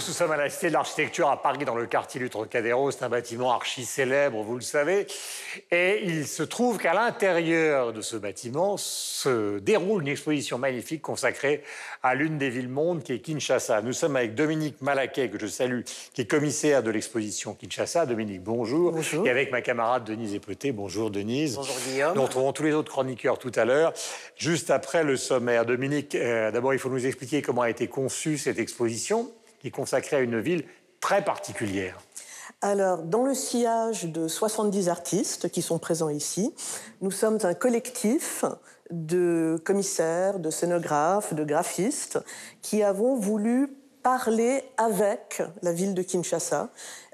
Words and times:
tous, 0.00 0.08
nous 0.08 0.14
sommes 0.14 0.32
à 0.32 0.36
la 0.36 0.48
Cité 0.48 0.68
de 0.68 0.72
l'Architecture 0.72 1.28
à 1.28 1.42
Paris, 1.42 1.64
dans 1.64 1.74
le 1.74 1.86
quartier 1.86 2.20
du 2.20 2.30
Trocadéro. 2.30 2.90
C'est 2.90 3.02
un 3.02 3.08
bâtiment 3.08 3.52
archi 3.52 3.84
célèbre, 3.84 4.42
vous 4.42 4.54
le 4.54 4.62
savez. 4.62 5.06
Et 5.70 6.02
il 6.04 6.26
se 6.26 6.42
trouve 6.42 6.78
qu'à 6.78 6.94
l'intérieur 6.94 7.92
de 7.92 8.00
ce 8.00 8.16
bâtiment 8.16 8.76
se 8.76 9.58
déroule 9.58 10.02
une 10.02 10.08
exposition 10.08 10.58
magnifique 10.58 11.02
consacrée 11.02 11.62
à 12.02 12.14
l'une 12.14 12.38
des 12.38 12.50
villes 12.50 12.68
mondes 12.68 13.02
qui 13.02 13.12
est 13.12 13.18
Kinshasa. 13.18 13.82
Nous 13.82 13.92
sommes 13.92 14.16
avec 14.16 14.34
Dominique 14.34 14.80
Malaquet, 14.80 15.28
que 15.28 15.38
je 15.38 15.46
salue, 15.46 15.82
qui 16.14 16.22
est 16.22 16.26
commissaire 16.30 16.82
de 16.82 16.90
l'exposition 16.90 17.54
Kinshasa. 17.54 18.06
Dominique, 18.06 18.42
bonjour. 18.42 18.92
Bonjour. 18.92 19.26
Et 19.26 19.30
avec 19.30 19.50
ma 19.50 19.60
camarade 19.60 20.04
Denise 20.04 20.34
Epeté. 20.34 20.72
Bonjour 20.72 21.10
Denise. 21.10 21.56
Bonjour 21.56 21.76
Guillaume. 21.86 22.14
Nous 22.14 22.22
retrouvons 22.22 22.52
tous 22.52 22.62
les 22.62 22.72
autres 22.72 22.90
chroniqueurs 22.90 23.38
tout 23.38 23.52
à 23.54 23.64
l'heure, 23.64 23.92
juste 24.36 24.70
après 24.70 25.04
le 25.04 25.16
sommaire. 25.16 25.66
Dominique, 25.66 26.14
euh, 26.14 26.50
d'abord, 26.50 26.72
il 26.72 26.78
faut 26.78 26.90
nous 26.90 27.06
expliquer 27.06 27.42
comment 27.42 27.62
a 27.62 27.70
été 27.70 27.88
conçue 27.88 28.38
cette 28.38 28.58
exposition 28.58 29.30
qui 29.60 29.68
est 29.68 29.70
consacrée 29.70 30.16
à 30.16 30.20
une 30.20 30.40
ville 30.40 30.64
très 31.00 31.24
particulière. 31.24 31.98
Alors, 32.62 33.02
dans 33.02 33.24
le 33.24 33.34
sillage 33.34 34.04
de 34.04 34.28
70 34.28 34.88
artistes 34.88 35.48
qui 35.50 35.62
sont 35.62 35.78
présents 35.78 36.10
ici, 36.10 36.54
nous 37.00 37.10
sommes 37.10 37.38
un 37.42 37.54
collectif 37.54 38.44
de 38.90 39.60
commissaires, 39.64 40.38
de 40.38 40.50
scénographes, 40.50 41.32
de 41.32 41.44
graphistes 41.44 42.18
qui 42.60 42.82
avons 42.82 43.14
voulu 43.14 43.68
parler 44.02 44.62
avec 44.76 45.42
la 45.62 45.72
ville 45.72 45.94
de 45.94 46.02
Kinshasa, 46.02 46.70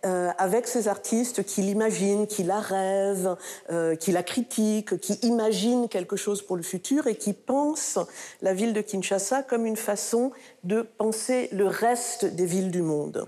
euh, 0.06 0.30
avec 0.38 0.68
ces 0.68 0.86
artistes 0.86 1.42
qui 1.44 1.62
l'imaginent, 1.62 2.28
qui 2.28 2.44
la 2.44 2.60
rêvent, 2.60 3.36
euh, 3.70 3.96
qui 3.96 4.12
la 4.12 4.22
critiquent, 4.22 5.00
qui 5.00 5.14
imaginent 5.22 5.88
quelque 5.88 6.14
chose 6.14 6.42
pour 6.42 6.56
le 6.56 6.62
futur 6.62 7.08
et 7.08 7.16
qui 7.16 7.32
pensent 7.32 7.98
la 8.40 8.54
ville 8.54 8.72
de 8.72 8.80
Kinshasa 8.80 9.42
comme 9.42 9.66
une 9.66 9.77
façon 9.77 10.30
de 10.62 10.82
penser 10.82 11.48
le 11.50 11.66
reste 11.66 12.24
des 12.24 12.46
villes 12.46 12.70
du 12.70 12.82
monde. 12.82 13.27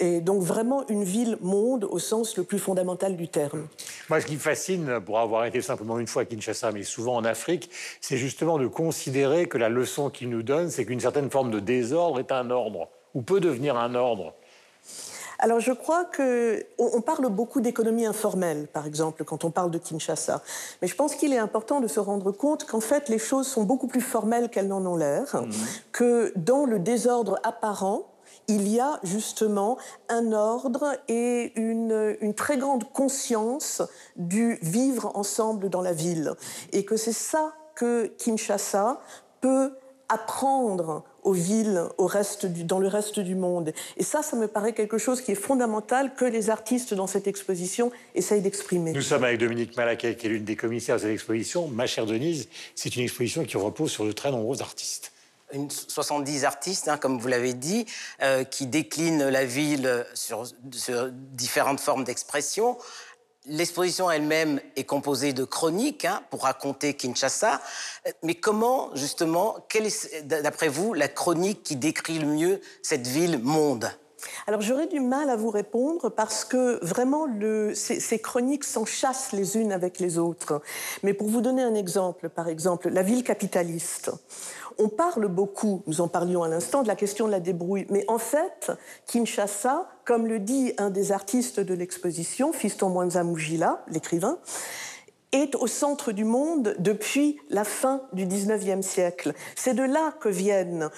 Et 0.00 0.20
donc 0.20 0.42
vraiment 0.42 0.86
une 0.88 1.02
ville-monde 1.02 1.84
au 1.84 1.98
sens 1.98 2.36
le 2.36 2.44
plus 2.44 2.58
fondamental 2.58 3.16
du 3.16 3.28
terme. 3.28 3.66
Moi, 4.10 4.20
ce 4.20 4.26
qui 4.26 4.34
me 4.34 4.40
fascine, 4.40 5.00
pour 5.00 5.20
avoir 5.20 5.46
été 5.46 5.62
simplement 5.62 5.98
une 5.98 6.06
fois 6.06 6.22
à 6.22 6.24
Kinshasa, 6.26 6.72
mais 6.72 6.82
souvent 6.82 7.16
en 7.16 7.24
Afrique, 7.24 7.70
c'est 8.02 8.18
justement 8.18 8.58
de 8.58 8.66
considérer 8.66 9.48
que 9.48 9.56
la 9.56 9.70
leçon 9.70 10.10
qu'il 10.10 10.28
nous 10.28 10.42
donne, 10.42 10.68
c'est 10.68 10.84
qu'une 10.84 11.00
certaine 11.00 11.30
forme 11.30 11.50
de 11.50 11.60
désordre 11.60 12.18
est 12.18 12.32
un 12.32 12.50
ordre, 12.50 12.88
ou 13.14 13.22
peut 13.22 13.40
devenir 13.40 13.78
un 13.78 13.94
ordre. 13.94 14.34
Alors 15.40 15.60
je 15.60 15.72
crois 15.72 16.04
que 16.04 16.66
on 16.78 17.00
parle 17.00 17.28
beaucoup 17.28 17.60
d'économie 17.60 18.06
informelle, 18.06 18.66
par 18.66 18.86
exemple, 18.86 19.24
quand 19.24 19.44
on 19.44 19.50
parle 19.50 19.70
de 19.70 19.78
Kinshasa. 19.78 20.42
Mais 20.82 20.88
je 20.88 20.96
pense 20.96 21.14
qu'il 21.14 21.32
est 21.32 21.38
important 21.38 21.80
de 21.80 21.86
se 21.86 22.00
rendre 22.00 22.32
compte 22.32 22.64
qu'en 22.64 22.80
fait 22.80 23.08
les 23.08 23.18
choses 23.18 23.46
sont 23.46 23.62
beaucoup 23.62 23.86
plus 23.86 24.00
formelles 24.00 24.50
qu'elles 24.50 24.68
n'en 24.68 24.84
ont 24.84 24.96
l'air, 24.96 25.44
que 25.92 26.32
dans 26.36 26.64
le 26.64 26.80
désordre 26.80 27.38
apparent, 27.44 28.06
il 28.48 28.66
y 28.66 28.80
a 28.80 28.98
justement 29.04 29.78
un 30.08 30.32
ordre 30.32 30.96
et 31.06 31.52
une, 31.60 32.16
une 32.20 32.34
très 32.34 32.56
grande 32.56 32.90
conscience 32.92 33.82
du 34.16 34.58
vivre 34.62 35.12
ensemble 35.14 35.68
dans 35.68 35.82
la 35.82 35.92
ville. 35.92 36.32
Et 36.72 36.84
que 36.84 36.96
c'est 36.96 37.12
ça 37.12 37.52
que 37.74 38.06
Kinshasa 38.18 39.00
peut 39.40 39.72
apprendre 40.08 41.04
aux 41.22 41.32
villes 41.32 41.82
au 41.98 42.06
reste 42.06 42.46
du, 42.46 42.64
dans 42.64 42.78
le 42.78 42.88
reste 42.88 43.20
du 43.20 43.34
monde. 43.34 43.72
Et 43.96 44.04
ça, 44.04 44.22
ça 44.22 44.36
me 44.36 44.48
paraît 44.48 44.72
quelque 44.72 44.98
chose 44.98 45.20
qui 45.20 45.32
est 45.32 45.36
fondamental 45.36 46.14
que 46.14 46.24
les 46.24 46.50
artistes 46.50 46.94
dans 46.94 47.06
cette 47.06 47.26
exposition 47.26 47.90
essayent 48.14 48.42
d'exprimer. 48.42 48.92
Nous 48.92 49.02
sommes 49.02 49.24
avec 49.24 49.38
Dominique 49.38 49.76
Malaquet, 49.76 50.16
qui 50.16 50.26
est 50.26 50.30
l'une 50.30 50.44
des 50.44 50.56
commissaires 50.56 50.96
de 50.96 51.02
cette 51.02 51.10
exposition. 51.10 51.68
Ma 51.68 51.86
chère 51.86 52.06
Denise, 52.06 52.48
c'est 52.74 52.94
une 52.96 53.02
exposition 53.02 53.44
qui 53.44 53.56
repose 53.56 53.90
sur 53.90 54.04
de 54.04 54.12
très 54.12 54.30
nombreux 54.30 54.62
artistes. 54.62 55.12
Une 55.54 55.70
70 55.70 56.44
artistes, 56.44 56.88
hein, 56.88 56.98
comme 56.98 57.18
vous 57.18 57.28
l'avez 57.28 57.54
dit, 57.54 57.86
euh, 58.22 58.44
qui 58.44 58.66
déclinent 58.66 59.28
la 59.28 59.46
ville 59.46 60.04
sur, 60.12 60.44
sur 60.72 61.08
différentes 61.10 61.80
formes 61.80 62.04
d'expression. 62.04 62.76
L'exposition 63.46 64.10
elle-même 64.10 64.60
est 64.76 64.84
composée 64.84 65.32
de 65.32 65.44
chroniques 65.44 66.04
hein, 66.04 66.22
pour 66.30 66.42
raconter 66.42 66.94
Kinshasa. 66.94 67.60
Mais 68.22 68.34
comment, 68.34 68.90
justement, 68.94 69.56
quelle 69.68 69.86
est, 69.86 70.22
d'après 70.26 70.68
vous, 70.68 70.92
la 70.92 71.08
chronique 71.08 71.62
qui 71.62 71.76
décrit 71.76 72.18
le 72.18 72.26
mieux 72.26 72.60
cette 72.82 73.06
ville 73.06 73.38
monde 73.38 73.90
Alors 74.46 74.60
j'aurais 74.60 74.88
du 74.88 75.00
mal 75.00 75.30
à 75.30 75.36
vous 75.36 75.50
répondre 75.50 76.10
parce 76.10 76.44
que 76.44 76.84
vraiment 76.84 77.26
ces, 77.74 78.00
ces 78.00 78.18
chroniques 78.18 78.64
s'enchassent 78.64 79.32
les 79.32 79.56
unes 79.56 79.72
avec 79.72 79.98
les 79.98 80.18
autres. 80.18 80.60
Mais 81.02 81.14
pour 81.14 81.28
vous 81.28 81.40
donner 81.40 81.62
un 81.62 81.74
exemple, 81.74 82.28
par 82.28 82.48
exemple, 82.48 82.90
la 82.90 83.02
ville 83.02 83.22
capitaliste. 83.22 84.10
On 84.78 84.88
parle 84.88 85.26
beaucoup, 85.26 85.82
nous 85.86 86.00
en 86.00 86.08
parlions 86.08 86.44
à 86.44 86.48
l'instant, 86.48 86.82
de 86.82 86.88
la 86.88 86.94
question 86.94 87.26
de 87.26 87.32
la 87.32 87.40
débrouille. 87.40 87.86
Mais 87.90 88.04
en 88.06 88.18
fait, 88.18 88.70
Kinshasa, 89.06 89.88
comme 90.04 90.26
le 90.26 90.38
dit 90.38 90.72
un 90.78 90.90
des 90.90 91.10
artistes 91.10 91.58
de 91.58 91.74
l'exposition, 91.74 92.52
Fiston 92.52 92.88
Mwanza 92.90 93.24
Mujila, 93.24 93.84
l'écrivain, 93.88 94.38
est 95.32 95.56
au 95.56 95.66
centre 95.66 96.12
du 96.12 96.24
monde 96.24 96.76
depuis 96.78 97.38
la 97.50 97.64
fin 97.64 98.02
du 98.12 98.24
19e 98.26 98.82
siècle. 98.82 99.34
C'est 99.56 99.74
de 99.74 99.82
là 99.82 100.14
que 100.20 100.28
viennent 100.28 100.90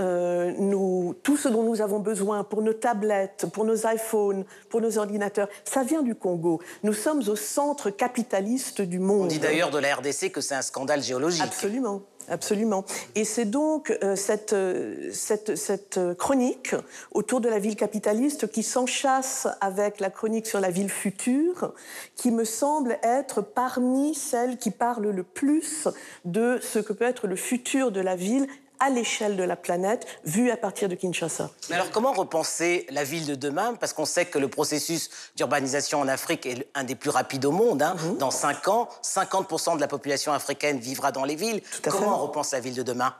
euh, 0.00 0.52
nous, 0.58 1.14
tout 1.22 1.36
ce 1.36 1.48
dont 1.48 1.62
nous 1.62 1.80
avons 1.80 1.98
besoin 1.98 2.44
pour 2.44 2.62
nos 2.62 2.72
tablettes, 2.72 3.46
pour 3.52 3.64
nos 3.64 3.86
iPhones, 3.86 4.44
pour 4.68 4.80
nos 4.80 4.98
ordinateurs, 4.98 5.48
ça 5.64 5.82
vient 5.82 6.02
du 6.02 6.14
Congo. 6.14 6.60
Nous 6.82 6.92
sommes 6.92 7.22
au 7.28 7.36
centre 7.36 7.90
capitaliste 7.90 8.80
du 8.80 8.98
monde. 8.98 9.24
On 9.24 9.26
dit 9.26 9.38
d'ailleurs 9.38 9.70
de 9.70 9.78
la 9.78 9.94
RDC 9.94 10.30
que 10.32 10.40
c'est 10.40 10.54
un 10.54 10.62
scandale 10.62 11.02
géologique. 11.02 11.42
Absolument. 11.42 12.02
Absolument. 12.28 12.84
Et 13.14 13.24
c'est 13.24 13.44
donc 13.44 13.96
euh, 14.02 14.16
cette, 14.16 14.52
euh, 14.52 15.10
cette, 15.12 15.54
cette 15.54 16.00
chronique 16.18 16.74
autour 17.12 17.40
de 17.40 17.48
la 17.48 17.60
ville 17.60 17.76
capitaliste 17.76 18.50
qui 18.50 18.64
s'enchasse 18.64 19.46
avec 19.60 20.00
la 20.00 20.10
chronique 20.10 20.48
sur 20.48 20.58
la 20.58 20.70
ville 20.70 20.88
future, 20.88 21.72
qui 22.16 22.32
me 22.32 22.44
semble 22.44 22.98
être 23.04 23.42
parmi 23.42 24.12
celles 24.16 24.58
qui 24.58 24.72
parlent 24.72 25.10
le 25.10 25.22
plus 25.22 25.86
de 26.24 26.58
ce 26.60 26.80
que 26.80 26.92
peut 26.92 27.04
être 27.04 27.28
le 27.28 27.36
futur 27.36 27.92
de 27.92 28.00
la 28.00 28.16
ville 28.16 28.48
à 28.80 28.90
l'échelle 28.90 29.36
de 29.36 29.42
la 29.42 29.56
planète, 29.56 30.06
vue 30.24 30.50
à 30.50 30.56
partir 30.56 30.88
de 30.88 30.94
Kinshasa. 30.94 31.50
Mais 31.68 31.76
alors 31.76 31.90
comment 31.90 32.12
repenser 32.12 32.86
la 32.90 33.04
ville 33.04 33.26
de 33.26 33.34
demain? 33.34 33.74
Parce 33.74 33.92
qu'on 33.92 34.04
sait 34.04 34.26
que 34.26 34.38
le 34.38 34.48
processus 34.48 35.10
d'urbanisation 35.36 36.00
en 36.00 36.08
Afrique 36.08 36.46
est 36.46 36.68
un 36.74 36.84
des 36.84 36.94
plus 36.94 37.10
rapides 37.10 37.44
au 37.44 37.52
monde. 37.52 37.82
Hein. 37.82 37.96
Mhm. 37.98 38.18
Dans 38.18 38.30
5 38.30 38.68
ans, 38.68 38.88
50% 39.02 39.76
de 39.76 39.80
la 39.80 39.88
population 39.88 40.32
africaine 40.32 40.78
vivra 40.78 41.12
dans 41.12 41.24
les 41.24 41.36
villes. 41.36 41.62
Comment 41.82 41.98
fait. 41.98 42.06
on 42.06 42.18
repense 42.18 42.52
la 42.52 42.60
ville 42.60 42.74
de 42.74 42.82
demain? 42.82 43.14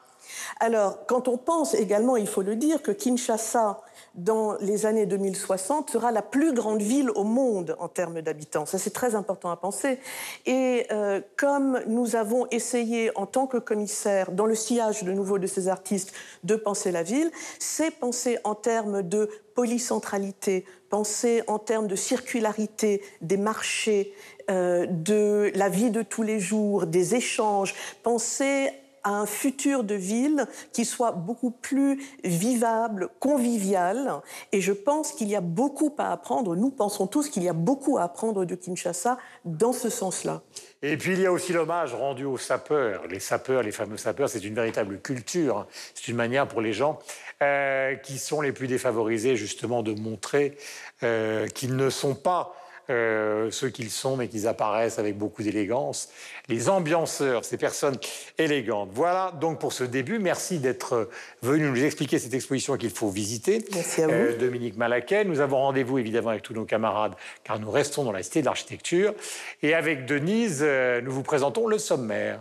Alors, 0.60 1.06
quand 1.06 1.28
on 1.28 1.38
pense 1.38 1.74
également, 1.74 2.16
il 2.16 2.26
faut 2.26 2.42
le 2.42 2.56
dire, 2.56 2.82
que 2.82 2.90
Kinshasa, 2.90 3.80
dans 4.16 4.56
les 4.60 4.86
années 4.86 5.06
2060, 5.06 5.90
sera 5.90 6.10
la 6.10 6.22
plus 6.22 6.52
grande 6.52 6.80
ville 6.80 7.10
au 7.10 7.24
monde 7.24 7.76
en 7.78 7.88
termes 7.88 8.22
d'habitants. 8.22 8.66
Ça, 8.66 8.78
c'est 8.78 8.90
très 8.90 9.14
important 9.14 9.50
à 9.50 9.56
penser. 9.56 9.98
Et 10.46 10.86
euh, 10.90 11.20
comme 11.36 11.80
nous 11.86 12.16
avons 12.16 12.46
essayé, 12.50 13.10
en 13.16 13.26
tant 13.26 13.46
que 13.46 13.58
commissaire, 13.58 14.32
dans 14.32 14.46
le 14.46 14.54
sillage 14.54 15.04
de 15.04 15.12
nouveau 15.12 15.38
de 15.38 15.46
ces 15.46 15.68
artistes, 15.68 16.12
de 16.44 16.56
penser 16.56 16.90
la 16.90 17.02
ville, 17.02 17.30
c'est 17.58 17.90
penser 17.90 18.38
en 18.44 18.54
termes 18.54 19.02
de 19.02 19.28
polycentralité, 19.54 20.64
penser 20.88 21.42
en 21.46 21.58
termes 21.58 21.86
de 21.86 21.96
circularité 21.96 23.02
des 23.20 23.36
marchés, 23.36 24.14
euh, 24.50 24.86
de 24.88 25.50
la 25.54 25.68
vie 25.68 25.90
de 25.90 26.02
tous 26.02 26.22
les 26.22 26.40
jours, 26.40 26.86
des 26.86 27.14
échanges, 27.14 27.74
penser 28.02 28.70
à 29.06 29.10
un 29.10 29.26
futur 29.26 29.84
de 29.84 29.94
ville 29.94 30.46
qui 30.72 30.84
soit 30.84 31.12
beaucoup 31.12 31.52
plus 31.52 32.02
vivable, 32.24 33.08
convivial. 33.20 34.20
Et 34.50 34.60
je 34.60 34.72
pense 34.72 35.12
qu'il 35.12 35.28
y 35.28 35.36
a 35.36 35.40
beaucoup 35.40 35.94
à 35.96 36.10
apprendre. 36.10 36.56
Nous 36.56 36.70
pensons 36.70 37.06
tous 37.06 37.28
qu'il 37.28 37.44
y 37.44 37.48
a 37.48 37.52
beaucoup 37.52 37.98
à 37.98 38.02
apprendre 38.02 38.44
de 38.44 38.56
Kinshasa 38.56 39.16
dans 39.44 39.72
ce 39.72 39.90
sens-là. 39.90 40.42
Et 40.82 40.96
puis 40.96 41.12
il 41.12 41.20
y 41.20 41.26
a 41.26 41.30
aussi 41.30 41.52
l'hommage 41.52 41.94
rendu 41.94 42.24
aux 42.24 42.36
sapeurs. 42.36 43.06
Les 43.06 43.20
sapeurs, 43.20 43.62
les 43.62 43.70
fameux 43.70 43.96
sapeurs, 43.96 44.28
c'est 44.28 44.44
une 44.44 44.56
véritable 44.56 44.98
culture. 45.00 45.68
C'est 45.94 46.08
une 46.08 46.16
manière 46.16 46.48
pour 46.48 46.60
les 46.60 46.72
gens 46.72 46.98
euh, 47.42 47.94
qui 47.94 48.18
sont 48.18 48.40
les 48.40 48.50
plus 48.50 48.66
défavorisés, 48.66 49.36
justement, 49.36 49.84
de 49.84 49.92
montrer 49.92 50.56
euh, 51.04 51.46
qu'ils 51.46 51.76
ne 51.76 51.90
sont 51.90 52.16
pas 52.16 52.56
euh, 52.90 53.50
ceux 53.50 53.68
qu'ils 53.68 53.90
sont, 53.90 54.16
mais 54.16 54.28
qu'ils 54.28 54.46
apparaissent 54.46 54.98
avec 54.98 55.18
beaucoup 55.18 55.42
d'élégance. 55.42 56.08
Les 56.48 56.68
ambianceurs, 56.68 57.44
ces 57.44 57.56
personnes 57.56 57.96
élégantes. 58.38 58.90
Voilà 58.92 59.32
donc 59.40 59.58
pour 59.58 59.72
ce 59.72 59.84
début. 59.84 60.18
Merci 60.18 60.58
d'être 60.58 61.08
venu 61.42 61.68
nous 61.68 61.84
expliquer 61.84 62.18
cette 62.18 62.34
exposition 62.34 62.76
qu'il 62.76 62.90
faut 62.90 63.08
visiter. 63.08 63.64
Merci 63.74 64.02
à 64.02 64.06
vous. 64.06 64.12
Euh, 64.12 64.38
Dominique 64.38 64.76
Malaquet. 64.76 65.24
Nous 65.24 65.40
avons 65.40 65.58
rendez-vous 65.58 65.98
évidemment 65.98 66.30
avec 66.30 66.42
tous 66.42 66.54
nos 66.54 66.64
camarades, 66.64 67.14
car 67.44 67.58
nous 67.58 67.70
restons 67.70 68.04
dans 68.04 68.12
la 68.12 68.22
Cité 68.22 68.40
de 68.40 68.46
l'Architecture. 68.46 69.14
Et 69.62 69.74
avec 69.74 70.06
Denise, 70.06 70.60
euh, 70.62 71.00
nous 71.00 71.12
vous 71.12 71.22
présentons 71.22 71.66
le 71.66 71.78
sommaire. 71.78 72.40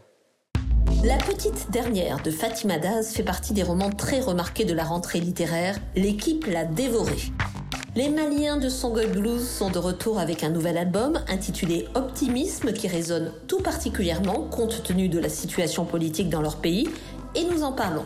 La 1.03 1.17
petite 1.17 1.69
dernière 1.69 2.21
de 2.23 2.31
Fatima 2.31 2.79
Daz 2.79 3.13
fait 3.13 3.23
partie 3.23 3.53
des 3.53 3.63
romans 3.63 3.91
très 3.91 4.19
remarqués 4.19 4.65
de 4.65 4.73
la 4.73 4.83
rentrée 4.83 5.19
littéraire. 5.19 5.77
L'équipe 5.95 6.45
l'a 6.47 6.65
dévoré. 6.65 7.15
Les 7.97 8.09
Maliens 8.09 8.57
de 8.57 8.67
Songoy 8.67 9.07
Blues 9.07 9.47
sont 9.47 9.69
de 9.69 9.77
retour 9.79 10.19
avec 10.19 10.43
un 10.43 10.49
nouvel 10.49 10.77
album 10.77 11.17
intitulé 11.29 11.87
Optimisme 11.95 12.73
qui 12.73 12.89
résonne 12.89 13.31
tout 13.47 13.61
particulièrement 13.61 14.41
compte 14.51 14.83
tenu 14.83 15.07
de 15.07 15.17
la 15.17 15.29
situation 15.29 15.85
politique 15.85 16.29
dans 16.29 16.41
leur 16.41 16.57
pays 16.57 16.89
et 17.35 17.45
nous 17.45 17.63
en 17.63 17.71
parlons. 17.71 18.03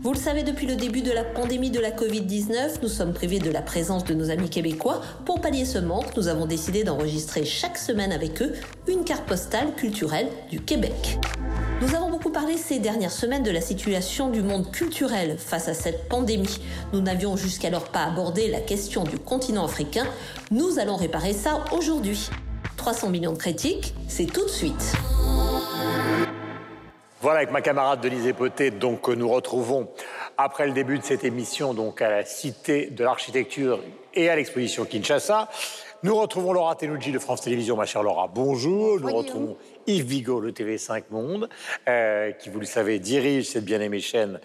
Vous 0.00 0.12
le 0.12 0.18
savez, 0.18 0.44
depuis 0.44 0.66
le 0.66 0.76
début 0.76 1.02
de 1.02 1.10
la 1.10 1.24
pandémie 1.24 1.70
de 1.70 1.80
la 1.80 1.90
Covid-19, 1.90 2.82
nous 2.82 2.88
sommes 2.88 3.12
privés 3.12 3.40
de 3.40 3.50
la 3.50 3.62
présence 3.62 4.04
de 4.04 4.14
nos 4.14 4.30
amis 4.30 4.48
québécois. 4.48 5.00
Pour 5.24 5.40
pallier 5.40 5.64
ce 5.64 5.78
manque, 5.78 6.16
nous 6.16 6.28
avons 6.28 6.46
décidé 6.46 6.84
d'enregistrer 6.84 7.44
chaque 7.44 7.76
semaine 7.76 8.12
avec 8.12 8.40
eux 8.40 8.52
une 8.86 9.02
carte 9.02 9.26
postale 9.26 9.74
culturelle 9.74 10.28
du 10.50 10.60
Québec. 10.60 11.18
Nous 11.82 11.96
avons 11.96 12.10
beaucoup 12.10 12.30
parlé 12.30 12.56
ces 12.56 12.78
dernières 12.78 13.10
semaines 13.10 13.42
de 13.42 13.50
la 13.50 13.60
situation 13.60 14.30
du 14.30 14.40
monde 14.40 14.70
culturel 14.70 15.36
face 15.36 15.66
à 15.66 15.74
cette 15.74 16.08
pandémie. 16.08 16.60
Nous 16.92 17.00
n'avions 17.00 17.36
jusqu'alors 17.36 17.88
pas 17.88 18.04
abordé 18.04 18.48
la 18.48 18.60
question 18.60 19.02
du 19.02 19.18
continent 19.18 19.64
africain. 19.64 20.06
Nous 20.52 20.78
allons 20.78 20.96
réparer 20.96 21.32
ça 21.32 21.64
aujourd'hui. 21.76 22.30
300 22.76 23.10
millions 23.10 23.32
de 23.32 23.38
critiques, 23.38 23.94
c'est 24.06 24.26
tout 24.26 24.44
de 24.44 24.50
suite. 24.50 24.94
Voilà, 27.20 27.38
avec 27.38 27.50
ma 27.50 27.62
camarade 27.62 28.00
Denise 28.00 28.28
Epoté, 28.28 28.70
donc 28.70 29.08
nous 29.08 29.28
retrouvons 29.28 29.88
après 30.36 30.68
le 30.68 30.72
début 30.72 31.00
de 31.00 31.02
cette 31.02 31.24
émission 31.24 31.74
donc 31.74 32.00
à 32.00 32.08
la 32.10 32.24
Cité 32.24 32.90
de 32.90 33.02
l'Architecture 33.02 33.82
et 34.14 34.28
à 34.28 34.36
l'exposition 34.36 34.84
Kinshasa. 34.84 35.48
Nous 36.04 36.14
retrouvons 36.14 36.52
Laura 36.52 36.76
Tenouji 36.76 37.10
de 37.10 37.18
France 37.18 37.40
Télévisions, 37.40 37.74
ma 37.74 37.86
chère 37.86 38.04
Laura, 38.04 38.30
bonjour. 38.32 39.00
Nous 39.00 39.12
retrouvons 39.12 39.56
Yves 39.88 40.04
Vigo, 40.04 40.38
le 40.38 40.52
TV5 40.52 41.02
Monde, 41.10 41.48
euh, 41.88 42.30
qui, 42.30 42.50
vous 42.50 42.60
le 42.60 42.66
savez, 42.66 43.00
dirige 43.00 43.46
cette 43.46 43.64
bien-aimée 43.64 43.98
chaîne 43.98 44.38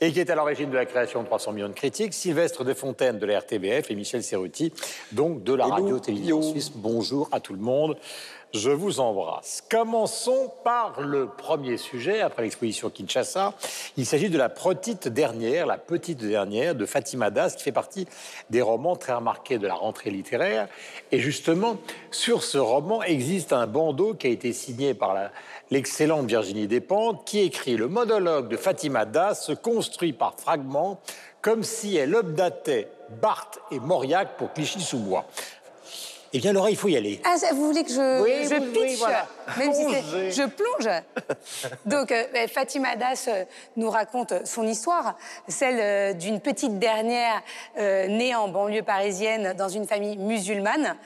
et 0.00 0.12
qui 0.12 0.20
est 0.20 0.30
à 0.30 0.36
l'origine 0.36 0.70
de 0.70 0.76
la 0.76 0.86
création 0.86 1.22
de 1.22 1.26
300 1.26 1.52
millions 1.54 1.68
de 1.70 1.74
critiques, 1.74 2.14
Sylvestre 2.14 2.62
de 2.62 2.72
Fontaine 2.72 3.18
de 3.18 3.26
la 3.26 3.40
RTBF 3.40 3.90
et 3.90 3.96
Michel 3.96 4.22
Serruti, 4.22 4.72
donc 5.10 5.42
de 5.42 5.54
la 5.54 5.66
radio-télévision 5.66 6.40
suisse. 6.40 6.70
Bonjour 6.72 7.28
à 7.32 7.40
tout 7.40 7.54
le 7.54 7.58
monde. 7.58 7.96
Je 8.54 8.68
vous 8.68 9.00
embrasse. 9.00 9.64
Commençons 9.70 10.52
par 10.62 11.00
le 11.00 11.26
premier 11.26 11.78
sujet, 11.78 12.20
après 12.20 12.42
l'exposition 12.42 12.90
Kinshasa. 12.90 13.54
Il 13.96 14.04
s'agit 14.04 14.28
de 14.28 14.36
la 14.36 14.50
petite 14.50 15.08
dernière, 15.08 15.64
la 15.64 15.78
petite 15.78 16.18
dernière 16.18 16.74
de 16.74 16.84
Fatima 16.84 17.30
Das, 17.30 17.56
qui 17.56 17.62
fait 17.62 17.72
partie 17.72 18.06
des 18.50 18.60
romans 18.60 18.94
très 18.94 19.14
remarqués 19.14 19.56
de 19.56 19.66
la 19.66 19.72
rentrée 19.72 20.10
littéraire. 20.10 20.68
Et 21.12 21.18
justement, 21.18 21.78
sur 22.10 22.42
ce 22.42 22.58
roman 22.58 23.02
existe 23.02 23.54
un 23.54 23.66
bandeau 23.66 24.12
qui 24.12 24.26
a 24.26 24.30
été 24.30 24.52
signé 24.52 24.92
par 24.92 25.16
l'excellente 25.70 26.26
Virginie 26.26 26.66
Despentes, 26.66 27.24
qui 27.24 27.40
écrit 27.40 27.78
le 27.78 27.88
monologue 27.88 28.48
de 28.48 28.58
Fatima 28.58 29.06
Das 29.06 29.46
se 29.46 29.52
construit 29.52 30.12
par 30.12 30.34
fragments, 30.38 31.00
comme 31.40 31.62
si 31.62 31.96
elle 31.96 32.14
updatait 32.14 32.88
Barthes 33.22 33.60
et 33.70 33.80
Mauriac 33.80 34.36
pour 34.36 34.52
Clichy-sous-Bois. 34.52 35.24
Eh 36.34 36.38
bien, 36.38 36.52
Laura, 36.54 36.70
il 36.70 36.76
faut 36.76 36.88
y 36.88 36.96
aller. 36.96 37.20
Ah, 37.24 37.34
vous 37.52 37.66
voulez 37.66 37.84
que 37.84 37.90
je, 37.90 38.22
oui, 38.22 38.48
je 38.48 38.54
oui, 38.54 38.72
pitch 38.88 38.98
voilà. 38.98 39.26
Même 39.58 39.72
si 39.74 39.82
Plongez. 39.84 40.02
c'est- 40.10 40.30
je 40.32 40.42
plonge. 40.48 41.02
Donc, 41.84 42.10
euh, 42.10 42.24
ben, 42.32 42.48
Fatima 42.48 42.96
Das 42.96 43.26
euh, 43.28 43.44
nous 43.76 43.90
raconte 43.90 44.46
son 44.46 44.66
histoire, 44.66 45.16
celle 45.48 45.78
euh, 45.78 46.12
d'une 46.14 46.40
petite 46.40 46.78
dernière 46.78 47.42
euh, 47.78 48.06
née 48.06 48.34
en 48.34 48.48
banlieue 48.48 48.82
parisienne 48.82 49.52
dans 49.58 49.68
une 49.68 49.86
famille 49.86 50.16
musulmane. 50.16 50.96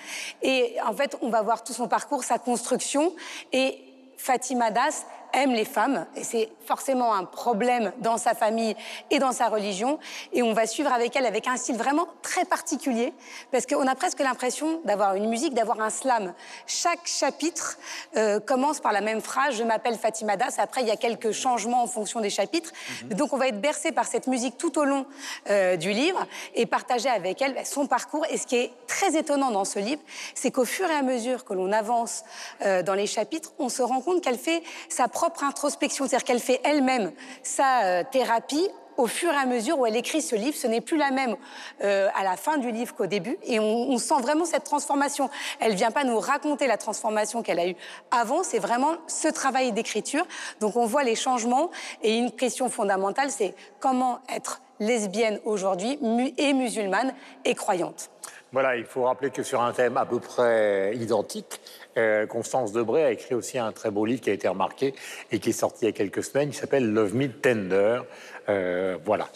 Et 0.42 0.76
en 0.86 0.94
fait, 0.94 1.16
on 1.22 1.28
va 1.28 1.42
voir 1.42 1.64
tout 1.64 1.72
son 1.72 1.88
parcours, 1.88 2.22
sa 2.22 2.38
construction. 2.38 3.12
Et 3.52 3.78
Fatima 4.18 4.70
Das 4.70 5.06
aime 5.36 5.52
les 5.52 5.64
femmes, 5.64 6.06
et 6.16 6.24
c'est 6.24 6.48
forcément 6.66 7.14
un 7.14 7.24
problème 7.24 7.92
dans 7.98 8.16
sa 8.16 8.34
famille 8.34 8.74
et 9.10 9.18
dans 9.18 9.32
sa 9.32 9.48
religion. 9.48 9.98
Et 10.32 10.42
on 10.42 10.52
va 10.52 10.66
suivre 10.66 10.92
avec 10.92 11.14
elle 11.14 11.26
avec 11.26 11.46
un 11.46 11.56
style 11.56 11.76
vraiment 11.76 12.08
très 12.22 12.44
particulier, 12.44 13.12
parce 13.52 13.66
qu'on 13.66 13.86
a 13.86 13.94
presque 13.94 14.18
l'impression 14.20 14.80
d'avoir 14.84 15.14
une 15.14 15.28
musique, 15.28 15.54
d'avoir 15.54 15.80
un 15.80 15.90
slam. 15.90 16.32
Chaque 16.66 17.06
chapitre 17.06 17.78
euh, 18.16 18.40
commence 18.40 18.80
par 18.80 18.92
la 18.92 19.02
même 19.02 19.20
phrase 19.20 19.56
Je 19.56 19.62
m'appelle 19.62 19.96
Fatima 19.96 20.36
Das. 20.36 20.58
Après, 20.58 20.80
il 20.80 20.88
y 20.88 20.90
a 20.90 20.96
quelques 20.96 21.32
changements 21.32 21.82
en 21.82 21.86
fonction 21.86 22.20
des 22.20 22.30
chapitres. 22.30 22.72
Donc, 23.04 23.32
on 23.32 23.36
va 23.36 23.48
être 23.48 23.60
bercé 23.60 23.92
par 23.92 24.06
cette 24.06 24.26
musique 24.26 24.56
tout 24.56 24.78
au 24.78 24.84
long 24.84 25.06
euh, 25.50 25.76
du 25.76 25.92
livre 25.92 26.26
et 26.54 26.64
partager 26.66 27.08
avec 27.08 27.42
elle 27.42 27.54
bah, 27.54 27.64
son 27.64 27.86
parcours. 27.86 28.24
Et 28.30 28.38
ce 28.38 28.46
qui 28.46 28.56
est 28.56 28.72
très 28.86 29.16
étonnant 29.16 29.50
dans 29.50 29.66
ce 29.66 29.78
livre, 29.78 30.00
c'est 30.34 30.50
qu'au 30.50 30.64
fur 30.64 30.90
et 30.90 30.94
à 30.94 31.02
mesure 31.02 31.44
que 31.44 31.52
l'on 31.52 31.72
avance 31.72 32.24
euh, 32.62 32.82
dans 32.82 32.94
les 32.94 33.06
chapitres, 33.06 33.52
on 33.58 33.68
se 33.68 33.82
rend 33.82 34.00
compte 34.00 34.22
qu'elle 34.22 34.38
fait 34.38 34.62
sa 34.88 35.08
propre 35.08 35.25
introspection, 35.44 36.06
c'est-à-dire 36.06 36.24
qu'elle 36.24 36.40
fait 36.40 36.60
elle-même 36.64 37.12
sa 37.42 37.84
euh, 37.84 38.04
thérapie 38.10 38.68
au 38.96 39.06
fur 39.06 39.30
et 39.32 39.36
à 39.36 39.46
mesure 39.46 39.78
où 39.78 39.86
elle 39.86 39.96
écrit 39.96 40.22
ce 40.22 40.34
livre, 40.34 40.56
ce 40.56 40.66
n'est 40.66 40.80
plus 40.80 40.96
la 40.96 41.10
même 41.10 41.36
euh, 41.84 42.08
à 42.14 42.24
la 42.24 42.36
fin 42.36 42.56
du 42.56 42.70
livre 42.70 42.94
qu'au 42.94 43.06
début, 43.06 43.36
et 43.44 43.60
on, 43.60 43.90
on 43.90 43.98
sent 43.98 44.20
vraiment 44.22 44.44
cette 44.44 44.64
transformation. 44.64 45.28
Elle 45.60 45.74
vient 45.74 45.90
pas 45.90 46.04
nous 46.04 46.18
raconter 46.18 46.66
la 46.66 46.78
transformation 46.78 47.42
qu'elle 47.42 47.58
a 47.58 47.66
eue 47.66 47.76
avant, 48.10 48.42
c'est 48.42 48.58
vraiment 48.58 48.94
ce 49.06 49.28
travail 49.28 49.72
d'écriture. 49.72 50.26
Donc 50.60 50.76
on 50.76 50.86
voit 50.86 51.04
les 51.04 51.14
changements, 51.14 51.70
et 52.02 52.16
une 52.16 52.32
question 52.32 52.68
fondamentale, 52.68 53.30
c'est 53.30 53.54
comment 53.80 54.20
être 54.34 54.62
lesbienne 54.80 55.40
aujourd'hui 55.44 55.98
et 56.36 56.52
musulmane 56.52 57.14
et 57.44 57.54
croyante. 57.54 58.10
Voilà, 58.52 58.76
il 58.76 58.84
faut 58.84 59.02
rappeler 59.02 59.30
que 59.30 59.42
sur 59.42 59.60
un 59.60 59.72
thème 59.72 59.96
à 59.96 60.06
peu 60.06 60.20
près 60.20 60.96
identique, 60.96 61.60
euh, 61.96 62.26
Constance 62.26 62.72
Debré 62.72 63.04
a 63.04 63.10
écrit 63.10 63.34
aussi 63.34 63.58
un 63.58 63.72
très 63.72 63.90
beau 63.90 64.04
livre 64.04 64.20
qui 64.20 64.30
a 64.30 64.32
été 64.32 64.48
remarqué 64.48 64.94
et 65.32 65.38
qui 65.38 65.50
est 65.50 65.52
sorti 65.52 65.78
il 65.82 65.86
y 65.86 65.88
a 65.88 65.92
quelques 65.92 66.22
semaines, 66.24 66.50
qui 66.50 66.56
s'appelle 66.58 66.92
Love 66.92 67.14
Me 67.14 67.28
Tender. 67.28 68.00
Euh, 68.48 68.96
voilà. 69.04 69.28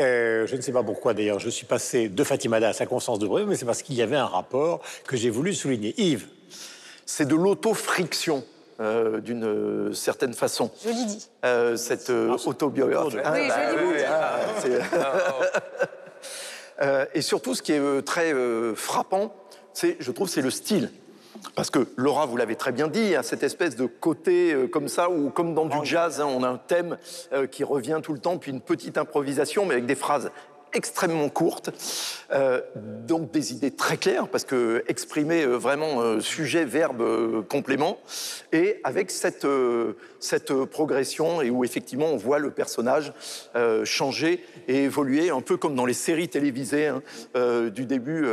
Euh, 0.00 0.46
je 0.46 0.56
ne 0.56 0.60
sais 0.62 0.72
pas 0.72 0.82
pourquoi 0.82 1.12
d'ailleurs 1.12 1.38
je 1.40 1.50
suis 1.50 1.66
passé 1.66 2.08
de 2.08 2.24
Fatima 2.24 2.58
Das 2.58 2.80
à 2.80 2.86
Constance 2.86 3.18
Debré, 3.18 3.44
mais 3.44 3.56
c'est 3.56 3.66
parce 3.66 3.82
qu'il 3.82 3.96
y 3.96 4.02
avait 4.02 4.16
un 4.16 4.26
rapport 4.26 4.80
que 5.06 5.16
j'ai 5.16 5.28
voulu 5.30 5.52
souligner. 5.52 5.94
Yves, 5.98 6.26
c'est 7.04 7.26
de 7.26 7.34
l'auto-friction. 7.34 8.44
euh, 8.80 9.20
d'une 9.20 9.44
euh, 9.44 9.92
certaine 9.92 10.32
façon. 10.32 10.70
Joli 10.82 11.04
dit. 11.04 11.28
Euh, 11.44 11.76
cette 11.76 12.08
euh, 12.08 12.34
autobiographie. 12.46 13.18
Ah, 13.22 13.32
Oui, 13.34 14.02
ah, 16.80 17.04
et 17.14 17.20
surtout, 17.20 17.54
ce 17.54 17.60
qui 17.60 17.72
est 17.72 17.78
euh, 17.78 18.00
très 18.00 18.32
euh, 18.32 18.74
frappant, 18.74 19.34
c'est, 19.74 19.96
je 20.00 20.10
trouve, 20.12 20.28
c'est 20.30 20.40
le 20.40 20.50
style. 20.50 20.90
Parce 21.54 21.70
que 21.70 21.88
Laura, 21.96 22.26
vous 22.26 22.36
l'avez 22.36 22.56
très 22.56 22.72
bien 22.72 22.88
dit, 22.88 23.14
hein, 23.14 23.22
cette 23.22 23.42
espèce 23.42 23.76
de 23.76 23.86
côté 23.86 24.52
euh, 24.52 24.66
comme 24.66 24.88
ça, 24.88 25.10
ou 25.10 25.30
comme 25.30 25.54
dans 25.54 25.66
du 25.66 25.84
jazz, 25.84 26.20
hein, 26.20 26.26
on 26.26 26.42
a 26.42 26.48
un 26.48 26.58
thème 26.58 26.98
euh, 27.32 27.46
qui 27.46 27.64
revient 27.64 28.00
tout 28.02 28.12
le 28.12 28.18
temps, 28.18 28.38
puis 28.38 28.50
une 28.50 28.60
petite 28.60 28.98
improvisation, 28.98 29.66
mais 29.66 29.74
avec 29.74 29.86
des 29.86 29.94
phrases 29.94 30.30
extrêmement 30.72 31.28
courtes, 31.28 31.70
euh, 32.32 32.60
donc 32.76 33.30
des 33.30 33.52
idées 33.52 33.70
très 33.70 33.96
claires, 33.96 34.28
parce 34.28 34.44
que 34.44 34.84
exprimer 34.88 35.42
euh, 35.42 35.56
vraiment 35.56 36.00
euh, 36.00 36.20
sujet, 36.20 36.64
verbe, 36.64 37.46
complément, 37.48 37.98
et 38.52 38.80
avec 38.84 39.10
cette, 39.10 39.46
cette 40.18 40.52
progression, 40.64 41.42
et 41.42 41.50
où 41.50 41.64
effectivement 41.64 42.06
on 42.06 42.16
voit 42.16 42.38
le 42.38 42.50
personnage 42.50 43.12
changer 43.84 44.44
et 44.68 44.84
évoluer, 44.84 45.30
un 45.30 45.40
peu 45.40 45.56
comme 45.56 45.74
dans 45.74 45.86
les 45.86 45.94
séries 45.94 46.28
télévisées, 46.28 46.88
hein, 46.88 47.02
du, 47.70 47.86
début, 47.86 48.26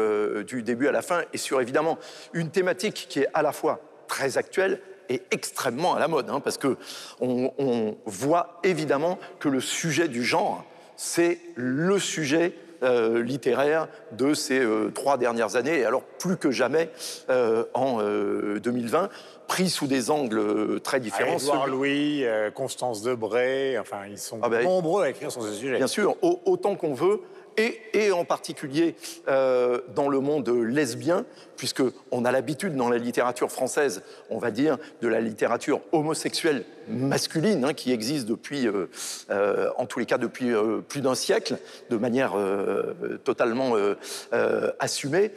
du 0.46 0.64
début 0.64 0.88
à 0.88 0.92
la 0.92 1.02
fin, 1.02 1.22
et 1.34 1.38
sur 1.38 1.62
évidemment 1.62 1.98
une 2.34 2.50
thématique 2.50 3.08
qui 3.10 3.20
est 3.20 3.28
à 3.34 3.42
la 3.42 3.52
fois 3.52 3.80
très 4.08 4.38
actuelle, 4.38 4.80
et 5.10 5.22
extrêmement 5.32 5.96
à 5.96 6.00
la 6.00 6.08
mode, 6.08 6.30
hein, 6.30 6.40
parce 6.40 6.58
que 6.58 6.78
on, 7.20 7.52
on 7.58 7.98
voit 8.06 8.60
évidemment 8.64 9.20
que 9.40 9.50
le 9.50 9.62
sujet 9.62 10.08
du 10.08 10.24
genre, 10.24 10.66
c'est 10.98 11.40
le 11.56 11.98
sujet 12.00 12.54
euh, 12.84 13.24
littéraire 13.24 13.88
de 14.12 14.34
ces 14.34 14.60
euh, 14.60 14.92
trois 14.94 15.18
dernières 15.18 15.56
années, 15.56 15.80
et 15.80 15.86
alors 15.86 16.04
plus 16.04 16.38
que 16.38 16.52
jamais 16.52 16.90
euh, 17.30 17.64
en 17.74 18.00
euh, 18.02 18.60
2020, 18.60 19.10
pris 19.48 19.70
sous 19.70 19.88
des 19.88 20.12
angles 20.12 20.80
très 20.82 21.00
différents. 21.00 21.38
Édouard 21.38 21.64
Celui- 21.66 21.72
Louis, 21.72 22.26
Constance 22.54 23.02
Debré, 23.02 23.80
enfin 23.80 24.02
ils 24.10 24.18
sont 24.20 24.40
Ah 24.44 24.50
ben, 24.50 24.64
nombreux 24.64 25.04
à 25.04 25.10
écrire 25.10 25.32
sur 25.32 25.42
ce 25.42 25.54
sujet. 25.54 25.78
Bien 25.78 25.88
sûr, 25.88 26.18
au- 26.22 26.42
autant 26.46 26.76
qu'on 26.76 26.94
veut, 26.94 27.22
et, 27.58 27.82
et 27.94 28.12
en 28.12 28.26
particulier 28.26 28.96
euh, 29.28 29.82
dans 29.96 30.10
le 30.10 30.20
monde 30.20 30.48
lesbien, 30.50 31.26
puisque 31.58 31.82
on 32.12 32.24
a 32.24 32.32
l'habitude 32.32 32.76
dans 32.76 32.90
la 32.90 32.98
littérature 32.98 33.52
française, 33.52 34.04
on 34.30 34.38
va 34.38 34.52
dire, 34.52 34.78
de 35.02 35.08
la 35.08 35.20
littérature 35.20 35.82
homosexuelle 35.92 36.64
masculine, 36.88 37.66
hein, 37.66 37.74
qui 37.74 37.92
existe 37.92 38.28
depuis, 38.28 38.68
euh, 38.68 38.90
euh, 39.30 39.70
en 39.78 39.86
tous 39.86 40.00
les 40.00 40.06
cas 40.06 40.18
depuis 40.18 40.54
euh, 40.54 40.80
plus 40.80 41.02
d'un 41.02 41.16
siècle, 41.16 41.58
de 41.90 41.98
manière 41.98 42.38
euh, 42.38 43.18
totalement 43.24 43.74
euh, 43.76 44.72
assumée, 44.80 45.32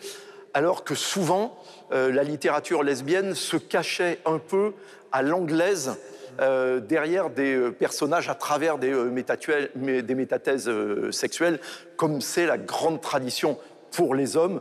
alors 0.55 0.85
que 0.85 0.95
souvent 0.95 1.57
euh, 1.93 2.13
la 2.13 2.23
littérature 2.23 2.83
lesbienne 2.83 3.35
se 3.35 3.57
cachait 3.57 4.19
un 4.25 4.39
peu 4.39 4.73
à 5.13 5.23
l'anglaise 5.23 5.97
euh, 6.41 6.81
derrière 6.81 7.31
des 7.31 7.55
euh, 7.55 7.71
personnages 7.71 8.29
à 8.29 8.35
travers 8.35 8.79
des, 8.79 8.93
des 8.93 10.15
métathèses 10.15 10.71
sexuelles, 11.11 11.61
comme 11.97 12.21
c'est 12.21 12.47
la 12.47 12.59
grande 12.59 13.01
tradition 13.01 13.59
pour 13.91 14.15
les 14.15 14.37
hommes 14.37 14.61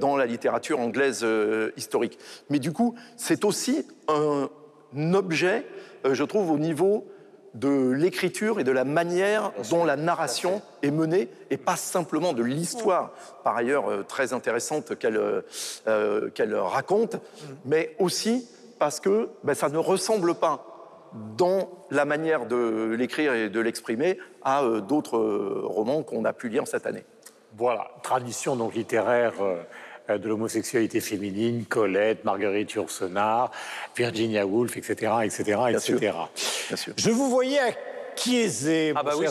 dans 0.00 0.16
la 0.16 0.24
littérature 0.24 0.80
anglaise 0.80 1.26
historique. 1.76 2.18
Mais 2.48 2.58
du 2.58 2.72
coup, 2.72 2.94
c'est 3.18 3.44
aussi 3.44 3.86
un 4.08 4.48
objet, 5.12 5.66
je 6.10 6.24
trouve, 6.24 6.50
au 6.50 6.56
niveau 6.56 7.06
de 7.54 7.90
l'écriture 7.90 8.60
et 8.60 8.64
de 8.64 8.72
la 8.72 8.84
manière 8.84 9.52
dont 9.70 9.84
la 9.84 9.96
narration 9.96 10.62
est 10.82 10.90
menée, 10.90 11.28
et 11.50 11.56
pas 11.56 11.76
simplement 11.76 12.32
de 12.32 12.42
l'histoire, 12.42 13.10
par 13.44 13.56
ailleurs 13.56 13.90
euh, 13.90 14.02
très 14.02 14.32
intéressante 14.32 14.98
qu'elle 14.98 15.20
euh, 15.86 16.30
qu'elle 16.30 16.54
raconte, 16.54 17.16
mais 17.64 17.94
aussi 17.98 18.48
parce 18.78 19.00
que 19.00 19.28
ben, 19.44 19.54
ça 19.54 19.68
ne 19.68 19.78
ressemble 19.78 20.34
pas 20.34 20.66
dans 21.36 21.68
la 21.90 22.06
manière 22.06 22.46
de 22.46 22.94
l'écrire 22.98 23.34
et 23.34 23.50
de 23.50 23.60
l'exprimer 23.60 24.18
à 24.42 24.64
euh, 24.64 24.80
d'autres 24.80 25.18
romans 25.18 26.02
qu'on 26.02 26.24
a 26.24 26.32
pu 26.32 26.48
lire 26.48 26.66
cette 26.66 26.86
année. 26.86 27.04
Voilà, 27.58 27.90
tradition 28.02 28.56
donc 28.56 28.74
littéraire 28.74 29.34
de 30.08 30.28
l'homosexualité 30.28 31.00
féminine, 31.00 31.64
Colette, 31.66 32.24
Marguerite 32.24 32.72
Yourcenar, 32.72 33.50
Virginia 33.96 34.46
Woolf, 34.46 34.76
etc., 34.76 35.12
etc., 35.24 35.60
etc. 35.70 36.12
Bien 36.68 36.76
sûr. 36.76 36.94
Je 36.96 37.10
vous 37.10 37.30
voyais 37.30 37.58
acquiescer, 37.60 38.92
Ah 38.94 39.02
bah 39.02 39.12
oui, 39.16 39.26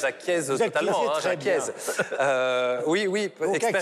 j'acquiesce, 0.00 0.46
totalement, 0.66 0.92
hein. 1.16 1.20
Euh, 2.20 2.80
oui, 2.86 3.06
oui, 3.08 3.30
expéri- 3.54 3.72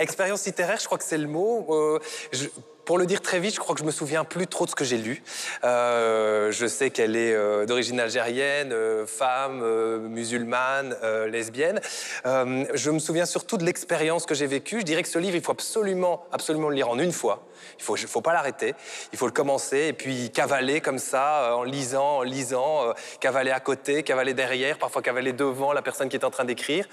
expérience 0.00 0.44
littéraire, 0.46 0.78
je 0.80 0.86
crois 0.86 0.98
que 0.98 1.04
c'est 1.04 1.18
le 1.18 1.28
mot. 1.28 1.66
Euh, 1.70 1.98
je- 2.32 2.46
pour 2.86 2.96
le 2.98 3.04
dire 3.04 3.20
très 3.20 3.40
vite, 3.40 3.54
je 3.54 3.60
crois 3.60 3.74
que 3.74 3.80
je 3.80 3.84
me 3.86 3.90
souviens 3.90 4.24
plus 4.24 4.46
trop 4.46 4.64
de 4.64 4.70
ce 4.70 4.74
que 4.76 4.84
j'ai 4.84 4.96
lu. 4.96 5.22
Euh, 5.64 6.50
je 6.52 6.66
sais 6.66 6.90
qu'elle 6.90 7.16
est 7.16 7.34
euh, 7.34 7.66
d'origine 7.66 7.98
algérienne, 8.00 8.72
euh, 8.72 9.04
femme, 9.06 9.60
musulmane, 10.08 10.96
lesbienne. 11.28 11.80
Je 12.24 12.90
me 12.90 12.98
souviens 12.98 13.26
surtout 13.26 13.56
de 13.58 13.64
l'expérience 13.64 14.24
que 14.24 14.34
j'ai 14.34 14.46
vécue. 14.46 14.80
Je 14.80 14.84
dirais 14.84 15.02
que 15.02 15.08
ce 15.08 15.18
livre, 15.18 15.36
il 15.36 15.42
faut 15.42 15.52
absolument, 15.52 16.24
absolument 16.32 16.68
le 16.68 16.76
lire 16.76 16.88
en 16.88 16.98
une 16.98 17.12
fois. 17.12 17.44
Il 17.78 17.82
faut, 17.84 17.96
faut 17.96 18.20
pas 18.20 18.32
l'arrêter. 18.32 18.74
Il 19.12 19.18
faut 19.18 19.26
le 19.26 19.32
commencer 19.32 19.86
et 19.88 19.92
puis 19.92 20.30
cavaler 20.30 20.80
comme 20.80 20.98
ça, 20.98 21.56
en 21.56 21.64
lisant, 21.64 22.18
en 22.18 22.22
lisant, 22.22 22.94
cavaler 23.20 23.50
à 23.50 23.60
côté, 23.60 24.02
cavaler 24.04 24.32
derrière, 24.32 24.78
parfois 24.78 25.02
cavaler 25.02 25.32
devant 25.32 25.72
la 25.72 25.82
personne 25.82 26.08
qui 26.08 26.16
est 26.16 26.24
en 26.24 26.30
train 26.30 26.44
d'écrire. 26.44 26.86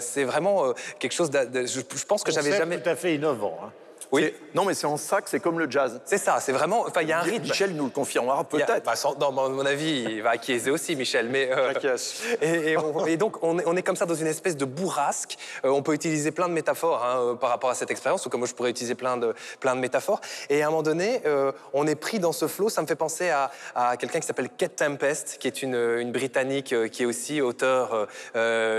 C'est 0.00 0.24
vraiment 0.24 0.72
quelque 0.98 1.12
chose. 1.12 1.30
de- 1.30 1.44
de- 1.44 1.66
je, 1.66 1.80
je 1.94 2.04
pense 2.04 2.22
que 2.24 2.32
j'avais 2.32 2.56
jamais. 2.56 2.80
tout 2.80 2.88
à 2.88 2.96
fait 2.96 3.14
innovant. 3.14 3.58
hein. 3.62 3.70
Oui, 4.12 4.32
Non, 4.54 4.66
mais 4.66 4.74
c'est 4.74 4.86
en 4.86 4.98
ça 4.98 5.22
que 5.22 5.30
c'est 5.30 5.40
comme 5.40 5.58
le 5.58 5.70
jazz. 5.70 6.00
c'est 6.04 6.18
ça. 6.18 6.38
C'est 6.38 6.52
vraiment. 6.52 6.82
Enfin, 6.86 7.00
il 7.00 7.08
y 7.08 7.12
a 7.12 7.18
un 7.18 7.22
rythme. 7.22 7.44
Michel 7.44 7.72
nous 7.74 7.84
le 7.86 7.90
confirmera 7.90 8.44
peut-être. 8.44 8.84
bah, 8.84 8.94
sans- 8.94 9.16
non, 9.18 9.28
à 9.28 9.48
mon 9.48 9.64
avis, 9.64 10.02
il 10.08 10.22
va 10.22 10.30
acquiescer 10.30 10.70
aussi, 10.70 10.94
Michel. 10.96 11.28
Mais, 11.30 11.48
euh, 11.50 11.72
et, 12.42 12.72
et 12.72 12.76
on- 12.76 13.06
et 13.06 13.16
donc, 13.16 13.42
on 13.42 13.58
est, 13.58 13.62
on 13.66 13.74
est 13.74 13.82
comme 13.82 13.96
ça 13.96 14.04
dans 14.04 14.14
une 14.14 14.26
espèce 14.26 14.56
de 14.56 14.66
bourrasque. 14.66 15.38
Euh, 15.64 15.70
on 15.70 15.82
peut 15.82 15.94
utiliser 15.94 16.30
plein 16.30 16.46
de 16.48 16.52
métaphores 16.52 17.02
hein, 17.02 17.16
euh, 17.20 17.34
par 17.34 17.48
rapport 17.48 17.70
à 17.70 17.74
cette 17.74 17.90
expérience, 17.90 18.26
ou 18.26 18.28
comme 18.28 18.46
je 18.46 18.54
pourrais 18.54 18.68
utiliser 18.70 18.94
plein 18.94 19.16
de, 19.16 19.34
plein 19.60 19.74
de 19.74 19.80
métaphores. 19.80 20.20
Et 20.50 20.62
à 20.62 20.66
un 20.66 20.70
moment 20.70 20.82
donné, 20.82 21.22
euh, 21.24 21.50
on 21.72 21.86
est 21.86 21.94
pris 21.94 22.18
dans 22.18 22.32
ce 22.32 22.46
flot. 22.48 22.68
Ça 22.68 22.82
me 22.82 22.86
fait 22.86 22.94
penser 22.96 23.30
à, 23.30 23.50
à 23.74 23.96
quelqu'un 23.96 24.20
qui 24.20 24.26
s'appelle 24.26 24.50
Kate 24.50 24.76
Tempest, 24.76 25.38
qui 25.40 25.46
est 25.48 25.62
une, 25.62 25.74
une 25.74 26.12
Britannique 26.12 26.74
qui 26.90 27.02
est 27.02 27.06
aussi 27.06 27.40
auteure 27.40 28.06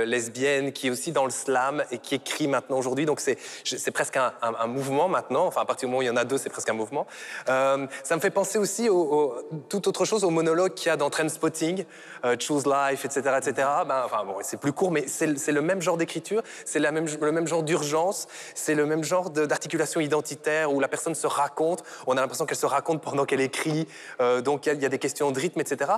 lesbienne, 0.06 0.72
qui 0.74 0.88
est 0.88 0.90
aussi 0.92 1.12
dans 1.12 1.26
le 1.26 1.32
slam 1.32 1.84
et 1.92 1.98
qui 1.98 2.16
écrit 2.16 2.48
maintenant 2.48 2.78
aujourd'hui. 2.78 3.06
Donc, 3.08 3.20
c'est 3.20 3.92
presque 3.92 4.18
un, 4.18 4.34
un- 4.44 4.54
un 4.60 4.68
mouvement 4.68 5.08
maintenant. 5.08 5.23
Enfin, 5.32 5.62
à 5.62 5.66
partir 5.66 5.88
du 5.88 5.92
moment 5.92 6.00
où 6.00 6.02
il 6.04 6.08
y 6.08 6.10
en 6.10 6.16
a 6.18 6.26
deux, 6.26 6.38
c'est 6.38 6.50
presque 6.50 6.70
un 6.70 6.74
mouvement. 6.74 7.06
Euh, 7.50 7.88
ça 8.04 8.16
me 8.16 8.22
fait 8.22 8.30
penser 8.30 8.58
aussi 8.58 8.90
au, 8.90 8.98
au- 8.98 9.36
tout 9.70 9.88
autre 9.88 10.06
chose, 10.06 10.24
au 10.24 10.30
monologue 10.30 10.74
qu'il 10.74 10.88
y 10.88 10.92
a 10.92 10.98
dans 10.98 11.10
Trainspotting, 11.10 11.86
euh, 12.26 12.36
Choose 12.40 12.66
Life, 12.66 13.06
etc., 13.06 13.22
etc. 13.38 13.68
Ben, 13.88 14.04
enfin, 14.06 14.24
bon, 14.26 14.36
c'est 14.42 14.60
plus 14.60 14.74
court, 14.74 14.92
mais 14.92 15.06
c'est 15.08 15.52
le- 15.52 15.62
même 15.62 15.82
genre 15.82 15.98
d'écriture, 15.98 16.42
c'est 16.66 16.80
même, 16.80 17.06
le 17.22 17.32
même 17.32 17.48
genre 17.48 17.64
d'urgence, 17.64 18.28
c'est 18.56 18.76
le 18.76 18.86
même 18.86 19.04
genre 19.04 19.30
d'articulation 19.30 20.00
identitaire 20.02 20.72
où 20.74 20.80
la 20.80 20.88
personne 20.88 21.16
se 21.16 21.28
raconte. 21.28 21.84
On 22.08 22.18
a 22.18 22.22
l'impression 22.22 22.46
qu'elle 22.46 22.58
se 22.58 22.66
raconte 22.66 23.02
pendant 23.02 23.26
qu'elle 23.26 23.42
écrit. 23.42 23.88
euh, 24.20 24.42
donc, 24.42 24.66
il 24.66 24.70
y 24.70 24.72
a- 24.72 24.76
il 24.76 24.82
y, 24.82 24.86
a 24.86 24.90
des 24.90 25.00
questions 25.00 25.32
de 25.32 25.40
rythme, 25.40 25.60
etc. 25.62 25.92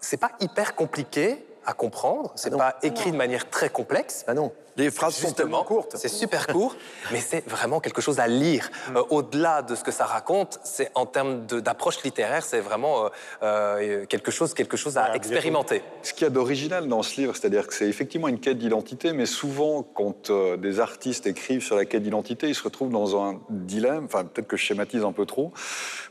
C'est 0.00 0.16
pas 0.16 0.30
hyper 0.40 0.74
compliqué 0.74 1.44
à 1.66 1.72
comprendre. 1.74 2.32
C'est 2.34 2.56
pas 2.56 2.76
écrit 2.82 3.12
de 3.12 3.16
manière 3.16 3.48
très 3.50 3.68
complexe. 3.68 4.24
Ah 4.26 4.34
non, 4.34 4.52
les 4.78 4.90
phrases 4.90 5.14
sont 5.16 5.32
tellement 5.32 5.58
Justement, 5.58 5.64
courtes. 5.64 5.96
C'est 5.98 6.08
super 6.08 6.46
court, 6.46 6.74
mais 7.12 7.20
c'est 7.20 7.46
vraiment 7.48 7.80
quelque 7.80 8.00
chose 8.00 8.20
à 8.20 8.26
lire. 8.28 8.70
Euh, 8.96 9.02
Au-delà 9.10 9.62
de 9.62 9.74
ce 9.74 9.82
que 9.84 9.90
ça 9.90 10.06
raconte, 10.06 10.58
c'est 10.64 10.90
en 10.94 11.04
termes 11.04 11.44
d'approche 11.46 12.02
littéraire, 12.04 12.44
c'est 12.44 12.60
vraiment 12.60 13.04
euh, 13.04 13.08
euh, 13.42 14.06
quelque 14.06 14.30
chose, 14.30 14.54
quelque 14.54 14.76
chose 14.76 14.96
à 14.96 15.14
expérimenter. 15.16 15.82
Ce 16.02 16.12
qu'il 16.14 16.22
y 16.22 16.26
a 16.26 16.30
d'original 16.30 16.88
dans 16.88 17.02
ce 17.02 17.20
livre, 17.20 17.34
c'est-à-dire 17.36 17.66
que 17.66 17.74
c'est 17.74 17.88
effectivement 17.88 18.28
une 18.28 18.38
quête 18.40 18.58
d'identité, 18.58 19.12
mais 19.12 19.26
souvent, 19.26 19.82
quand 19.82 20.30
euh, 20.30 20.56
des 20.56 20.80
artistes 20.80 21.26
écrivent 21.26 21.62
sur 21.62 21.76
la 21.76 21.84
quête 21.84 22.02
d'identité, 22.04 22.48
ils 22.48 22.54
se 22.54 22.62
retrouvent 22.62 22.90
dans 22.92 23.20
un 23.22 23.40
dilemme. 23.50 24.04
Enfin, 24.04 24.24
peut-être 24.24 24.46
que 24.48 24.56
je 24.56 24.62
schématise 24.62 25.02
un 25.04 25.12
peu 25.12 25.26
trop. 25.26 25.52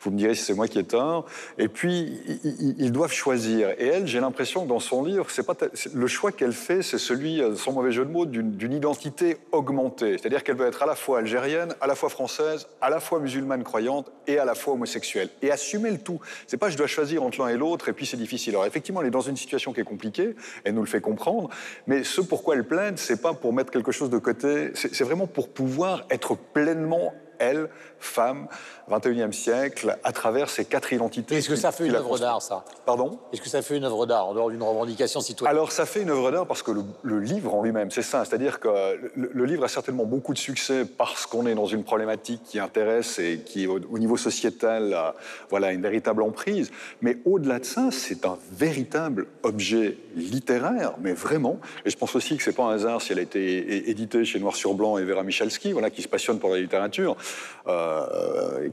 Vous 0.02 0.12
me 0.12 0.18
direz 0.18 0.36
si 0.36 0.44
c'est 0.44 0.54
moi 0.54 0.68
qui 0.68 0.78
ai 0.80 0.84
tort. 0.84 1.26
Et 1.58 1.70
puis, 1.70 2.20
i- 2.28 2.40
i- 2.44 2.76
ils 2.80 2.92
doivent 2.92 3.14
choisir. 3.14 3.70
Et 3.80 3.88
elle, 3.88 4.08
j'ai 4.08 4.20
l'impression 4.20 4.64
que 4.64 4.70
dans 4.70 4.80
son 4.82 5.04
livre, 5.06 5.26
c'est 5.30 5.46
pas 5.46 5.56
le 5.94 6.08
choix 6.08 6.32
qu'elle 6.34 6.54
fait, 6.54 6.82
c'est 6.82 6.98
celui, 6.98 7.42
sans 7.56 7.72
mauvais 7.72 7.92
jeu 7.92 8.04
de 8.06 8.12
mots, 8.12 8.26
d'une 8.26 8.57
d'une 8.58 8.74
identité 8.74 9.38
augmentée. 9.52 10.18
C'est-à-dire 10.18 10.44
qu'elle 10.44 10.58
veut 10.58 10.68
être 10.68 10.84
à 10.84 10.86
la 10.86 10.96
fois 10.96 11.20
algérienne, 11.20 11.74
à 11.80 11.88
la 11.88 11.96
fois 11.96 12.10
française, 12.10 12.68
à 12.82 12.90
la 12.90 13.00
fois 13.00 13.20
musulmane 13.20 13.64
croyante 13.64 14.12
et 14.28 14.40
à 14.40 14.46
la 14.46 14.56
fois 14.56 14.74
homosexuelle. 14.74 15.30
Et 15.42 15.52
assumer 15.52 15.92
le 15.92 16.00
tout. 16.00 16.20
C'est 16.48 16.58
pas 16.58 16.70
je 16.70 16.78
dois 16.78 16.88
choisir 16.88 17.24
entre 17.24 17.40
l'un 17.40 17.50
et 17.50 17.58
l'autre 17.58 17.88
et 17.88 17.94
puis 17.94 18.06
c'est 18.06 18.18
difficile. 18.18 18.56
Alors 18.56 18.66
effectivement, 18.66 19.02
elle 19.02 19.08
est 19.08 19.12
dans 19.12 19.22
une 19.22 19.38
situation 19.38 19.72
qui 19.72 19.80
est 19.80 19.86
compliquée, 19.86 20.36
elle 20.64 20.74
nous 20.74 20.82
le 20.82 20.88
fait 20.88 21.02
comprendre, 21.02 21.50
mais 21.86 22.04
ce 22.04 22.20
pourquoi 22.20 22.56
elle 22.56 22.66
plaide, 22.66 22.98
c'est 22.98 23.22
pas 23.22 23.34
pour 23.34 23.54
mettre 23.54 23.72
quelque 23.72 23.92
chose 23.92 24.10
de 24.10 24.18
côté, 24.18 24.72
c'est 24.74 24.94
c'est 24.98 25.04
vraiment 25.04 25.28
pour 25.28 25.50
pouvoir 25.50 26.06
être 26.10 26.36
pleinement 26.36 27.14
elle, 27.39 27.70
femme, 28.00 28.48
21e 28.89 29.32
siècle, 29.32 29.98
à 30.03 30.12
travers 30.12 30.50
ces 30.50 30.65
quatre 30.65 30.94
identités. 30.94 31.36
Est-ce 31.36 31.50
que 31.50 31.56
ça 31.56 31.72
fait 31.72 31.88
une 31.88 31.96
œuvre 31.96 32.17
d'art, 32.20 32.41
ça? 32.41 32.63
Pardon? 32.86 33.20
Est-ce 33.34 33.41
que 33.41 33.50
ça 33.50 33.62
fait 33.62 33.77
une 33.77 33.84
œuvre 33.84 34.06
d'art 34.06 34.27
en 34.27 34.34
dehors 34.34 34.50
d'une 34.50 34.63
revendication 34.63 35.20
citoyenne? 35.20 35.56
Alors, 35.56 35.72
ça 35.72 35.86
fait 35.86 36.03
une 36.03 36.10
œuvre 36.10 36.32
d'art 36.32 36.46
parce 36.48 36.62
que 36.63 36.72
le, 36.72 36.84
le 37.03 37.20
livre 37.20 37.53
en 37.53 37.63
lui-même, 37.63 37.91
c'est 37.91 38.01
ça. 38.01 38.24
C'est-à-dire 38.24 38.60
que 38.60 38.67
le, 39.15 39.32
le 39.34 39.46
livre 39.46 39.63
a 39.63 39.67
certainement 39.67 40.06
beaucoup 40.06 40.34
de 40.34 40.38
succès 40.39 40.86
parce 40.86 41.25
qu'on 41.25 41.46
est 41.48 41.56
dans 41.56 41.65
une 41.65 41.84
problématique 41.84 42.41
qui 42.46 42.60
intéresse 42.60 43.20
et 43.20 43.41
qui, 43.46 43.67
au, 43.67 43.79
au 43.89 44.00
niveau 44.00 44.15
sociétal, 44.17 44.94
a 44.94 45.15
voilà, 45.50 45.72
une 45.72 45.82
véritable 45.82 46.22
emprise. 46.22 46.72
Mais 47.01 47.17
au-delà 47.25 47.60
de 47.60 47.65
ça, 47.65 47.89
c'est 47.91 48.25
un 48.25 48.38
véritable 48.51 49.27
objet 49.44 49.98
littéraire, 50.15 50.94
mais 51.01 51.13
vraiment. 51.13 51.60
Et 51.86 51.89
je 51.89 51.98
pense 51.98 52.15
aussi 52.15 52.38
que 52.38 52.44
c'est 52.44 52.56
pas 52.56 52.63
un 52.63 52.75
hasard 52.75 53.01
si 53.01 53.12
elle 53.12 53.20
a 53.20 53.24
été 53.24 53.89
éditée 53.89 54.24
chez 54.25 54.39
Noir 54.39 54.56
sur 54.56 54.74
Blanc 54.74 54.98
et 54.98 55.03
Vera 55.03 55.24
Michalski, 55.24 55.72
voilà, 55.74 55.89
qui 55.89 56.01
se 56.01 56.08
passionne 56.08 56.39
pour 56.39 56.50
la 56.51 56.60
littérature, 56.60 57.15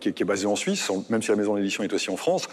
qui, 0.01 0.09
est- 0.09 0.13
qui 0.13 0.23
est 0.23 0.27
basée 0.27 0.47
en 0.47 0.57
Suisse, 0.57 0.91
même 1.11 1.23
si 1.23 1.31
la 1.31 1.37
maison 1.37 1.57
d'édition 1.57 1.83
est 1.83 1.93
aussi 1.93 2.11
en 2.11 2.17
France. 2.17 2.49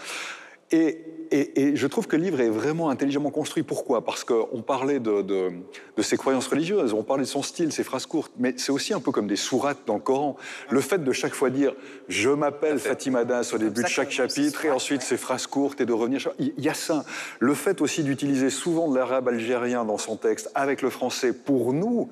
Et, 0.72 0.98
et- 1.30 1.62
et 1.62 1.76
je 1.76 1.86
trouve 1.86 2.06
que 2.06 2.16
le 2.16 2.24
livre 2.24 2.40
est 2.42 2.50
vraiment 2.50 2.90
intelligemment 2.90 3.30
construit. 3.30 3.62
Pourquoi? 3.62 4.04
Parce 4.04 4.22
qu'on 4.22 4.60
parlait 4.66 5.00
de, 5.00 5.22
de- 5.22 5.50
de 5.96 6.02
ses 6.02 6.16
croyances 6.18 6.46
religieuses, 6.46 6.92
on 6.92 7.02
parlait 7.02 7.24
de 7.24 7.28
son 7.28 7.42
style, 7.42 7.72
ses 7.72 7.84
phrases 7.84 8.04
courtes, 8.06 8.32
mais 8.38 8.54
c'est 8.58 8.72
aussi 8.72 8.92
un 8.92 9.00
peu 9.00 9.12
comme 9.12 9.26
des 9.26 9.36
sourates 9.36 9.78
dans 9.86 9.94
le 9.94 10.00
Coran. 10.00 10.36
Le 10.70 10.80
fait 10.80 11.02
de 11.02 11.12
chaque 11.12 11.32
fois 11.34 11.48
dire 11.50 11.74
«je 12.08 12.28
m'appelle 12.30 12.78
Fatima 12.78 13.24
Das» 13.24 13.52
au 13.54 13.58
début 13.58 13.82
de 13.82 13.88
chaque 13.88 14.10
chapitre, 14.10 14.64
et 14.66 14.70
ensuite 14.70 15.00
ces 15.02 15.16
phrases 15.16 15.46
courtes, 15.46 15.80
et 15.80 15.86
de 15.86 15.92
revenir... 15.92 16.30
Il 16.38 16.52
y 16.58 16.68
a 16.68 16.74
ça. 16.74 17.04
Le 17.40 17.54
fait 17.54 17.80
aussi 17.80 18.02
d'utiliser 18.02 18.50
souvent 18.50 18.90
de 18.90 18.96
l'arabe 18.98 19.28
algérien 19.28 19.84
dans 19.86 19.98
son 19.98 20.16
texte 20.16 20.50
avec 20.54 20.82
le 20.82 20.90
français, 20.90 21.32
pour 21.32 21.72
nous, 21.72 22.08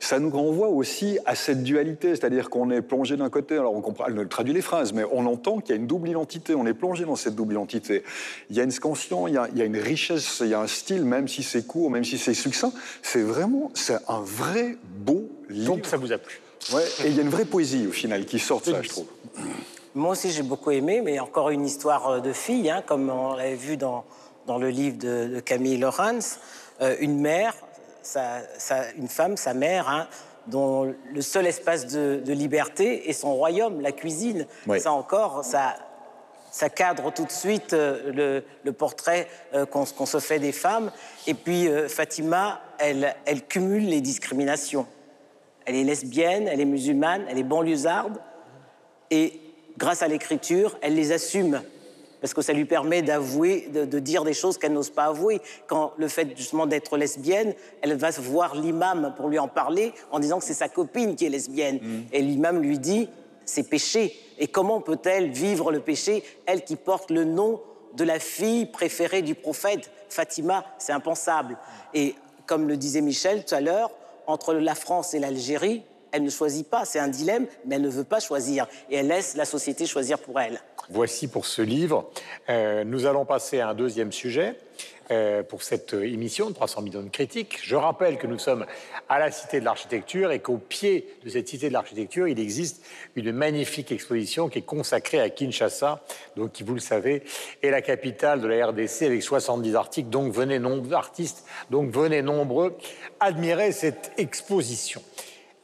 ça 0.00 0.18
nous 0.18 0.30
renvoie 0.30 0.68
aussi 0.68 1.18
à 1.24 1.34
cette 1.36 1.62
dualité, 1.62 2.10
c'est-à-dire 2.16 2.50
qu'on 2.50 2.70
est 2.70 2.82
plongé 2.82 3.16
d'un 3.16 3.30
côté, 3.30 3.54
alors 3.56 3.74
on 3.74 3.80
comprend, 3.80 4.06
elle 4.06 4.26
traduit 4.28 4.54
les 4.54 4.62
phrases, 4.62 4.92
mais 4.92 5.04
on 5.12 5.26
entend 5.26 5.58
qu'il 5.58 5.70
y 5.74 5.78
a 5.78 5.80
une 5.80 5.86
double 5.86 6.08
identité, 6.08 6.54
on 6.54 6.66
est 6.66 6.74
plongé 6.74 7.04
dans 7.04 7.16
cette 7.16 7.34
double 7.36 7.54
identité. 7.54 7.95
Il 8.50 8.56
y 8.56 8.60
a 8.60 8.62
une 8.64 8.70
scansion, 8.70 9.28
il 9.28 9.34
y 9.34 9.38
a, 9.38 9.48
il 9.52 9.58
y 9.58 9.62
a 9.62 9.64
une 9.64 9.78
richesse, 9.78 10.38
il 10.40 10.48
y 10.48 10.54
a 10.54 10.60
un 10.60 10.66
style, 10.66 11.04
même 11.04 11.28
si 11.28 11.42
c'est 11.42 11.66
court, 11.66 11.90
même 11.90 12.04
si 12.04 12.18
c'est 12.18 12.34
succinct, 12.34 12.72
c'est 13.02 13.22
vraiment, 13.22 13.70
c'est 13.74 13.98
un 14.08 14.20
vrai 14.20 14.76
beau 14.84 15.28
livre. 15.48 15.74
Donc 15.76 15.86
ça 15.86 15.96
vous 15.96 16.12
a 16.12 16.18
plu 16.18 16.40
Ouais, 16.72 16.84
et 17.04 17.08
il 17.08 17.14
y 17.16 17.20
a 17.20 17.22
une 17.22 17.28
vraie 17.28 17.44
poésie 17.44 17.86
au 17.86 17.92
final 17.92 18.24
qui 18.24 18.38
sort 18.40 18.60
de 18.60 18.72
ça, 18.72 18.82
je 18.82 18.88
trouve. 18.88 19.06
Moi 19.94 20.10
aussi, 20.10 20.30
j'ai 20.32 20.42
beaucoup 20.42 20.72
aimé, 20.72 21.00
mais 21.02 21.20
encore 21.20 21.50
une 21.50 21.64
histoire 21.64 22.08
euh, 22.08 22.20
de 22.20 22.32
fille, 22.32 22.68
hein, 22.70 22.82
comme 22.84 23.08
on 23.08 23.34
l'avait 23.34 23.54
vu 23.54 23.76
dans, 23.76 24.04
dans 24.46 24.58
le 24.58 24.68
livre 24.68 24.98
de, 24.98 25.28
de 25.34 25.40
Camille 25.40 25.78
Laurens. 25.78 26.38
Euh, 26.82 26.96
une 27.00 27.20
mère, 27.20 27.54
sa- 28.02 28.42
sa- 28.58 28.92
une 28.98 29.08
femme, 29.08 29.36
sa 29.36 29.54
mère, 29.54 29.88
hein, 29.88 30.08
dont 30.48 30.92
le 31.14 31.22
seul 31.22 31.46
espace 31.46 31.86
de, 31.86 32.20
de 32.24 32.32
liberté 32.32 33.08
est 33.08 33.12
son 33.14 33.34
royaume, 33.34 33.80
la 33.80 33.92
cuisine. 33.92 34.46
Oui. 34.66 34.80
Ça 34.80 34.92
encore, 34.92 35.44
ça, 35.44 35.76
ça 36.56 36.70
cadre 36.70 37.12
tout 37.12 37.26
de 37.26 37.30
suite 37.30 37.74
euh, 37.74 38.10
le, 38.12 38.44
le 38.64 38.72
portrait 38.72 39.28
euh, 39.52 39.66
qu'on 39.66 39.84
se 39.84 40.20
fait 40.20 40.38
des 40.38 40.52
femmes. 40.52 40.90
Et 41.26 41.34
puis 41.34 41.68
euh, 41.68 41.86
Fatima, 41.86 42.62
elle, 42.78 43.14
elle 43.26 43.42
cumule 43.42 43.86
les 43.86 44.00
discriminations. 44.00 44.86
Elle 45.66 45.74
est 45.74 45.84
lesbienne, 45.84 46.48
elle 46.48 46.62
est 46.62 46.64
musulmane, 46.64 47.26
elle 47.28 47.36
est 47.36 47.42
banlieusarde. 47.42 48.18
Et 49.10 49.38
grâce 49.76 50.00
à 50.00 50.08
l'écriture, 50.08 50.78
elle 50.80 50.94
les 50.94 51.12
assume. 51.12 51.60
Parce 52.22 52.32
que 52.32 52.40
ça 52.40 52.54
lui 52.54 52.64
permet 52.64 53.02
d'avouer, 53.02 53.68
de, 53.74 53.84
de 53.84 53.98
dire 53.98 54.24
des 54.24 54.32
choses 54.32 54.56
qu'elle 54.56 54.72
n'ose 54.72 54.88
pas 54.88 55.04
avouer. 55.04 55.42
Quand 55.66 55.92
le 55.98 56.08
fait 56.08 56.34
justement 56.38 56.64
d'être 56.64 56.96
lesbienne, 56.96 57.52
elle 57.82 57.96
va 57.96 58.08
voir 58.12 58.54
l'imam 58.54 59.12
pour 59.14 59.28
lui 59.28 59.38
en 59.38 59.48
parler 59.48 59.92
en 60.10 60.20
disant 60.20 60.38
que 60.38 60.44
c'est 60.46 60.54
sa 60.54 60.70
copine 60.70 61.16
qui 61.16 61.26
est 61.26 61.28
lesbienne. 61.28 61.80
Et 62.14 62.22
l'imam 62.22 62.62
lui 62.62 62.78
dit, 62.78 63.10
c'est 63.44 63.68
péché. 63.68 64.18
Et 64.38 64.48
comment 64.48 64.80
peut-elle 64.80 65.30
vivre 65.30 65.72
le 65.72 65.80
péché, 65.80 66.22
elle 66.46 66.64
qui 66.64 66.76
porte 66.76 67.10
le 67.10 67.24
nom 67.24 67.60
de 67.94 68.04
la 68.04 68.18
fille 68.18 68.66
préférée 68.66 69.22
du 69.22 69.34
prophète, 69.34 69.90
Fatima? 70.08 70.64
C'est 70.78 70.92
impensable. 70.92 71.56
Et 71.94 72.14
comme 72.46 72.68
le 72.68 72.76
disait 72.76 73.00
Michel 73.00 73.44
tout 73.44 73.54
à 73.54 73.60
l'heure, 73.60 73.90
entre 74.26 74.54
la 74.54 74.74
France 74.74 75.14
et 75.14 75.18
l'Algérie, 75.18 75.82
elle 76.12 76.22
ne 76.22 76.30
choisit 76.30 76.68
pas. 76.68 76.84
C'est 76.84 76.98
un 76.98 77.08
dilemme, 77.08 77.46
mais 77.64 77.76
elle 77.76 77.82
ne 77.82 77.88
veut 77.88 78.04
pas 78.04 78.20
choisir. 78.20 78.66
Et 78.90 78.96
elle 78.96 79.08
laisse 79.08 79.36
la 79.36 79.44
société 79.44 79.86
choisir 79.86 80.18
pour 80.18 80.40
elle. 80.40 80.60
Voici 80.88 81.26
pour 81.26 81.46
ce 81.46 81.62
livre. 81.62 82.10
Euh, 82.48 82.84
nous 82.84 83.06
allons 83.06 83.24
passer 83.24 83.60
à 83.60 83.70
un 83.70 83.74
deuxième 83.74 84.12
sujet. 84.12 84.56
Euh, 85.12 85.44
pour 85.44 85.62
cette 85.62 85.94
émission 85.94 86.50
de 86.50 86.54
300 86.54 86.82
millions 86.82 87.02
de 87.02 87.10
critiques. 87.10 87.60
Je 87.62 87.76
rappelle 87.76 88.18
que 88.18 88.26
nous 88.26 88.40
sommes 88.40 88.66
à 89.08 89.20
la 89.20 89.30
Cité 89.30 89.60
de 89.60 89.64
l'Architecture 89.64 90.32
et 90.32 90.40
qu'au 90.40 90.58
pied 90.58 91.06
de 91.24 91.30
cette 91.30 91.46
Cité 91.46 91.68
de 91.68 91.74
l'Architecture, 91.74 92.26
il 92.26 92.40
existe 92.40 92.84
une 93.14 93.30
magnifique 93.30 93.92
exposition 93.92 94.48
qui 94.48 94.58
est 94.58 94.62
consacrée 94.62 95.20
à 95.20 95.30
Kinshasa, 95.30 96.02
donc 96.34 96.50
qui, 96.50 96.64
vous 96.64 96.74
le 96.74 96.80
savez, 96.80 97.22
est 97.62 97.70
la 97.70 97.82
capitale 97.82 98.40
de 98.40 98.48
la 98.48 98.66
RDC 98.66 99.02
avec 99.02 99.22
70 99.22 99.76
articles. 99.76 100.08
Donc 100.08 100.32
venez 100.32 100.58
nombreux 100.58 100.94
artistes, 100.94 101.44
donc 101.70 101.92
venez 101.92 102.22
nombreux 102.22 102.76
admirer 103.20 103.70
cette 103.70 104.10
exposition. 104.18 105.00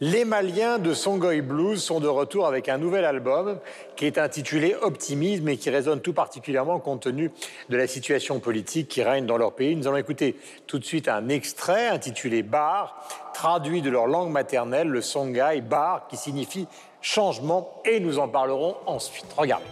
Les 0.05 0.25
Maliens 0.25 0.81
de 0.81 0.95
Songoy 0.95 1.43
Blues 1.43 1.81
sont 1.81 2.01
de 2.01 2.09
retour 2.09 2.49
avec 2.49 2.69
un 2.69 2.77
nouvel 2.77 3.05
album 3.05 3.61
qui 3.95 4.05
est 4.05 4.19
intitulé 4.19 4.75
Optimisme 4.83 5.49
et 5.49 5.57
qui 5.57 5.71
résonne 5.71 6.01
tout 6.01 6.13
particulièrement 6.13 6.81
compte 6.81 7.03
tenu 7.03 7.31
de 7.69 7.77
la 7.77 7.87
situation 7.87 8.41
politique 8.41 8.89
qui 8.89 9.05
règne 9.05 9.27
dans 9.27 9.37
leur 9.37 9.53
pays. 9.53 9.77
Nous 9.77 9.87
allons 9.87 9.99
écouter 9.99 10.35
tout 10.67 10.81
de 10.81 10.85
suite 10.85 11.07
un 11.07 11.29
extrait 11.29 11.87
intitulé 11.87 12.43
Bar, 12.43 13.31
traduit 13.33 13.81
de 13.81 13.91
leur 13.91 14.09
langue 14.09 14.33
maternelle, 14.33 14.89
le 14.89 15.03
Songhai 15.03 15.61
Bar, 15.61 16.09
qui 16.09 16.17
signifie 16.17 16.67
changement, 17.01 17.81
et 17.85 18.01
nous 18.01 18.19
en 18.19 18.27
parlerons 18.27 18.75
ensuite. 18.87 19.27
Regardez. 19.37 19.67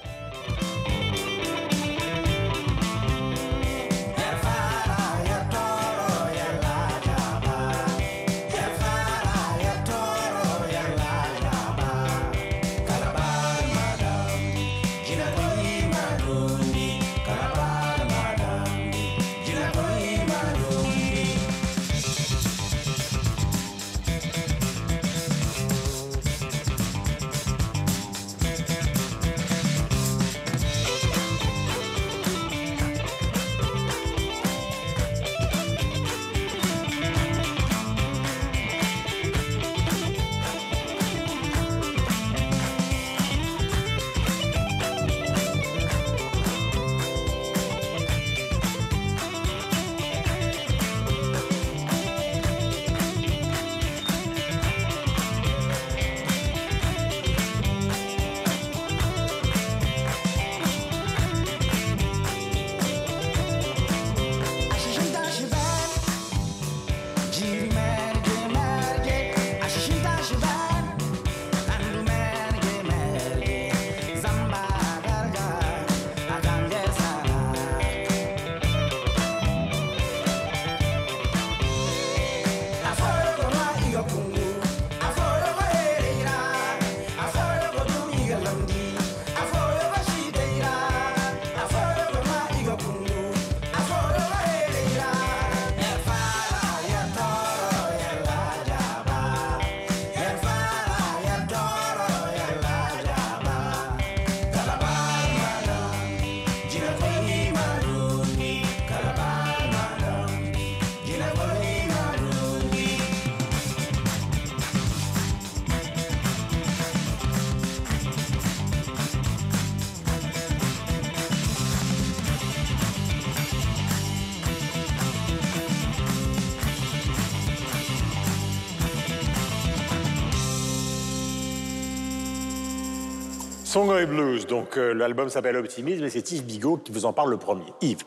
Songoy 133.70 134.04
Blues, 134.04 134.48
donc 134.48 134.76
euh, 134.76 134.92
l'album 134.92 135.28
s'appelle 135.28 135.54
Optimisme 135.54 136.02
et 136.02 136.10
c'est 136.10 136.32
Yves 136.32 136.42
Bigot 136.42 136.78
qui 136.78 136.90
vous 136.90 137.04
en 137.04 137.12
parle 137.12 137.30
le 137.30 137.36
premier. 137.36 137.66
Yves. 137.80 138.02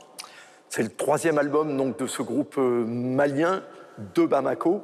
C'est 0.68 0.84
le 0.84 0.90
troisième 0.90 1.38
album 1.38 1.78
donc, 1.78 1.98
de 1.98 2.06
ce 2.06 2.22
groupe 2.22 2.56
euh, 2.58 2.84
malien 2.86 3.64
de 4.14 4.26
Bamako, 4.26 4.84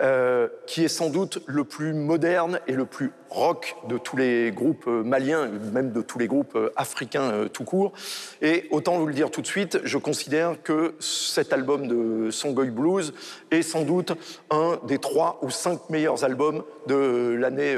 euh, 0.00 0.46
qui 0.66 0.84
est 0.84 0.88
sans 0.88 1.10
doute 1.10 1.40
le 1.46 1.64
plus 1.64 1.92
moderne 1.92 2.60
et 2.68 2.72
le 2.72 2.84
plus 2.84 3.10
rock 3.30 3.74
de 3.88 3.98
tous 3.98 4.16
les 4.16 4.52
groupes 4.52 4.86
euh, 4.86 5.02
maliens, 5.02 5.48
même 5.72 5.90
de 5.90 6.02
tous 6.02 6.20
les 6.20 6.28
groupes 6.28 6.54
euh, 6.54 6.72
africains 6.76 7.48
tout 7.52 7.64
court. 7.64 7.92
Et 8.40 8.68
autant 8.70 8.96
vous 8.98 9.06
le 9.06 9.12
dire 9.12 9.30
tout 9.30 9.42
de 9.42 9.46
suite, 9.46 9.80
je 9.82 9.98
considère 9.98 10.62
que 10.62 10.94
cet 11.00 11.52
album 11.52 11.88
de 11.88 12.30
Songoy 12.30 12.70
Blues 12.70 13.12
est 13.50 13.62
sans 13.62 13.82
doute 13.82 14.12
un 14.50 14.78
des 14.86 14.98
trois 14.98 15.40
ou 15.42 15.50
cinq 15.50 15.90
meilleurs 15.90 16.22
albums 16.22 16.62
de 16.86 17.36
l'année 17.38 17.76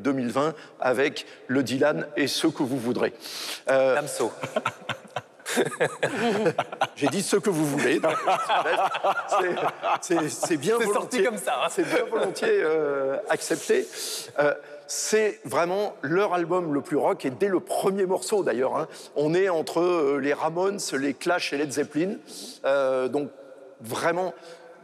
2020 0.00 0.54
avec 0.80 1.26
le 1.48 1.62
Dylan 1.62 2.06
et 2.16 2.28
ce 2.28 2.46
que 2.46 2.62
vous 2.62 2.78
voudrez. 2.78 3.12
Damso. 3.66 4.32
J'ai 6.96 7.08
dit 7.08 7.22
ce 7.22 7.36
que 7.36 7.50
vous 7.50 7.66
voulez. 7.66 8.00
C'est 10.30 10.56
bien 10.56 10.78
volontiers. 10.78 11.24
comme 11.24 11.38
ça. 11.38 11.64
Hein. 11.64 11.68
C'est 11.70 11.84
bien 11.84 12.04
volontiers 12.04 12.60
euh, 12.62 13.16
accepté. 13.28 13.86
Euh, 14.38 14.54
c'est 14.86 15.40
vraiment 15.44 15.96
leur 16.00 16.32
album 16.32 16.72
le 16.72 16.80
plus 16.80 16.96
rock 16.96 17.24
et 17.26 17.30
dès 17.30 17.48
le 17.48 17.60
premier 17.60 18.06
morceau 18.06 18.42
d'ailleurs. 18.42 18.76
Hein. 18.76 18.88
on 19.16 19.34
est 19.34 19.48
entre 19.48 19.80
euh, 19.80 20.18
les 20.18 20.32
Ramones, 20.32 20.80
les 20.94 21.14
Clash 21.14 21.52
et 21.52 21.58
Led 21.58 21.72
Zeppelin. 21.72 22.16
donc 23.08 23.30
vraiment 23.80 24.34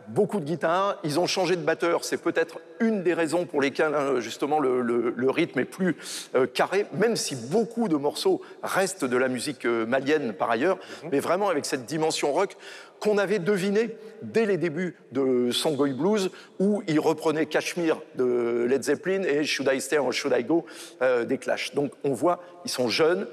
beaucoup 0.09 0.41
de 0.41 0.45
guitares. 0.45 0.99
Ils 1.05 1.19
ont 1.21 1.27
changé 1.27 1.57
de 1.57 1.63
batteur. 1.63 2.05
C'est 2.05 2.17
peut-être 2.17 2.61
une 2.81 3.03
des 3.03 3.15
raisons 3.15 3.47
pour 3.47 3.61
lesquelles, 3.61 3.95
hein, 3.95 4.21
justement, 4.21 4.61
le, 4.61 5.31
rythme 5.31 5.59
est 5.59 5.65
plus 5.65 5.97
euh, 6.35 6.47
carré, 6.47 6.87
même 6.93 7.17
si 7.17 7.35
beaucoup 7.35 7.89
de 7.89 7.97
morceaux 7.97 8.41
restent 8.63 9.05
de 9.05 9.17
la 9.17 9.29
musique 9.29 9.65
euh, 9.65 9.85
malienne 9.87 10.33
par 10.33 10.51
ailleurs, 10.51 10.77
mhm. 10.77 11.11
mais 11.13 11.21
vraiment 11.21 11.49
avec 11.49 11.67
cette 11.67 11.87
dimension 11.87 12.33
rock 12.33 12.57
qu'on 13.01 13.19
avait 13.19 13.41
deviné 13.41 13.97
dès 14.23 14.47
les 14.47 14.57
débuts 14.57 14.97
de 15.13 15.51
Songoy 15.51 15.93
Blues, 15.93 16.31
où 16.61 16.83
ils 16.87 17.01
reprenaient 17.01 17.47
Kashmir 17.47 18.01
de 18.15 18.67
Led 18.69 18.83
Zeppelin 18.85 19.23
et 19.25 19.45
Should 19.45 19.69
I 19.73 19.81
Stay 19.81 19.99
or 19.99 20.13
Should 20.13 20.35
I 20.39 20.45
Go 20.45 20.65
euh, 21.03 21.25
des 21.25 21.39
Clash. 21.39 21.75
Donc 21.75 21.93
on 22.05 22.13
voit, 22.13 22.41
ils 22.65 22.71
sont 22.71 22.89
jeunes. 22.89 23.27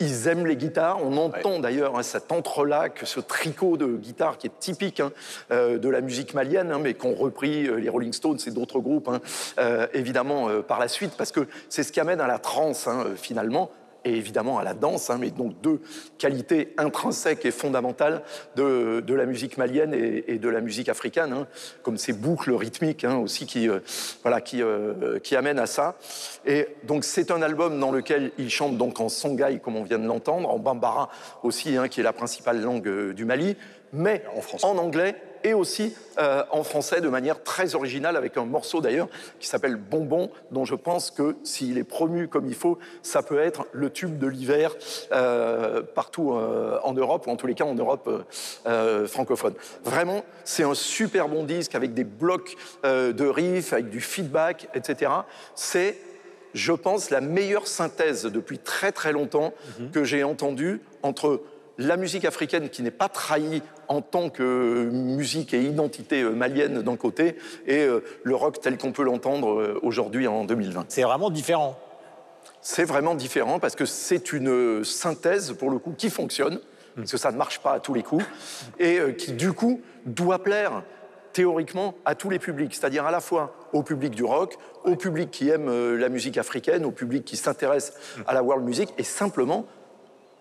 Ils 0.00 0.28
aiment 0.28 0.46
les 0.46 0.56
guitares. 0.56 0.98
On 1.04 1.16
entend 1.18 1.58
d'ailleurs 1.58 1.98
hein, 1.98 2.02
cet 2.02 2.32
entrelac, 2.32 3.02
ce 3.04 3.20
tricot 3.20 3.76
de 3.76 3.86
guitare 3.86 4.38
qui 4.38 4.46
est 4.46 4.58
typique 4.58 5.00
hein, 5.00 5.12
euh, 5.50 5.78
de 5.78 5.88
la 5.90 6.00
musique 6.00 6.32
malienne, 6.32 6.72
hein, 6.72 6.78
mais 6.82 6.94
qu'ont 6.94 7.14
repris 7.14 7.66
euh, 7.66 7.76
les 7.76 7.90
Rolling 7.90 8.14
Stones 8.14 8.38
et 8.46 8.50
d'autres 8.50 8.80
groupes, 8.80 9.10
euh, 9.58 9.86
évidemment, 9.92 10.48
par 10.62 10.78
la 10.78 10.88
suite, 10.88 11.12
parce 11.18 11.32
que 11.32 11.46
c'est 11.68 11.82
ce 11.82 11.92
qui 11.92 12.00
amène 12.00 12.20
à 12.20 12.26
la 12.26 12.38
trance, 12.38 12.88
finalement 13.16 13.70
et 14.04 14.14
évidemment 14.16 14.58
à 14.58 14.64
la 14.64 14.74
danse, 14.74 15.10
hein, 15.10 15.18
mais 15.20 15.30
donc 15.30 15.60
deux 15.60 15.80
qualités 16.18 16.74
intrinsèques 16.78 17.44
et 17.44 17.50
fondamentales 17.50 18.22
de, 18.56 19.00
de 19.00 19.14
la 19.14 19.26
musique 19.26 19.58
malienne 19.58 19.94
et, 19.94 20.38
de 20.38 20.48
la 20.48 20.60
musique 20.60 20.88
africaine, 20.88 21.32
hein, 21.32 21.46
comme 21.82 21.98
ces 21.98 22.12
boucles 22.12 22.52
rythmiques 22.52 23.04
hein, 23.04 23.16
aussi 23.16 23.46
qui, 23.46 23.68
euh, 23.68 23.80
voilà, 24.22 24.40
qui, 24.40 24.62
euh, 24.62 25.18
qui 25.18 25.36
amènent 25.36 25.58
à 25.58 25.66
ça. 25.66 25.96
Et 26.46 26.68
donc 26.84 27.04
c'est 27.04 27.30
un 27.30 27.42
album 27.42 27.78
dans 27.78 27.92
lequel 27.92 28.32
il 28.38 28.50
chante 28.50 28.76
donc 28.76 29.00
en 29.00 29.08
songhai, 29.08 29.60
comme 29.62 29.76
on 29.76 29.84
vient 29.84 29.98
de 29.98 30.06
l'entendre, 30.06 30.48
en 30.48 30.58
bambara 30.58 31.10
aussi, 31.42 31.76
qui 31.90 32.00
est 32.00 32.04
la 32.04 32.12
principale 32.12 32.60
langue 32.60 32.88
euh, 32.88 33.12
du 33.12 33.24
Mali, 33.24 33.56
mais 33.92 34.24
en, 34.62 34.68
en 34.68 34.78
anglais 34.78 35.16
et 35.44 35.54
aussi 35.54 35.94
euh, 36.18 36.42
en 36.50 36.62
français 36.62 37.00
de 37.00 37.08
manière 37.08 37.42
très 37.42 37.74
originale, 37.74 38.16
avec 38.16 38.36
un 38.36 38.44
morceau 38.44 38.80
d'ailleurs 38.80 39.08
qui 39.38 39.48
s'appelle 39.48 39.76
Bonbon, 39.76 40.30
dont 40.50 40.64
je 40.64 40.74
pense 40.74 41.10
que 41.10 41.36
s'il 41.44 41.78
est 41.78 41.84
promu 41.84 42.28
comme 42.28 42.46
il 42.46 42.54
faut, 42.54 42.78
ça 43.02 43.22
peut 43.22 43.38
être 43.38 43.66
le 43.72 43.90
tube 43.90 44.18
de 44.18 44.26
l'hiver 44.26 44.74
euh, 45.12 45.82
partout 45.82 46.32
euh, 46.32 46.78
en 46.84 46.92
Europe, 46.92 47.26
ou 47.26 47.30
en 47.30 47.36
tous 47.36 47.46
les 47.46 47.54
cas 47.54 47.64
en 47.64 47.74
Europe 47.74 48.08
francophone. 49.06 49.54
Vraiment, 49.84 50.24
c'est 50.44 50.64
un 50.64 50.74
super 50.74 51.28
bon 51.28 51.44
disque 51.44 51.74
avec 51.74 51.94
des 51.94 52.04
blocs 52.04 52.56
de 52.84 53.26
riffs, 53.26 53.72
avec 53.72 53.88
du 53.90 54.00
feedback, 54.00 54.68
etc. 54.74 55.10
C'est 55.54 55.96
je 56.54 56.72
pense, 56.72 57.10
la 57.10 57.20
meilleure 57.20 57.66
synthèse 57.66 58.24
depuis 58.24 58.58
très 58.58 58.92
très 58.92 59.12
longtemps 59.12 59.54
mhm. 59.78 59.90
que 59.90 60.04
j'ai 60.04 60.24
entendue 60.24 60.80
entre 61.02 61.40
la 61.80 61.96
musique 61.96 62.24
africaine 62.24 62.68
qui 62.68 62.82
n'est 62.82 62.90
pas 62.90 63.08
trahie 63.08 63.62
en 63.88 64.02
tant 64.02 64.28
que 64.28 64.88
musique 64.92 65.54
et 65.54 65.62
identité 65.62 66.22
euh, 66.22 66.30
malienne 66.30 66.82
d'un 66.82 66.96
côté, 66.96 67.36
et 67.66 67.78
euh, 67.78 68.04
le 68.22 68.34
rock 68.34 68.60
tel 68.60 68.76
qu'on 68.76 68.92
peut 68.92 69.02
l'entendre 69.02 69.60
euh, 69.60 69.80
aujourd'hui 69.82 70.26
en 70.26 70.44
2020. 70.44 70.86
C'est 70.88 71.02
vraiment 71.02 71.30
différent. 71.30 71.78
C'est 72.60 72.84
vraiment 72.84 73.14
différent 73.14 73.58
parce 73.58 73.74
que 73.74 73.86
c'est 73.86 74.32
une 74.32 74.84
synthèse, 74.84 75.52
pour 75.52 75.70
le 75.70 75.78
coup, 75.78 75.94
qui 75.96 76.10
fonctionne, 76.10 76.60
parce 76.94 77.10
que 77.10 77.16
ça 77.16 77.32
ne 77.32 77.38
marche 77.38 77.60
pas 77.60 77.72
à 77.72 77.80
tous 77.80 77.94
les 77.94 78.02
coups, 78.02 78.24
et 78.78 78.98
qui, 79.16 79.32
du 79.32 79.52
coup, 79.54 79.80
doit 80.04 80.42
plaire 80.42 80.82
théoriquement 81.32 81.94
à 82.04 82.14
tous 82.14 82.28
les 82.28 82.38
publics, 82.38 82.74
c'est-à-dire 82.74 83.06
à 83.06 83.10
la 83.10 83.20
fois 83.20 83.54
au 83.72 83.82
public 83.82 84.14
du 84.14 84.24
rock, 84.24 84.58
au 84.84 84.96
public 84.96 85.30
qui 85.30 85.48
aime 85.48 85.96
la 85.96 86.08
musique 86.10 86.36
africaine, 86.36 86.84
au 86.84 86.90
public 86.90 87.24
qui 87.24 87.36
s'intéresse 87.36 87.94
à 88.26 88.34
la 88.34 88.42
world 88.42 88.64
music, 88.64 88.92
et 88.98 89.04
simplement 89.04 89.66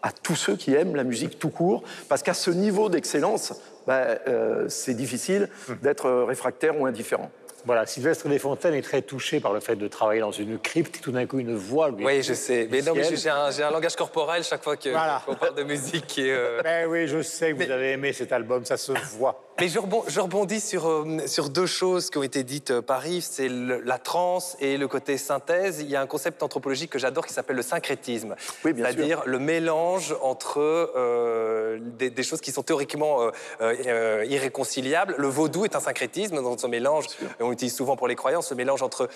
à 0.02 0.12
tous 0.12 0.36
ceux 0.36 0.56
qui 0.56 0.74
aiment 0.74 0.96
la 0.96 1.04
musique 1.04 1.40
tout 1.40 1.50
court, 1.50 1.84
parce 2.08 2.24
qu'à 2.24 2.34
ce 2.34 2.52
niveau 2.52 2.90
d'excellence, 2.90 3.54
bah, 3.88 4.06
euh, 4.28 4.68
c'est 4.70 4.94
difficile 4.94 5.50
hum. 5.68 5.78
d'être 5.82 6.10
réfractaire 6.10 6.80
ou 6.80 6.86
indifférent. 6.86 7.32
Voilà, 7.66 7.86
Sylvestre 7.86 8.30
Desfontaines 8.30 8.74
est 8.74 8.82
très 8.82 9.02
touché 9.02 9.40
par 9.40 9.54
le 9.54 9.60
fait 9.60 9.76
de 9.76 9.88
travailler 9.88 10.22
dans 10.22 10.32
une 10.32 10.58
crypte 10.58 10.98
et 10.98 11.00
tout 11.02 11.12
d'un 11.12 11.26
coup 11.26 11.40
une 11.40 11.56
voix 11.56 11.90
lui. 11.90 12.06
Oui, 12.06 12.24
je 12.24 12.34
sais. 12.34 12.68
Mais 12.72 12.82
non, 12.82 12.94
mais 12.96 13.04
j'ai 13.16 13.30
un, 13.30 13.72
langage 13.72 13.96
corporel 13.96 14.44
chaque 14.44 14.64
fois 14.64 14.78
qu'on 14.78 15.36
parle 15.36 15.56
de 15.56 15.64
musique. 15.64 16.18
Et 16.18 16.32
euh, 16.32 16.62
Ben 16.64 16.88
oui, 16.88 17.08
je 17.08 17.22
sais 17.22 17.52
que 17.52 17.64
vous 17.64 17.72
avez 17.72 17.92
aimé 17.92 18.14
cet 18.14 18.32
album, 18.32 18.64
ça 18.64 18.78
se 18.78 18.94
voit. 19.18 19.49
Mais 19.60 19.68
je, 19.68 19.80
rebondis 20.20 20.60
sur, 20.60 20.88
euh, 20.88 21.28
sur 21.28 21.50
deux 21.50 21.66
choses 21.66 22.10
qui 22.10 22.18
ont 22.18 22.24
été 22.24 22.44
dites 22.44 22.72
euh, 22.72 22.82
par 22.82 23.06
Yves, 23.06 23.28
c'est 23.30 23.50
la 23.50 23.98
trance 23.98 24.56
et 24.60 24.78
le 24.78 24.88
côté 24.88 25.18
synthèse. 25.18 25.80
Il 25.82 25.90
y 25.90 25.96
a 25.96 26.02
un 26.02 26.08
concept 26.08 26.44
anthropologique 26.44 26.92
que 26.92 27.00
j'adore 27.00 27.26
qui 27.26 27.34
s'appelle 27.34 27.56
le 27.56 27.62
syncrétisme. 27.62 28.36
Oui, 28.64 28.74
C'est-à-dire 28.76 29.24
le 29.26 29.40
mélange 29.40 30.16
entre 30.22 30.60
euh, 30.60 31.80
des, 31.98 32.24
choses 32.24 32.42
qui 32.42 32.52
sont 32.52 32.64
théoriquement 32.64 33.32
irréconciliables. 33.60 35.16
Le 35.18 35.28
vaudou 35.28 35.66
est 35.66 35.76
un 35.76 35.80
syncrétisme 35.80 36.36
dans 36.36 36.58
ce 36.58 36.68
mélange, 36.68 37.06
on 37.40 37.52
utilise 37.52 37.76
souvent 37.76 37.96
pour 37.96 38.08
les 38.08 38.16
croyances, 38.16 38.48
ce 38.50 38.54
mélange 38.54 38.84
entre 38.84 39.10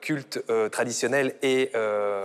culte 0.00 0.42
traditionnel 0.70 1.34
et 1.42 1.70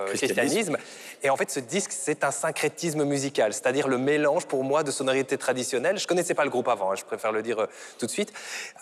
christianisme. 0.08 0.78
Et 1.24 1.30
en 1.30 1.38
fait, 1.38 1.52
ce 1.52 1.60
disque, 1.60 1.92
c'est 1.92 2.24
un 2.24 2.32
syncrétisme 2.32 3.04
musical, 3.04 3.54
c'est-à-dire 3.54 3.88
le 3.88 4.00
mélange 4.00 4.48
pour 4.48 4.64
moi 4.64 4.84
de 4.84 4.90
sonorités 4.90 5.38
traditionnelles. 5.38 6.00
Je 6.00 6.08
connaissais 6.08 6.34
pas 6.34 6.44
le 6.44 6.50
groupe 6.50 6.68
avant, 6.68 6.92
hein, 6.92 6.96
je 6.96 7.06
préfère 7.06 7.32
le 7.32 7.44
dire 7.44 7.60
euh, 7.60 7.68
tout 8.00 8.08
de 8.08 8.12
suite. 8.12 8.34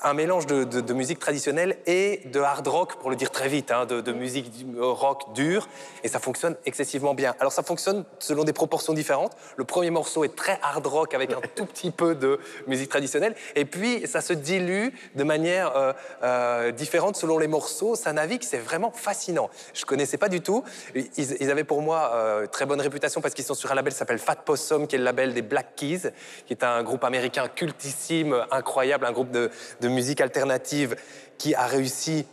Un 0.03 0.13
mélange 0.13 0.45
de, 0.45 0.93
musique 0.93 1.19
traditionnelle 1.19 1.77
et 1.85 2.21
de 2.25 2.39
hard 2.39 2.67
rock, 2.67 2.95
pour 2.95 3.09
le 3.09 3.17
dire 3.17 3.31
très 3.31 3.49
vite, 3.49 3.71
hein, 3.71 3.85
de, 3.85 4.11
musique 4.13 4.51
rock 4.77 5.33
dure. 5.33 5.67
Et 6.03 6.07
ça 6.07 6.19
fonctionne 6.19 6.55
excessivement 6.65 7.13
bien. 7.13 7.35
Alors 7.39 7.51
ça 7.51 7.63
fonctionne 7.63 8.05
selon 8.19 8.43
des 8.43 8.53
proportions 8.53 8.93
différentes. 8.93 9.35
Le 9.57 9.65
premier 9.65 9.89
morceau 9.89 10.23
est 10.23 10.35
très 10.35 10.59
hard 10.61 10.85
rock 10.87 11.13
avec 11.13 11.31
un 11.31 11.41
tout 11.55 11.65
petit 11.65 11.91
peu 11.91 12.15
de 12.15 12.39
musique 12.67 12.89
traditionnelle. 12.89 13.35
Et 13.55 13.65
puis 13.65 14.07
ça 14.07 14.21
se 14.21 14.33
dilue 14.33 14.89
de 15.15 15.23
manière 15.23 15.75
euh, 15.75 15.93
euh, 16.23 16.71
différente 16.71 17.17
selon 17.17 17.37
les 17.37 17.47
morceaux. 17.47 17.95
Ça 17.95 18.13
navigue, 18.13 18.43
c'est 18.43 18.57
vraiment 18.57 18.91
fascinant. 18.91 19.49
Je 19.73 19.85
connaissais 19.85 20.17
pas 20.17 20.29
du 20.29 20.41
tout. 20.41 20.63
Ils, 20.95 21.51
avaient 21.51 21.63
pour 21.63 21.81
moi 21.81 22.11
très 22.51 22.65
bonne 22.65 22.81
réputation 22.81 23.21
parce 23.21 23.33
qu'ils 23.33 23.45
sont 23.45 23.53
sur 23.53 23.71
un 23.71 23.75
label 23.75 23.93
qui 23.93 23.99
s'appelle 23.99 24.19
Fat 24.19 24.35
Possum, 24.35 24.87
qui 24.87 24.95
est 24.95 24.99
le 24.99 25.05
label 25.05 25.33
des 25.33 25.41
Black 25.41 25.75
Keys, 25.75 26.11
qui 26.45 26.53
est 26.53 26.63
un 26.63 26.83
groupe 26.83 27.03
américain 27.03 27.47
cultissime 27.47 28.45
incroyable, 28.51 29.05
un 29.05 29.11
groupe 29.11 29.31
de, 29.31 29.49
musique 29.87 30.21
alternative 30.21 30.95
qui 31.37 31.55
a 31.55 31.65
réussi 31.65 32.25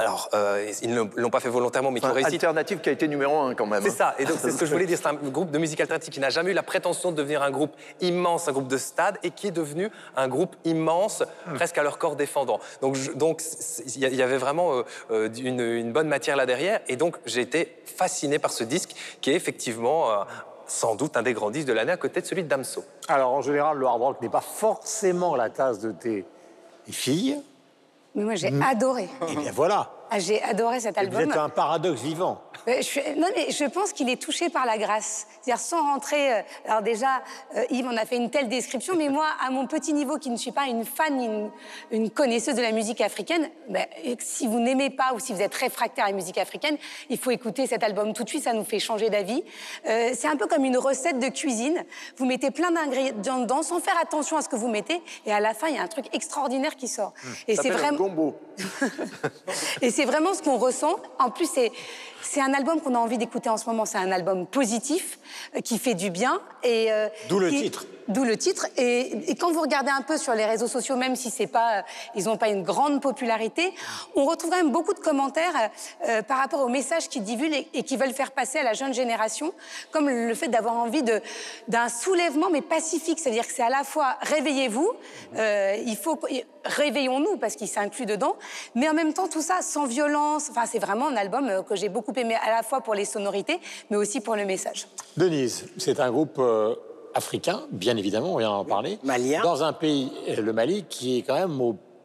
alors, 0.00 0.30
euh, 0.34 0.72
ils 0.82 0.94
ne 0.94 1.02
l'ont 1.16 1.30
pas 1.30 1.40
fait 1.40 1.48
volontairement, 1.48 1.90
mais 1.90 2.00
qui 2.00 2.06
ont 2.06 2.12
réussi. 2.12 2.34
Alternative 2.34 2.78
qui 2.80 2.88
a 2.88 2.92
été 2.92 3.06
numéro 3.06 3.38
un 3.38 3.54
quand 3.54 3.66
même. 3.66 3.82
C'est 3.82 3.90
ça. 3.90 4.14
Et 4.18 4.24
donc, 4.24 4.36
c'est 4.40 4.50
ce 4.50 4.58
que 4.58 4.66
je 4.66 4.72
voulais 4.72 4.86
dire. 4.86 4.98
C'est 4.98 5.08
un 5.08 5.14
groupe 5.14 5.50
de 5.50 5.58
musique 5.58 5.80
alternative 5.80 6.12
qui 6.12 6.20
n'a 6.20 6.30
jamais 6.30 6.50
eu 6.50 6.54
la 6.54 6.62
prétention 6.62 7.10
de 7.10 7.16
devenir 7.16 7.42
un 7.42 7.50
groupe 7.50 7.72
immense, 8.00 8.48
un 8.48 8.52
groupe 8.52 8.68
de 8.68 8.78
stade, 8.78 9.18
et 9.22 9.30
qui 9.30 9.48
est 9.48 9.52
devenu 9.52 9.90
un 10.16 10.28
groupe 10.28 10.56
immense, 10.64 11.22
hmm. 11.46 11.54
presque 11.54 11.78
à 11.78 11.82
leur 11.82 11.98
corps 11.98 12.16
défendant. 12.16 12.60
Donc, 12.80 12.96
donc, 13.16 13.42
il 13.86 14.14
y 14.14 14.22
avait 14.22 14.38
vraiment 14.38 14.74
euh, 14.74 14.82
euh, 15.10 15.28
une, 15.34 15.92
bonne 15.92 16.08
matière 16.08 16.36
là 16.36 16.46
derrière. 16.46 16.80
Et 16.88 16.96
donc, 16.96 17.16
j'ai 17.26 17.42
été 17.42 17.76
fasciné 17.84 18.38
par 18.38 18.52
ce 18.52 18.64
disque, 18.64 18.94
qui 19.20 19.30
est 19.30 19.34
effectivement 19.34 20.24
sans 20.66 20.94
doute 20.94 21.16
un 21.16 21.22
des 21.22 21.32
grands 21.32 21.50
disques 21.50 21.66
de 21.66 21.72
l'année 21.72 21.92
à 21.92 21.96
côté 21.96 22.20
de 22.20 22.26
celui 22.26 22.44
de 22.44 22.48
Damso. 22.48 22.84
Alors 23.08 23.32
en 23.32 23.42
général, 23.42 23.76
le 23.76 23.86
hard 23.86 24.00
rock 24.00 24.22
n'est 24.22 24.28
pas 24.28 24.40
forcément 24.40 25.34
la 25.34 25.50
tasse 25.50 25.80
de 25.80 25.90
tes 25.90 26.24
filles. 26.88 27.42
Mais 28.14 28.24
moi, 28.24 28.34
j'ai 28.34 28.52
adoré. 28.62 29.08
Et 29.28 29.36
bien 29.36 29.52
voilà. 29.52 29.90
Ah, 30.10 30.18
j'ai 30.18 30.42
adoré 30.42 30.80
cet 30.80 30.98
album. 30.98 31.22
vous 31.22 31.30
êtes 31.30 31.36
un 31.36 31.48
paradoxe 31.48 32.02
vivant. 32.02 32.42
Euh, 32.68 32.82
je, 32.82 33.18
non, 33.18 33.28
mais 33.34 33.50
je 33.50 33.64
pense 33.64 33.92
qu'il 33.92 34.08
est 34.08 34.20
touché 34.20 34.48
par 34.48 34.66
la 34.66 34.78
grâce. 34.78 35.26
C'est-à-dire 35.40 35.60
sans 35.60 35.82
rentrer. 35.82 36.32
Euh, 36.32 36.42
alors 36.66 36.82
déjà, 36.82 37.22
euh, 37.56 37.64
Yves 37.70 37.86
en 37.86 37.96
a 37.96 38.04
fait 38.04 38.16
une 38.16 38.30
telle 38.30 38.48
description, 38.48 38.94
mais 38.96 39.08
moi, 39.08 39.26
à 39.44 39.50
mon 39.50 39.66
petit 39.66 39.92
niveau, 39.92 40.18
qui 40.18 40.30
ne 40.30 40.36
suis 40.36 40.52
pas 40.52 40.66
une 40.66 40.84
fan, 40.84 41.20
une, 41.20 41.50
une 41.90 42.10
connaisseuse 42.10 42.54
de 42.54 42.62
la 42.62 42.72
musique 42.72 43.00
africaine, 43.00 43.48
ben, 43.68 43.86
si 44.18 44.46
vous 44.46 44.60
n'aimez 44.60 44.90
pas 44.90 45.12
ou 45.14 45.20
si 45.20 45.32
vous 45.32 45.40
êtes 45.40 45.54
réfractaire 45.54 46.04
à 46.04 46.08
la 46.08 46.14
musique 46.14 46.38
africaine, 46.38 46.76
il 47.08 47.18
faut 47.18 47.30
écouter 47.30 47.66
cet 47.66 47.82
album 47.82 48.12
tout 48.12 48.24
de 48.24 48.28
suite. 48.28 48.44
Ça 48.44 48.52
nous 48.52 48.64
fait 48.64 48.78
changer 48.78 49.10
d'avis. 49.10 49.42
c'est 49.84 50.26
un 50.26 50.36
peu 50.36 50.46
comme 50.46 50.64
une 50.64 50.78
recette 50.78 51.18
de 51.18 51.28
cuisine. 51.28 51.84
Vous 52.16 52.26
mettez 52.26 52.50
plein 52.50 52.70
d'ingrédients 52.70 53.38
dedans, 53.38 53.62
sans 53.62 53.80
faire 53.80 53.98
attention 54.00 54.36
à 54.36 54.42
ce 54.42 54.48
que 54.48 54.56
vous 54.56 54.68
mettez, 54.68 55.00
et 55.26 55.32
à 55.32 55.40
la 55.40 55.54
fin, 55.54 55.68
il 55.68 55.76
y 55.76 55.78
a 55.78 55.82
un 55.82 55.88
truc 55.88 56.06
extraordinaire 56.12 56.76
qui 56.76 56.88
sort. 56.88 57.12
Mmh. 57.22 57.28
Et 57.48 57.56
c'est 57.56 57.70
vraiment. 57.70 58.34
Et 59.82 59.90
c'est 59.90 60.04
vraiment 60.04 60.34
ce 60.34 60.42
qu'on 60.42 60.56
ressent. 60.56 60.96
En 61.18 61.30
plus, 61.30 61.48
c'est 62.22 62.40
un 62.40 62.49
album 62.54 62.80
qu'on 62.80 62.94
a 62.94 62.98
envie 62.98 63.18
d'écouter 63.18 63.48
en 63.48 63.56
ce 63.56 63.66
moment. 63.68 63.84
C'est 63.84 63.98
un 63.98 64.12
album 64.12 64.46
positif, 64.46 65.18
euh, 65.56 65.60
qui 65.60 65.78
fait 65.78 65.94
du 65.94 66.10
bien. 66.10 66.40
Et, 66.62 66.90
euh, 66.90 67.08
D'où 67.28 67.38
le 67.38 67.50
titre. 67.50 67.86
D'où 68.10 68.24
le 68.24 68.36
titre. 68.36 68.66
Et, 68.76 69.36
quand 69.38 69.52
vous 69.52 69.60
regardez 69.60 69.90
un 69.90 70.02
peu 70.02 70.18
sur 70.18 70.34
les 70.34 70.44
réseaux 70.44 70.66
sociaux, 70.66 70.96
même 70.96 71.14
si 71.14 71.30
c'est 71.30 71.46
pas, 71.46 71.84
ils 72.16 72.24
n'ont 72.24 72.36
pas 72.36 72.48
une 72.48 72.64
grande 72.64 73.00
popularité, 73.00 73.72
on 74.16 74.24
retrouve 74.24 74.50
quand 74.50 74.56
même 74.56 74.72
beaucoup 74.72 74.94
de 74.94 74.98
commentaires 74.98 75.70
euh, 76.08 76.20
par 76.22 76.38
rapport 76.38 76.60
aux 76.60 76.68
messages 76.68 77.08
qu'ils 77.08 77.22
divulguent 77.22 77.66
et, 77.72 77.84
qui 77.84 77.96
veulent 77.96 78.12
faire 78.12 78.32
passer 78.32 78.58
à 78.58 78.64
la 78.64 78.72
jeune 78.72 78.92
génération, 78.92 79.54
comme 79.92 80.08
le 80.08 80.34
fait 80.34 80.48
d'avoir 80.48 80.74
envie 80.74 81.04
d'un 81.68 81.88
soulèvement, 81.88 82.50
mais 82.50 82.62
pacifique. 82.62 83.20
C'est-à-dire 83.20 83.46
que 83.46 83.52
c'est 83.52 83.62
à 83.62 83.70
la 83.70 83.84
fois 83.84 84.16
réveillez-vous, 84.22 84.92
euh, 85.36 85.76
il 85.86 85.96
faut 85.96 86.18
réveillons-nous 86.64 87.36
parce 87.36 87.54
qu'il 87.54 87.68
s'inclut 87.68 88.06
dedans, 88.06 88.36
mais 88.74 88.88
en 88.88 88.94
même 88.94 89.12
temps 89.12 89.28
tout 89.28 89.40
ça 89.40 89.62
sans 89.62 89.86
violence. 89.86 90.48
Enfin, 90.50 90.64
c'est 90.66 90.80
vraiment 90.80 91.06
un 91.06 91.16
album 91.16 91.48
euh, 91.48 91.62
que 91.62 91.76
j'ai 91.76 91.88
beaucoup 91.88 92.12
aimé 92.16 92.36
à 92.44 92.50
la 92.50 92.64
fois 92.64 92.80
pour 92.80 92.94
les 92.94 93.04
sonorités, 93.04 93.60
mais 93.88 93.96
aussi 93.96 94.20
pour 94.20 94.34
le 94.34 94.44
message. 94.44 94.88
Denise, 95.16 95.66
c'est 95.78 96.00
un 96.00 96.10
groupe 96.10 96.40
africain, 97.14 97.62
bien 97.70 97.96
évidemment, 97.96 98.34
on 98.34 98.38
vient 98.38 98.50
d'en 98.50 98.64
parler. 98.64 98.98
Malien. 99.02 99.42
Dans 99.42 99.62
un 99.62 99.72
pays, 99.72 100.10
le 100.36 100.52
Mali, 100.52 100.84
qui 100.88 101.18
est 101.18 101.22
quand 101.22 101.34
même 101.34 101.60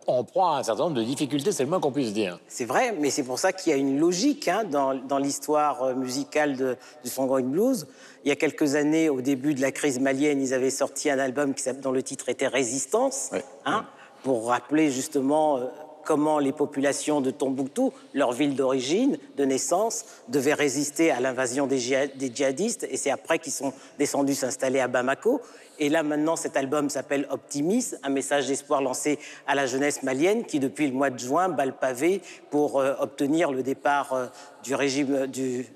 en 0.07 0.23
proie 0.23 0.55
à 0.55 0.59
un 0.59 0.63
certain 0.63 0.83
nombre 0.83 0.97
de 0.97 1.03
difficultés, 1.03 1.51
c'est 1.51 1.63
le 1.63 1.69
moins 1.69 1.79
qu'on 1.79 1.91
puisse 1.91 2.13
dire. 2.13 2.39
C'est 2.47 2.65
vrai, 2.65 2.95
mais 2.99 3.09
c'est 3.09 3.23
pour 3.23 3.39
ça 3.39 3.53
qu'il 3.53 3.71
y 3.71 3.75
a 3.75 3.77
une 3.77 3.99
logique 3.99 4.47
hein, 4.47 4.63
dans, 4.63 5.17
l'histoire 5.17 5.83
euh, 5.83 5.95
musicale 5.95 6.55
de, 6.57 6.77
du 7.03 7.09
Songgoing 7.09 7.43
Blues. 7.43 7.87
Il 8.23 8.29
y 8.29 8.31
a 8.31 8.35
quelques 8.35 8.75
années, 8.75 9.09
au 9.09 9.21
début 9.21 9.53
de 9.53 9.61
la 9.61 9.71
crise 9.71 9.99
malienne, 9.99 10.41
ils 10.41 10.53
avaient 10.53 10.69
sorti 10.69 11.09
un 11.09 11.19
album 11.19 11.53
qui, 11.53 11.63
dont 11.81 11.91
le 11.91 12.03
titre 12.03 12.29
était 12.29 12.47
Résistance, 12.47 13.31
hein, 13.65 13.85
pour 14.23 14.47
rappeler 14.47 14.91
justement 14.91 15.57
euh, 15.57 15.65
comment 16.05 16.39
les 16.39 16.51
populations 16.51 17.19
de 17.19 17.31
Tombouctou, 17.31 17.91
leur 18.13 18.31
ville 18.31 18.55
d'origine, 18.55 19.17
de 19.37 19.43
naissance, 19.43 20.05
devaient 20.29 20.53
résister 20.53 21.11
à 21.11 21.19
l'invasion 21.19 21.67
des, 21.67 21.79
djihadistes. 21.79 22.87
Et 22.89 22.97
c'est 22.97 23.11
après 23.11 23.39
qu'ils 23.39 23.51
sont 23.51 23.73
descendus 23.99 24.35
s'installer 24.35 24.79
à 24.79 24.87
Bamako. 24.87 25.41
Et 25.79 25.89
là, 25.89 26.03
maintenant, 26.03 26.37
cet 26.37 26.55
album 26.55 26.89
s'appelle 26.89 27.27
Optimisme, 27.29 27.97
un 28.03 28.09
message 28.09 28.47
d'espoir 28.47 28.81
lancé 28.81 29.19
à 29.45 29.55
la 29.55 29.65
jeunesse 29.65 30.03
malienne 30.03 30.45
qui, 30.45 30.59
depuis 30.59 30.87
le 30.87 30.93
mois 30.93 31.09
de 31.09 31.19
juin, 31.19 31.49
bat 31.49 31.65
le 31.65 31.73
pavé 31.73 32.21
pour 32.49 32.79
euh, 32.79 32.93
obtenir 32.99 33.51
le 33.51 33.61
départ 33.61 34.13
euh, 34.13 34.27
du 34.63 34.73
régime 34.73 35.27
du, 35.27 35.67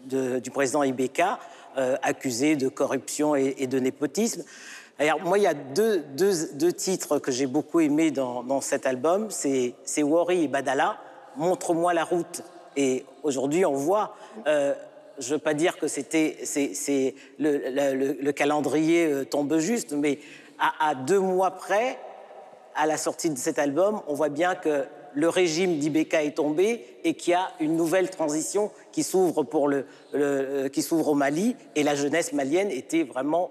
président 0.53 0.83
Ibeka, 0.83 1.39
euh, 1.77 1.97
accusé 2.01 2.55
de 2.55 2.69
corruption 2.69 3.35
et 3.35 3.67
de 3.67 3.79
népotisme. 3.79 4.43
Alors, 5.01 5.21
moi, 5.21 5.37
il 5.37 5.45
y 5.45 5.47
a 5.47 5.53
deux, 5.53 5.99
deux, 5.99 6.73
titres 6.73 7.19
que 7.19 7.31
j'ai 7.31 7.47
beaucoup 7.47 7.79
aimés 7.79 8.11
dans, 8.11 8.43
dans 8.43 8.59
cet 8.59 8.85
album. 8.85 9.29
C'est 9.29 9.73
Worry 10.03 10.43
et 10.43 10.47
Badala, 10.49 10.97
Montre-moi 11.37 11.93
la 11.93 12.03
route. 12.03 12.43
Et 12.75 13.05
aujourd'hui, 13.23 13.65
on 13.65 13.75
voit, 13.75 14.13
euh, 14.45 14.73
je 15.17 15.29
ne 15.29 15.33
veux 15.35 15.39
pas 15.39 15.53
dire 15.53 15.77
que 15.77 15.87
c'était, 15.87 16.39
c'est, 16.43 17.15
le, 17.39 18.17
le, 18.19 18.31
calendrier 18.33 19.05
euh, 19.05 19.23
tombe 19.23 19.57
juste, 19.57 19.93
mais 19.93 20.19
à, 20.59 20.95
deux 20.95 21.19
mois 21.19 21.51
près, 21.51 21.97
à 22.75 22.85
la 22.85 22.97
sortie 22.97 23.29
de 23.29 23.37
cet 23.37 23.57
album, 23.57 24.01
on 24.07 24.13
voit 24.13 24.27
bien 24.27 24.55
que 24.55 24.83
le 25.13 25.29
régime 25.29 25.79
d'Ibeka 25.79 26.23
est 26.23 26.35
tombé 26.35 26.85
et 27.05 27.13
qu'il 27.13 27.31
y 27.31 27.35
a 27.35 27.51
une 27.61 27.77
nouvelle 27.77 28.09
transition 28.09 28.69
qui 28.91 29.03
s'ouvre 29.03 29.43
pour 29.43 29.69
le, 29.69 29.85
qui 30.67 30.81
s'ouvre 30.81 31.09
au 31.09 31.15
Mali 31.15 31.55
et 31.75 31.83
la 31.83 31.95
jeunesse 31.95 32.33
malienne 32.33 32.69
était 32.69 33.03
vraiment 33.03 33.49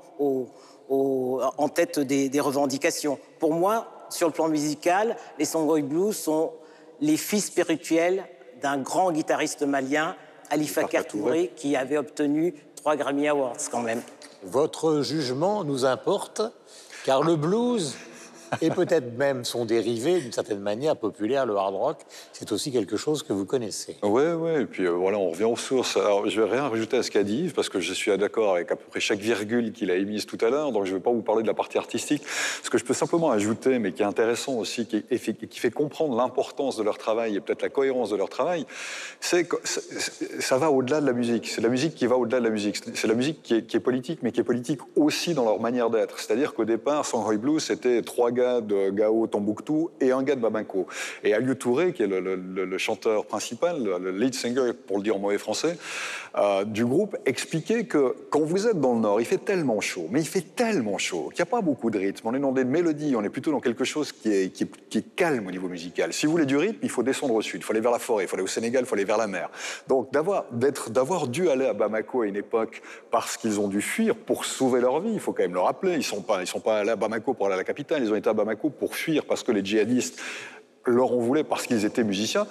en 0.88 1.68
tête 1.68 1.98
des, 1.98 2.28
des, 2.28 2.40
revendications. 2.40 3.18
Pour 3.38 3.52
moi, 3.52 3.88
sur 4.10 4.26
le 4.28 4.32
plan 4.32 4.48
musical, 4.48 5.16
les 5.38 5.44
Songhai 5.44 5.82
Blues 5.82 6.16
sont 6.16 6.52
les 7.00 7.16
fils 7.16 7.46
spirituels 7.46 8.24
d'un 8.62 8.78
grand 8.78 9.12
guitariste 9.12 9.62
malien, 9.62 10.16
Alifa 10.50 10.84
Touré, 10.84 11.52
qui 11.54 11.76
avait 11.76 11.98
obtenu 11.98 12.54
trois 12.76 12.96
Grammy 12.96 13.28
Awards 13.28 13.56
quand 13.70 13.82
même. 13.82 14.02
Votre 14.42 15.02
jugement 15.02 15.64
nous 15.64 15.84
importe, 15.84 16.42
car 17.04 17.22
le 17.22 17.36
blues 17.36 17.96
et 18.60 18.70
peut-être 18.70 19.16
même 19.16 19.44
son 19.44 19.64
dérivé, 19.64 20.20
d'une 20.20 20.32
certaine 20.32 20.60
manière 20.60 20.96
populaire, 20.96 21.46
le 21.46 21.56
hard 21.56 21.74
rock, 21.74 21.98
c'est 22.32 22.52
aussi 22.52 22.72
quelque 22.72 22.96
chose 22.96 23.22
que 23.22 23.32
vous 23.32 23.44
connaissez. 23.44 23.96
Oui, 24.02 24.22
oui, 24.36 24.62
et 24.62 24.66
puis 24.66 24.84
euh, 24.84 24.90
voilà, 24.90 25.18
on 25.18 25.30
revient 25.30 25.44
aux 25.44 25.56
sources. 25.56 25.96
Alors, 25.96 26.28
je 26.28 26.40
vais 26.40 26.48
rien 26.48 26.68
rajouter 26.68 26.98
à 26.98 27.02
ce 27.02 27.10
qu'a 27.10 27.22
dit 27.22 27.50
parce 27.54 27.68
que 27.68 27.80
je 27.80 27.92
suis 27.92 28.16
d'accord 28.16 28.54
avec 28.54 28.70
à 28.72 28.76
peu 28.76 28.84
près 28.88 29.00
chaque 29.00 29.20
virgule 29.20 29.72
qu'il 29.72 29.90
a 29.90 29.96
émise 29.96 30.26
tout 30.26 30.38
à 30.40 30.50
l'heure, 30.50 30.72
donc 30.72 30.84
je 30.84 30.92
ne 30.92 30.96
vais 30.96 31.02
pas 31.02 31.10
vous 31.10 31.22
parler 31.22 31.42
de 31.42 31.48
la 31.48 31.54
partie 31.54 31.78
artistique. 31.78 32.22
Ce 32.62 32.70
que 32.70 32.78
je 32.78 32.84
peux 32.84 32.94
simplement 32.94 33.30
ajouter, 33.30 33.78
mais 33.78 33.92
qui 33.92 34.02
est 34.02 34.06
intéressant 34.06 34.54
aussi, 34.54 34.86
qui, 34.86 35.02
qui 35.02 35.58
fait 35.58 35.70
comprendre 35.70 36.16
l'importance 36.16 36.76
de 36.76 36.82
leur 36.82 36.98
travail 36.98 37.36
et 37.36 37.40
peut-être 37.40 37.62
la 37.62 37.68
cohérence 37.68 38.10
de 38.10 38.16
leur 38.16 38.28
travail, 38.28 38.66
c'est 39.20 39.44
que 39.44 39.56
ça 40.40 40.58
va 40.58 40.70
au-delà 40.70 41.00
de 41.00 41.06
la 41.06 41.12
musique. 41.12 41.48
C'est 41.48 41.60
la 41.60 41.68
musique 41.68 41.94
qui 41.94 42.06
va 42.06 42.16
au-delà 42.16 42.40
de 42.40 42.44
la 42.44 42.50
musique. 42.50 42.76
C'est 42.94 43.06
la 43.06 43.14
musique 43.14 43.42
qui 43.42 43.54
est, 43.54 43.80
politique, 43.80 44.20
mais 44.22 44.32
qui 44.32 44.40
est 44.40 44.44
politique 44.44 44.80
aussi 44.96 45.34
dans 45.34 45.44
leur 45.44 45.60
manière 45.60 45.90
d'être. 45.90 46.18
C'est-à-dire 46.18 46.54
qu'au 46.54 46.64
départ, 46.64 47.04
Sangroy 47.04 47.36
Blues, 47.36 47.62
c'était 47.62 48.02
trois 48.02 48.30
de 48.38 48.90
Gao 48.90 49.26
Tombouctou 49.26 49.90
et 50.00 50.12
un 50.12 50.22
gars 50.22 50.36
de. 50.36 50.86
Et 51.24 51.34
Aliou 51.34 51.54
Touré, 51.54 51.92
qui 51.92 52.02
est 52.02 52.06
le, 52.06 52.78
chanteur 52.78 53.26
principal, 53.26 53.82
le 53.82 54.10
lead 54.10 54.34
singer, 54.34 54.72
pour 54.72 54.98
le 54.98 55.02
dire 55.02 55.16
en 55.16 55.18
mauvais 55.18 55.38
français, 55.38 55.76
euh, 56.36 56.64
du 56.64 56.84
groupe, 56.84 57.16
expliquait 57.26 57.84
que 57.84 58.14
quand 58.30 58.40
vous 58.40 58.66
êtes 58.66 58.80
dans 58.80 58.94
le 58.94 59.00
Nord, 59.00 59.20
il 59.20 59.26
fait 59.26 59.38
tellement 59.38 59.80
chaud, 59.80 60.06
mais 60.10 60.20
il 60.20 60.26
fait 60.26 60.54
tellement 60.54 60.98
chaud 60.98 61.30
qu'il 61.30 61.42
n'y 61.42 61.48
a 61.48 61.50
pas 61.50 61.60
beaucoup 61.60 61.90
de 61.90 61.98
rythme. 61.98 62.26
On 62.28 62.34
est 62.34 62.38
dans 62.40 62.52
des 62.52 62.64
mélodies, 62.64 63.14
on 63.16 63.22
est 63.22 63.28
plutôt 63.28 63.50
dans 63.50 63.60
quelque 63.60 63.84
chose 63.84 64.12
qui 64.12 64.32
est, 64.32 64.50
qui, 64.50 64.64
est, 64.64 65.16
calme 65.16 65.46
au 65.46 65.50
niveau 65.50 65.68
musical. 65.68 66.12
Si 66.12 66.26
vous 66.26 66.32
voulez 66.32 66.46
du 66.46 66.56
rythme, 66.56 66.78
il 66.82 66.90
faut 66.90 67.02
descendre 67.02 67.34
au 67.34 67.42
sud, 67.42 67.60
il 67.60 67.64
faut 67.64 67.72
aller 67.72 67.80
vers 67.80 67.92
la 67.92 67.98
forêt, 67.98 68.24
il 68.24 68.28
faut 68.28 68.36
aller 68.36 68.44
au 68.44 68.48
Sénégal, 68.48 68.82
il 68.82 68.86
faut 68.86 68.94
aller 68.94 69.04
vers 69.04 69.18
la 69.18 69.26
mer. 69.26 69.50
Donc 69.88 70.12
d'avoir, 70.12 70.44
d'avoir 70.52 71.28
dû 71.28 71.48
aller 71.48 71.66
à 71.66 71.72
Bamako 71.72 72.22
à 72.22 72.26
une 72.26 72.36
époque 72.36 72.82
parce 73.10 73.36
qu'ils 73.36 73.58
ont 73.60 73.68
dû 73.68 73.80
fuir 73.80 74.14
pour 74.14 74.44
sauver 74.44 74.80
leur 74.80 75.00
vie, 75.00 75.12
il 75.12 75.20
faut 75.20 75.32
quand 75.32 75.42
même 75.42 75.54
le 75.54 75.60
rappeler, 75.60 75.92
ils 75.92 75.98
ne 75.98 76.02
sont, 76.02 76.22
pas, 76.22 76.40
ils 76.42 76.46
sont 76.46 76.60
pas 76.60 76.78
allés 76.78 76.90
à 76.90 76.96
Bamako 76.96 77.34
pour 77.34 77.46
aller 77.46 77.54
à 77.54 77.58
la 77.58 77.64
capitale, 77.64 78.02
ils 78.02 78.12
ont 78.12 78.16
été 78.16 78.28
à 78.28 78.34
Bamako 78.34 78.70
pour 78.70 78.94
fuir 78.94 79.24
parce 79.24 79.42
que 79.42 79.52
les 79.52 79.64
djihadistes 79.64 80.20
leur 80.88 81.12
en 81.12 81.18
voulaient 81.18 81.44
parce 81.44 81.66
qu'ils 81.66 81.84
étaient 81.84 82.04
musiciens, 82.04 82.46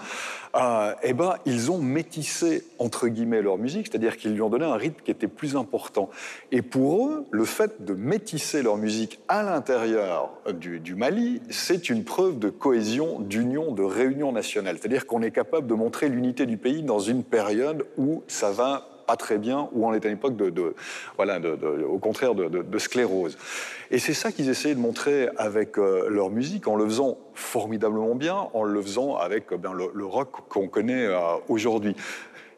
euh, 0.56 0.93
eh 1.04 1.13
ben, 1.13 1.36
ils 1.45 1.71
ont 1.71 1.78
métissé, 1.78 2.63
entre 2.80 3.08
guillemets, 3.08 3.41
leur 3.41 3.58
musique, 3.58 3.88
c'est-à-dire 3.88 4.17
qu'ils 4.17 4.34
lui 4.34 4.41
ont 4.41 4.50
donné 4.50 4.65
un 4.65 4.76
rythme 4.76 5.02
qui 5.04 5.12
était 5.12 5.28
plus 5.28 5.56
important. 5.56 6.10
Et 6.52 6.62
pour 6.62 7.08
eux, 7.08 7.26
le 7.32 7.45
fait 7.45 7.86
de 7.86 7.93
métisser 7.93 8.63
leur 8.63 8.78
musique 8.78 9.19
à 9.28 9.43
l'intérieur 9.43 10.32
du, 10.54 10.95
Mali, 10.95 11.41
c'est 11.50 11.89
une 11.89 12.04
preuve 12.04 12.39
de 12.39 12.50
cohésion, 12.50 13.19
d'union, 13.19 13.71
de 13.71 13.84
réunion 13.84 14.32
nationale. 14.32 14.78
C'est-à-dire 14.80 15.06
qu'on 15.06 15.21
est 15.21 15.32
capable 15.32 15.67
de 15.67 15.73
montrer 15.73 16.10
l'unité 16.10 16.45
du 16.45 16.58
pays 16.58 16.82
dans 16.82 17.00
une 17.00 17.23
période 17.23 17.86
où 17.97 18.23
ça 18.28 18.52
va 18.52 18.97
très 19.15 19.38
bien, 19.38 19.70
ou 19.72 19.88
on 19.88 19.93
est 19.93 20.06
à 20.06 20.10
époque 20.10 20.36
de, 20.36 20.76
voilà, 21.15 21.39
au 21.88 21.98
contraire 22.00 22.36
de, 22.36 22.78
sclérose. 22.78 23.38
Et 23.89 24.00
c'est 24.00 24.13
ça 24.13 24.32
qu'ils 24.32 24.50
essayaient 24.50 24.76
de 24.76 24.80
montrer 24.80 25.30
avec 25.38 25.78
euh, 25.78 26.08
leur 26.10 26.30
musique, 26.30 26.67
en 26.67 26.76
le 26.76 26.86
faisant 26.86 27.17
formidablement 27.34 28.15
bien, 28.15 28.50
en 28.54 28.63
le 28.63 28.82
faisant 28.82 29.15
avec 29.15 29.54
euh, 29.54 29.58
ben, 29.58 29.72
le, 29.74 30.06
rock 30.06 30.30
qu'on 30.50 30.67
connaît 30.67 31.06
euh, 31.06 31.17
aujourd'hui. 31.48 31.96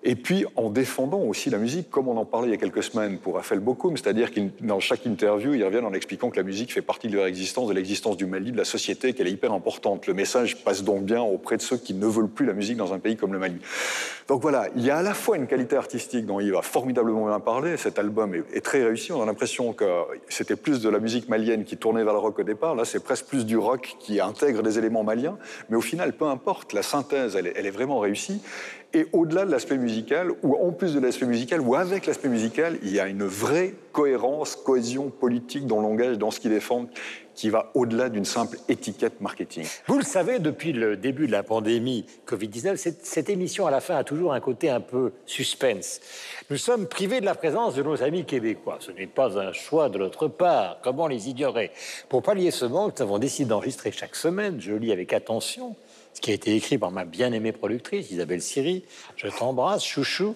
Et 0.02 0.16
puis 0.16 0.46
en 0.56 0.70
défendant 0.70 1.20
aussi 1.20 1.50
la 1.50 1.58
musique, 1.58 1.90
comme 1.90 2.08
on 2.08 2.16
en 2.16 2.24
parlait 2.24 2.48
il 2.48 2.52
y 2.52 2.54
a 2.54 2.58
quelques 2.58 2.84
semaines 2.84 3.18
pour 3.18 3.36
Raphaël 3.36 3.60
Bokoum, 3.60 3.98
c'est-à-dire 3.98 4.32
que 4.32 4.40
dans 4.62 4.80
chaque 4.80 5.06
interview, 5.06 5.54
ils 5.54 5.64
reviennent 5.64 5.86
en 5.86 5.94
expliquant 5.94 6.30
que 6.30 6.38
la 6.38 6.44
musique 6.44 6.72
fait 6.72 6.82
partie 6.82 7.10
de 7.10 7.18
leur 7.18 7.26
existence, 7.26 7.68
de 7.68 7.74
l'existence 7.74 8.16
du 8.16 8.26
Mali, 8.26 8.54
de 8.54 8.58
la 8.58 8.64
société, 8.64 9.12
qu'elle 9.14 9.28
est 9.28 9.32
hyper 9.32 9.52
importante. 9.52 10.08
Le 10.08 10.14
message 10.14 10.64
passe 10.64 10.84
donc 10.86 11.04
bien 11.04 11.22
auprès 11.22 11.58
de 11.58 11.62
ceux 11.62 11.76
qui 11.76 11.94
ne 11.94 12.06
veulent 12.06 12.30
plus 12.30 12.46
la 12.46 12.54
musique 12.54 12.78
dans 12.78 12.94
un 12.94 13.00
pays 13.00 13.18
comme 13.18 13.34
le 13.34 13.40
Mali. 13.40 13.58
Donc 14.30 14.42
voilà, 14.42 14.68
il 14.76 14.86
y 14.86 14.90
a 14.90 14.98
à 14.98 15.02
la 15.02 15.14
fois 15.14 15.36
une 15.36 15.48
qualité 15.48 15.76
artistique 15.76 16.26
dont 16.26 16.40
il 16.40 16.52
va 16.54 16.62
formidablement 16.62 17.26
bien 17.26 17.40
parler, 17.42 17.76
cet 17.76 18.00
album 18.00 18.36
est, 18.36 18.62
très 18.62 18.84
réussi, 18.84 19.12
on 19.12 19.22
a 19.22 19.26
l'impression 19.26 19.74
que 19.74 19.86
c'était 20.30 20.56
plus 20.56 20.82
de 20.82 20.88
la 20.88 21.00
musique 21.00 21.28
malienne 21.28 21.66
qui 21.66 21.78
tournait 21.78 22.04
vers 22.04 22.14
le 22.14 22.20
rock 22.20 22.40
au 22.40 22.44
départ, 22.44 22.76
là 22.76 22.86
c'est 22.86 23.04
presque 23.04 23.26
plus 23.26 23.46
du 23.46 23.58
rock 23.58 23.96
qui 24.00 24.22
intègre 24.22 24.62
des 24.62 24.78
éléments 24.78 25.04
maliens, 25.04 25.38
mais 25.70 25.78
au 25.78 25.82
final, 25.82 26.14
peu 26.14 26.26
importe, 26.26 26.74
la 26.74 26.84
synthèse, 26.84 27.36
elle 27.36 27.48
est, 27.48 27.54
elle 27.56 27.66
est 27.66 27.72
vraiment 27.72 28.00
réussie. 28.00 28.42
Et 28.94 29.06
au-delà 29.14 29.46
de 29.46 29.52
l'aspect 29.52 29.78
musical, 29.78 30.32
ou 30.42 30.56
en 30.56 30.72
plus 30.72 30.96
de 30.96 31.00
l'aspect 31.00 31.28
musical, 31.28 31.62
ou 31.62 31.76
avec 31.76 32.08
l'aspect 32.08 32.28
musical, 32.28 32.78
il 32.82 32.92
y 32.92 33.00
a 33.00 33.08
une 33.08 33.24
vraie 33.24 33.76
cohérence, 33.92 34.56
cohésion 34.56 35.10
politique 35.12 35.68
dans 35.68 35.78
le 35.78 35.84
langage, 35.84 36.18
dans 36.18 36.32
ce 36.32 36.40
qu'ils 36.40 36.50
défendent, 36.50 36.90
qui 37.36 37.50
va 37.50 37.72
au-delà 37.76 38.10
d'une 38.10 38.26
simple 38.26 38.58
étiquette 38.68 39.22
marketing. 39.22 39.64
Vous 39.88 39.98
le 39.98 40.04
savez, 40.04 40.40
depuis 40.40 40.74
le 40.74 40.98
début 40.98 41.28
de 41.28 41.32
la 41.32 41.44
pandémie 41.44 42.06
Covid-19, 42.28 42.76
cette, 42.78 43.06
cette, 43.06 43.30
émission 43.30 43.68
à 43.68 43.72
la 43.72 43.80
fin 43.80 43.96
a 43.96 44.04
toujours 44.04 44.34
un 44.34 44.40
côté 44.40 44.70
un 44.70 44.82
peu 44.82 45.14
suspense. 45.26 46.02
Nous 46.50 46.58
sommes 46.58 46.88
privés 46.88 47.22
de 47.22 47.26
la 47.26 47.36
présence 47.36 47.76
de 47.76 47.84
nos 47.84 48.02
amis 48.04 48.26
québécois. 48.26 48.78
Ce 48.82 48.92
n'est 48.92 49.08
pas 49.08 49.40
un 49.40 49.54
choix 49.54 49.88
de 49.88 50.00
notre 50.00 50.28
part. 50.28 50.80
Comment 50.84 51.08
les 51.08 51.30
ignorer? 51.30 51.72
Pour 52.10 52.24
pallier 52.24 52.52
ce 52.52 52.66
manque, 52.66 52.98
nous 52.98 53.04
avons 53.04 53.20
décidé 53.20 53.48
d'enregistrer 53.48 53.92
chaque 53.92 54.16
semaine, 54.16 54.60
je 54.60 54.74
lis 54.74 54.92
avec 54.92 55.14
attention, 55.14 55.76
qui 56.20 56.32
a 56.32 56.34
été 56.34 56.56
écrit 56.56 56.78
par 56.78 56.92
ma 56.92 57.06
bien-aimée 57.06 57.52
productrice, 57.52 58.12
Isabelle 58.12 58.42
Siri, 58.42 58.84
je 59.16 59.28
t'embrasse, 59.28 59.84
chouchou, 59.84 60.36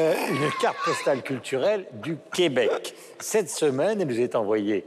euh, 0.00 0.14
une 0.30 0.50
carte 0.60 0.78
postale 0.84 1.22
culturelle 1.22 1.86
du 2.02 2.16
Québec. 2.34 2.94
Cette 3.18 3.50
semaine, 3.50 4.00
elle 4.00 4.08
nous 4.08 4.20
est 4.20 4.34
envoyée 4.34 4.84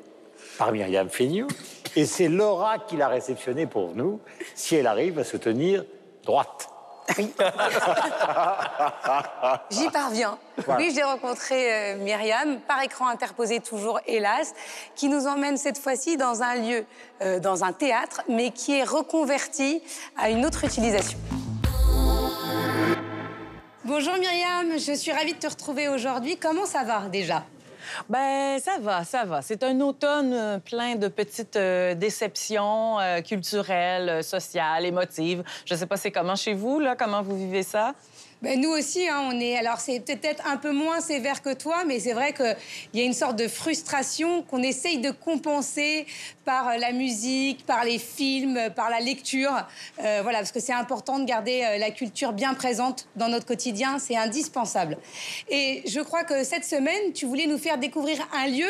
par 0.58 0.72
Myriam 0.72 1.10
Feignou, 1.10 1.48
et 1.96 2.06
c'est 2.06 2.28
Laura 2.28 2.80
qui 2.80 2.98
l'a 2.98 3.08
réceptionnée 3.08 3.68
pour 3.68 3.96
nous, 3.96 4.20
si 4.54 4.76
elle 4.76 4.88
arrive 4.88 5.20
à 5.20 5.24
se 5.24 5.38
tenir 5.38 5.84
droite. 6.24 6.70
Oui. 7.18 7.34
J'y 9.70 9.90
parviens. 9.90 10.38
Oui, 10.78 10.92
j'ai 10.94 11.04
rencontré 11.04 11.74
euh, 11.74 11.98
Myriam, 11.98 12.60
par 12.62 12.82
écran 12.82 13.08
interposé 13.08 13.60
toujours, 13.60 14.00
hélas, 14.08 14.54
qui 14.96 15.10
nous 15.10 15.28
emmène 15.28 15.58
cette 15.58 15.78
fois-ci 15.78 16.18
dans 16.18 16.42
un 16.42 16.56
lieu, 16.56 16.86
euh, 17.22 17.40
dans 17.40 17.64
un 17.64 17.74
théâtre, 17.74 18.22
mais 18.28 18.52
qui 18.52 18.80
est 18.80 18.84
reconverti 18.84 19.82
à 20.18 20.30
une 20.30 20.46
autre 20.46 20.64
utilisation. 20.64 21.18
Bonjour 23.84 24.16
Myriam, 24.16 24.80
je 24.80 24.94
suis 24.94 25.12
ravie 25.12 25.34
de 25.34 25.40
te 25.40 25.48
retrouver 25.48 25.90
aujourd'hui. 25.90 26.38
Comment 26.38 26.66
ça 26.66 26.84
va 26.84 27.02
déjà? 27.02 27.44
Ben 28.10 28.60
ça 28.60 28.78
va, 28.80 29.04
ça 29.04 29.24
va. 29.26 29.42
C'est 29.42 29.64
un 29.64 29.80
automne 29.82 30.34
euh, 30.34 30.60
plein 30.60 30.96
de 30.96 31.08
petites 31.08 31.56
euh, 31.56 31.96
déceptions 31.96 33.00
euh, 33.00 33.22
culturelles, 33.22 34.24
sociales, 34.24 34.86
émotives. 34.86 35.44
Je 35.66 35.76
sais 35.76 35.86
pas 35.86 35.98
c'est 35.98 36.12
comment 36.12 36.36
chez 36.36 36.54
vous 36.54 36.80
là, 36.80 36.96
comment 36.96 37.22
vous 37.22 37.38
vivez 37.38 37.64
ça? 37.64 37.94
Ben, 38.46 38.62
nous 38.62 38.70
aussi, 38.70 39.08
hein, 39.08 39.28
on 39.32 39.40
est. 39.40 39.58
Alors, 39.58 39.80
c'est 39.80 40.00
peut-être 40.00 40.46
un 40.48 40.58
peu 40.58 40.72
moins 40.72 41.02
sévère 41.02 41.42
que 41.42 41.52
toi, 41.52 41.84
mais 41.84 42.00
c'est 42.00 42.14
vrai 42.14 42.32
qu'il 42.32 42.56
y 42.94 43.02
a 43.02 43.04
une 43.04 43.14
sorte 43.14 43.38
de 43.38 43.48
frustration 43.48 44.44
qu'on 44.44 44.62
essaye 44.62 45.00
de 45.00 45.10
compenser 45.10 46.06
par 46.46 46.68
euh, 46.68 46.78
la 46.78 46.92
musique, 46.92 47.66
par 47.66 47.84
les 47.84 47.98
films, 47.98 48.70
par 48.76 48.92
la 48.92 49.00
lecture. 49.00 49.66
Euh, 50.04 50.20
voilà, 50.22 50.38
parce 50.38 50.52
que 50.52 50.60
c'est 50.60 50.74
important 50.74 51.18
de 51.18 51.26
garder 51.26 51.64
euh, 51.64 51.80
la 51.80 51.90
culture 51.90 52.34
bien 52.34 52.54
présente 52.54 53.08
dans 53.16 53.30
notre 53.30 53.48
quotidien. 53.48 53.98
C'est 53.98 54.16
indispensable. 54.16 55.00
Et 55.50 55.82
je 55.88 56.02
crois 56.02 56.24
que 56.24 56.44
cette 56.44 56.66
semaine, 56.66 57.14
tu 57.16 57.26
voulais 57.26 57.48
nous 57.48 57.58
faire 57.58 57.80
découvrir 57.80 58.28
un 58.32 58.48
lieu 58.48 58.70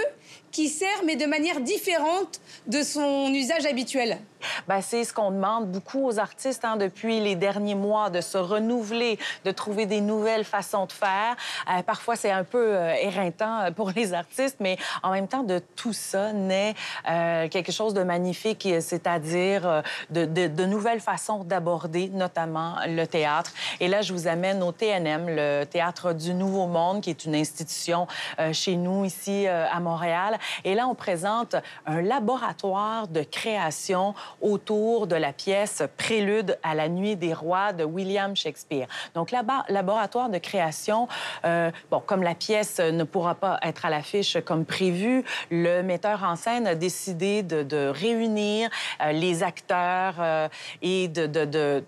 qui 0.51 0.69
sert, 0.69 1.03
mais 1.05 1.17
de 1.17 1.25
manière 1.25 1.59
différente 1.59 2.39
de 2.67 2.81
son 2.81 3.27
usage 3.33 3.65
habituel. 3.65 4.19
Ben, 4.67 4.81
c'est 4.81 5.03
ce 5.03 5.13
qu'on 5.13 5.31
demande 5.31 5.69
beaucoup 5.69 6.05
aux 6.05 6.19
artistes 6.19 6.63
hein, 6.65 6.77
depuis 6.77 7.19
les 7.19 7.35
derniers 7.35 7.75
mois, 7.75 8.09
de 8.09 8.21
se 8.21 8.37
renouveler, 8.37 9.19
de 9.43 9.51
trouver 9.51 9.85
des 9.85 10.01
nouvelles 10.01 10.45
façons 10.45 10.85
de 10.85 10.91
faire. 10.91 11.35
Euh, 11.69 11.81
parfois, 11.81 12.15
c'est 12.15 12.31
un 12.31 12.43
peu 12.43 12.75
euh, 12.75 12.93
éreintant 12.93 13.61
euh, 13.61 13.71
pour 13.71 13.91
les 13.95 14.13
artistes, 14.13 14.57
mais 14.59 14.77
en 15.03 15.11
même 15.11 15.27
temps, 15.27 15.43
de 15.43 15.59
tout 15.75 15.93
ça 15.93 16.33
naît 16.33 16.73
quelque 17.05 17.71
chose 17.71 17.93
de 17.93 18.03
magnifique, 18.03 18.67
c'est-à-dire 18.79 19.83
de, 20.09 20.65
nouvelles 20.65 20.99
façons 20.99 21.43
d'aborder, 21.43 22.09
notamment 22.09 22.75
le 22.87 23.05
théâtre. 23.05 23.51
Et 23.79 23.87
là, 23.87 24.01
je 24.01 24.13
vous 24.13 24.27
amène 24.27 24.63
au 24.63 24.71
TNM, 24.71 25.27
le 25.27 25.65
Théâtre 25.65 26.13
du 26.13 26.33
Nouveau 26.33 26.67
Monde, 26.67 27.01
qui 27.01 27.09
est 27.09 27.25
une 27.25 27.35
institution 27.35 28.07
chez 28.53 28.75
nous 28.75 29.05
ici 29.05 29.47
à 29.47 29.79
Montréal. 29.79 30.14
Et 30.63 30.75
là, 30.75 30.87
on 30.87 30.95
présente 30.95 31.55
un 31.85 32.01
laboratoire 32.01 33.07
de 33.07 33.21
création 33.21 34.13
autour 34.41 35.07
de 35.07 35.15
la 35.15 35.33
pièce 35.33 35.83
Prélude 35.97 36.57
à 36.63 36.75
la 36.75 36.89
nuit 36.89 37.15
des 37.15 37.33
rois 37.33 37.73
de 37.73 37.83
William 37.83 38.35
Shakespeare. 38.35 38.87
Donc, 39.13 39.31
là-bas, 39.31 39.65
laboratoire 39.69 40.29
de 40.29 40.37
création, 40.37 41.07
euh, 41.45 41.71
bon, 41.91 42.01
comme 42.05 42.23
la 42.23 42.35
pièce 42.35 42.79
ne 42.79 43.03
pourra 43.03 43.35
pas 43.35 43.59
être 43.61 43.85
à 43.85 43.89
l'affiche 43.89 44.37
comme 44.45 44.65
prévu, 44.65 45.23
le 45.51 45.81
metteur 45.81 46.23
en 46.23 46.35
scène 46.35 46.67
a 46.67 46.75
décidé 46.75 47.43
de, 47.43 47.87
réunir 47.89 48.69
euh, 49.01 49.11
les 49.11 49.43
acteurs 49.43 50.15
euh, 50.19 50.47
et 50.81 51.07
de, 51.07 51.83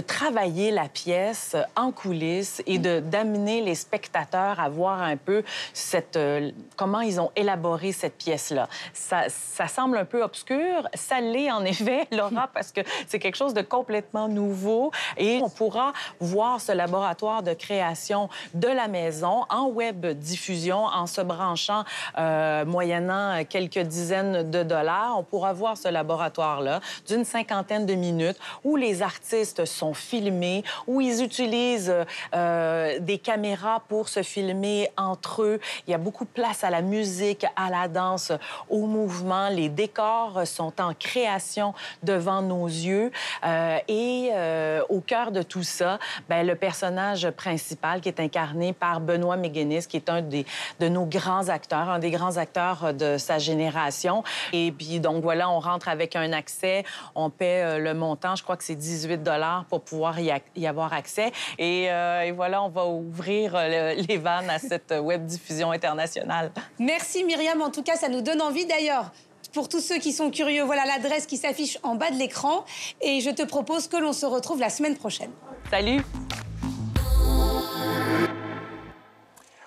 travailler 0.00 0.70
la 0.70 0.88
pièce 0.88 1.56
en 1.76 1.90
coulisses 1.90 2.62
et 2.66 2.78
de 2.78 3.00
d'amener 3.00 3.62
les 3.62 3.74
spectateurs 3.74 4.60
à 4.60 4.68
voir 4.68 5.02
un 5.02 5.16
peu 5.16 5.42
cette 5.72 6.16
euh, 6.16 6.50
comment 6.76 7.00
ils 7.00 7.20
ont 7.20 7.30
élaboré 7.36 7.92
cette 7.92 8.16
pièce-là. 8.16 8.68
Ça, 8.92 9.24
ça, 9.28 9.66
semble 9.68 9.96
un 9.96 10.04
peu 10.04 10.22
obscur, 10.22 10.88
ça 10.94 11.20
l'est 11.20 11.50
en 11.50 11.64
effet, 11.64 12.06
Laura, 12.12 12.48
parce 12.52 12.72
que 12.72 12.80
c'est 13.06 13.18
quelque 13.18 13.36
chose 13.36 13.54
de 13.54 13.62
complètement 13.62 14.28
nouveau 14.28 14.92
et 15.16 15.40
on 15.42 15.48
pourra 15.48 15.92
voir 16.20 16.60
ce 16.60 16.72
laboratoire 16.72 17.42
de 17.42 17.54
création 17.54 18.28
de 18.54 18.68
la 18.68 18.88
maison 18.88 19.44
en 19.50 19.66
web 19.66 20.06
diffusion 20.06 20.84
en 20.84 21.06
se 21.06 21.20
branchant 21.20 21.84
euh, 22.18 22.64
moyennant 22.64 23.44
quelques 23.48 23.78
dizaines 23.78 24.50
de 24.50 24.62
dollars. 24.62 25.16
On 25.18 25.22
pourra 25.22 25.52
voir 25.52 25.76
ce 25.76 25.88
laboratoire-là 25.88 26.80
d'une 27.08 27.24
cinquantaine 27.24 27.86
de 27.86 27.94
minutes 27.94 28.38
où 28.64 28.76
les 28.76 29.02
artistes 29.02 29.64
sont 29.72 29.94
filmés, 29.94 30.62
où 30.86 31.00
ils 31.00 31.22
utilisent 31.22 31.94
euh, 32.34 32.98
des 33.00 33.18
caméras 33.18 33.82
pour 33.88 34.08
se 34.08 34.22
filmer 34.22 34.90
entre 34.96 35.42
eux. 35.42 35.60
Il 35.86 35.90
y 35.90 35.94
a 35.94 35.98
beaucoup 35.98 36.24
de 36.24 36.30
place 36.30 36.64
à 36.64 36.70
la 36.70 36.82
musique, 36.82 37.46
à 37.56 37.70
la 37.70 37.88
danse, 37.88 38.32
au 38.68 38.86
mouvement. 38.86 39.48
Les 39.48 39.68
décors 39.68 40.46
sont 40.46 40.80
en 40.80 40.94
création 40.94 41.74
devant 42.02 42.42
nos 42.42 42.66
yeux. 42.66 43.10
Euh, 43.44 43.78
et 43.88 44.30
euh, 44.32 44.82
au 44.88 45.00
cœur 45.00 45.32
de 45.32 45.42
tout 45.42 45.62
ça, 45.62 45.98
ben, 46.28 46.46
le 46.46 46.54
personnage 46.54 47.30
principal 47.30 48.00
qui 48.00 48.08
est 48.08 48.20
incarné 48.20 48.72
par 48.72 49.00
Benoît 49.00 49.36
McGuinness, 49.36 49.86
qui 49.86 49.96
est 49.96 50.08
un 50.08 50.22
des, 50.22 50.46
de 50.80 50.88
nos 50.88 51.06
grands 51.06 51.48
acteurs, 51.48 51.88
un 51.88 51.98
des 51.98 52.10
grands 52.10 52.36
acteurs 52.36 52.94
de 52.94 53.18
sa 53.18 53.38
génération. 53.38 54.22
Et 54.52 54.72
puis, 54.72 55.00
donc 55.00 55.22
voilà, 55.22 55.50
on 55.50 55.60
rentre 55.60 55.88
avec 55.88 56.16
un 56.16 56.32
accès, 56.32 56.84
on 57.14 57.30
paie 57.30 57.78
le 57.78 57.94
montant, 57.94 58.36
je 58.36 58.42
crois 58.42 58.56
que 58.56 58.64
c'est 58.64 58.74
18 58.74 59.22
dollars 59.22 59.61
pour 59.64 59.82
pouvoir 59.82 60.18
y, 60.20 60.66
avoir 60.66 60.92
accès. 60.92 61.32
Euh, 61.60 62.22
et, 62.22 62.32
voilà, 62.32 62.62
on 62.62 62.68
va 62.68 62.86
ouvrir 62.86 63.54
euh, 63.54 63.94
les 64.08 64.18
vannes 64.18 64.50
à 64.50 64.58
cette 64.58 64.94
web 65.00 65.26
diffusion 65.26 65.70
internationale. 65.70 66.52
Merci 66.78 67.24
Myriam. 67.24 67.60
En 67.62 67.70
tout 67.70 67.82
cas, 67.82 67.96
ça 67.96 68.08
nous 68.08 68.22
donne 68.22 68.42
envie 68.42 68.66
d'ailleurs 68.66 69.10
pour 69.52 69.68
tous 69.68 69.80
ceux 69.80 69.98
qui 69.98 70.12
sont 70.12 70.30
curieux, 70.30 70.62
voilà 70.62 70.86
l'adresse 70.86 71.26
qui 71.26 71.36
s'affiche 71.36 71.78
en 71.82 71.94
bas 71.94 72.10
de 72.10 72.16
l'écran. 72.16 72.64
Et 73.00 73.20
je 73.20 73.30
te 73.30 73.42
propose 73.42 73.86
que 73.86 73.96
l'on 73.96 74.12
se 74.12 74.26
retrouve 74.26 74.60
la 74.60 74.70
semaine 74.70 74.96
prochaine. 74.96 75.30
Salut 75.70 76.02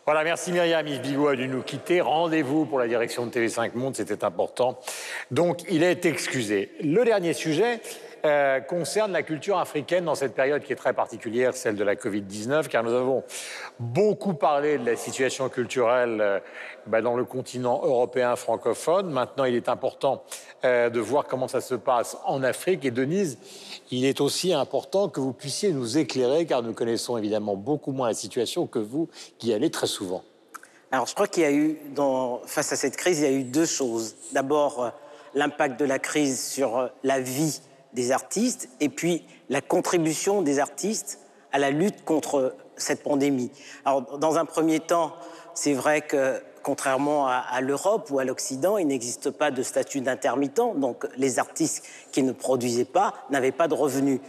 Voilà, 0.05 0.23
merci 0.23 0.51
Myriam. 0.51 0.85
Yves 0.87 1.01
Bigot 1.01 1.29
a 1.29 1.35
dû 1.35 1.47
nous 1.47 1.63
quitter. 1.63 1.99
Rendez-vous 1.99 2.65
pour 2.65 2.77
la 2.77 2.87
direction 2.87 3.25
de 3.25 3.31
TV5 3.31 3.71
Monde, 3.73 3.95
c'était 3.95 4.23
important. 4.23 4.79
Donc, 5.31 5.63
il 5.67 5.81
est 5.81 6.05
excusé. 6.05 6.69
Le 6.79 7.03
dernier 7.03 7.33
sujet, 7.33 7.81
euh, 8.25 8.59
concerne 8.59 9.11
la 9.11 9.21
culture 9.21 9.59
africaine 9.59 10.05
dans 10.05 10.15
cette 10.15 10.33
période 10.33 10.63
qui 10.63 10.73
est 10.73 10.77
très 10.77 10.93
particulière, 10.93 11.53
celle 11.53 11.75
de 11.75 11.83
la 11.83 11.93
Covid-19, 11.93 12.67
car 12.69 12.83
nous 12.83 12.93
avons 12.93 13.23
beaucoup 13.79 14.33
parlé 14.33 14.79
de 14.79 14.85
la 14.85 14.95
situation 14.95 15.47
culturelle 15.47 16.17
euh, 16.21 16.39
bah, 16.87 17.03
dans 17.03 17.15
le 17.15 17.23
continent 17.23 17.81
européen 17.83 18.35
francophone. 18.35 19.11
Maintenant, 19.11 19.43
il 19.43 19.53
est 19.53 19.69
important 19.69 20.23
euh, 20.63 20.89
de 20.89 20.99
voir 20.99 21.25
comment 21.25 21.47
ça 21.47 21.61
se 21.61 21.75
passe 21.75 22.17
en 22.25 22.41
Afrique. 22.41 22.83
Et 22.83 22.89
Denise, 22.89 23.37
il 23.91 24.05
est 24.05 24.19
aussi 24.19 24.53
important 24.53 25.07
que 25.07 25.19
vous 25.19 25.33
puissiez 25.33 25.71
nous 25.71 25.99
éclairer, 25.99 26.47
car 26.47 26.63
nous 26.63 26.73
connaissons 26.73 27.17
évidemment 27.17 27.55
beaucoup 27.55 27.91
moins 27.91 28.07
la 28.07 28.15
situation 28.15 28.65
que 28.65 28.79
vous, 28.79 29.07
qui 29.37 29.49
y 29.49 29.53
allez 29.53 29.69
très 29.69 29.87
souvent. 29.87 30.23
Alors, 30.91 31.05
je 31.05 31.13
crois 31.13 31.27
qu'il 31.27 31.43
y 31.43 31.45
a 31.45 31.51
eu, 31.51 31.77
face 32.47 32.71
à 32.71 32.75
cette 32.75 32.95
crise, 32.95 33.19
il 33.19 33.23
y 33.23 33.27
a 33.27 33.37
eu 33.37 33.43
deux 33.43 33.67
choses. 33.67 34.15
D'abord, 34.31 34.93
l'impact 35.35 35.79
de 35.79 35.85
la 35.85 35.99
crise 35.99 36.43
sur 36.43 36.89
la 37.03 37.19
vie 37.19 37.61
des 37.95 38.11
artistes 38.11 38.69
et 38.79 38.89
puis 38.89 39.25
la 39.49 39.61
contribution 39.61 40.41
des 40.41 40.59
artistes 40.59 41.19
à 41.51 41.57
la 41.57 41.71
lutte 41.71 42.03
contre 42.03 42.55
cette 42.75 43.01
pandémie. 43.01 43.51
Alors, 43.85 44.17
dans 44.19 44.37
un 44.37 44.45
premier 44.45 44.81
temps, 44.81 45.13
c'est 45.53 45.73
vrai 45.73 46.01
que 46.01 46.41
contrairement 46.61 47.27
à, 47.27 47.35
à 47.37 47.61
l'Europe 47.61 48.09
ou 48.11 48.19
à 48.19 48.25
l'Occident, 48.25 48.77
il 48.77 48.87
n'existe 48.87 49.29
pas 49.29 49.51
de 49.51 49.63
statut 49.63 50.01
d'intermittent, 50.01 50.77
donc 50.77 51.07
les 51.15 51.39
artistes 51.39 51.83
qui 52.11 52.23
ne 52.23 52.33
produisaient 52.33 52.85
pas 52.85 53.13
n'avaient 53.29 53.51
pas 53.51 53.67
de 53.67 53.73
revenus. 53.73 54.19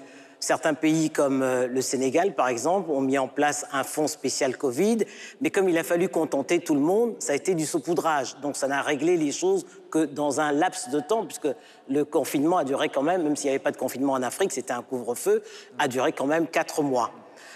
Certains 0.40 0.75
pays 0.75 1.11
comme 1.11 1.42
euh, 1.42 1.66
le 1.66 1.81
Sénégal, 1.81 2.35
par 2.35 2.49
exemple, 2.49 2.90
ont 2.90 3.01
mis 3.01 3.16
en 3.16 3.29
place 3.29 3.64
un 3.72 3.85
fonds 3.85 4.07
spécial 4.07 4.57
Covid, 4.57 4.99
mais 5.40 5.51
comme 5.51 5.68
il 5.68 5.79
a 5.79 5.83
fallu 5.83 6.09
contenter 6.09 6.61
tout 6.61 6.75
le 6.75 6.81
monde, 6.81 7.14
ça 7.20 7.33
a 7.33 7.37
été 7.37 7.55
du 7.55 7.64
saupoudrage. 7.64 8.37
Donc 8.42 8.57
ça 8.57 8.68
n'a 8.68 8.83
réglé 8.83 9.16
les 9.16 9.33
choses 9.33 9.64
que 9.90 10.05
dans 10.05 10.40
un 10.40 10.53
laps 10.53 10.90
de 10.90 11.01
temps, 11.01 11.25
puisque 11.25 11.49
le 11.88 12.05
confinement 12.05 12.59
a 12.59 12.64
duré 12.64 12.90
quand 12.90 13.03
même, 13.03 13.22
même 13.22 13.35
s'il 13.35 13.49
n'y 13.49 13.55
avait 13.55 13.62
pas 13.62 13.72
de 13.72 13.79
confinement 13.79 14.12
en 14.12 14.22
Afrique, 14.22 14.53
c'était 14.53 14.72
un 14.75 14.83
couvre-feu, 14.83 15.42
a 15.79 15.88
duré 15.88 16.12
quand 16.12 16.27
même 16.27 16.46
quatre 16.46 16.83
mois. 16.83 17.12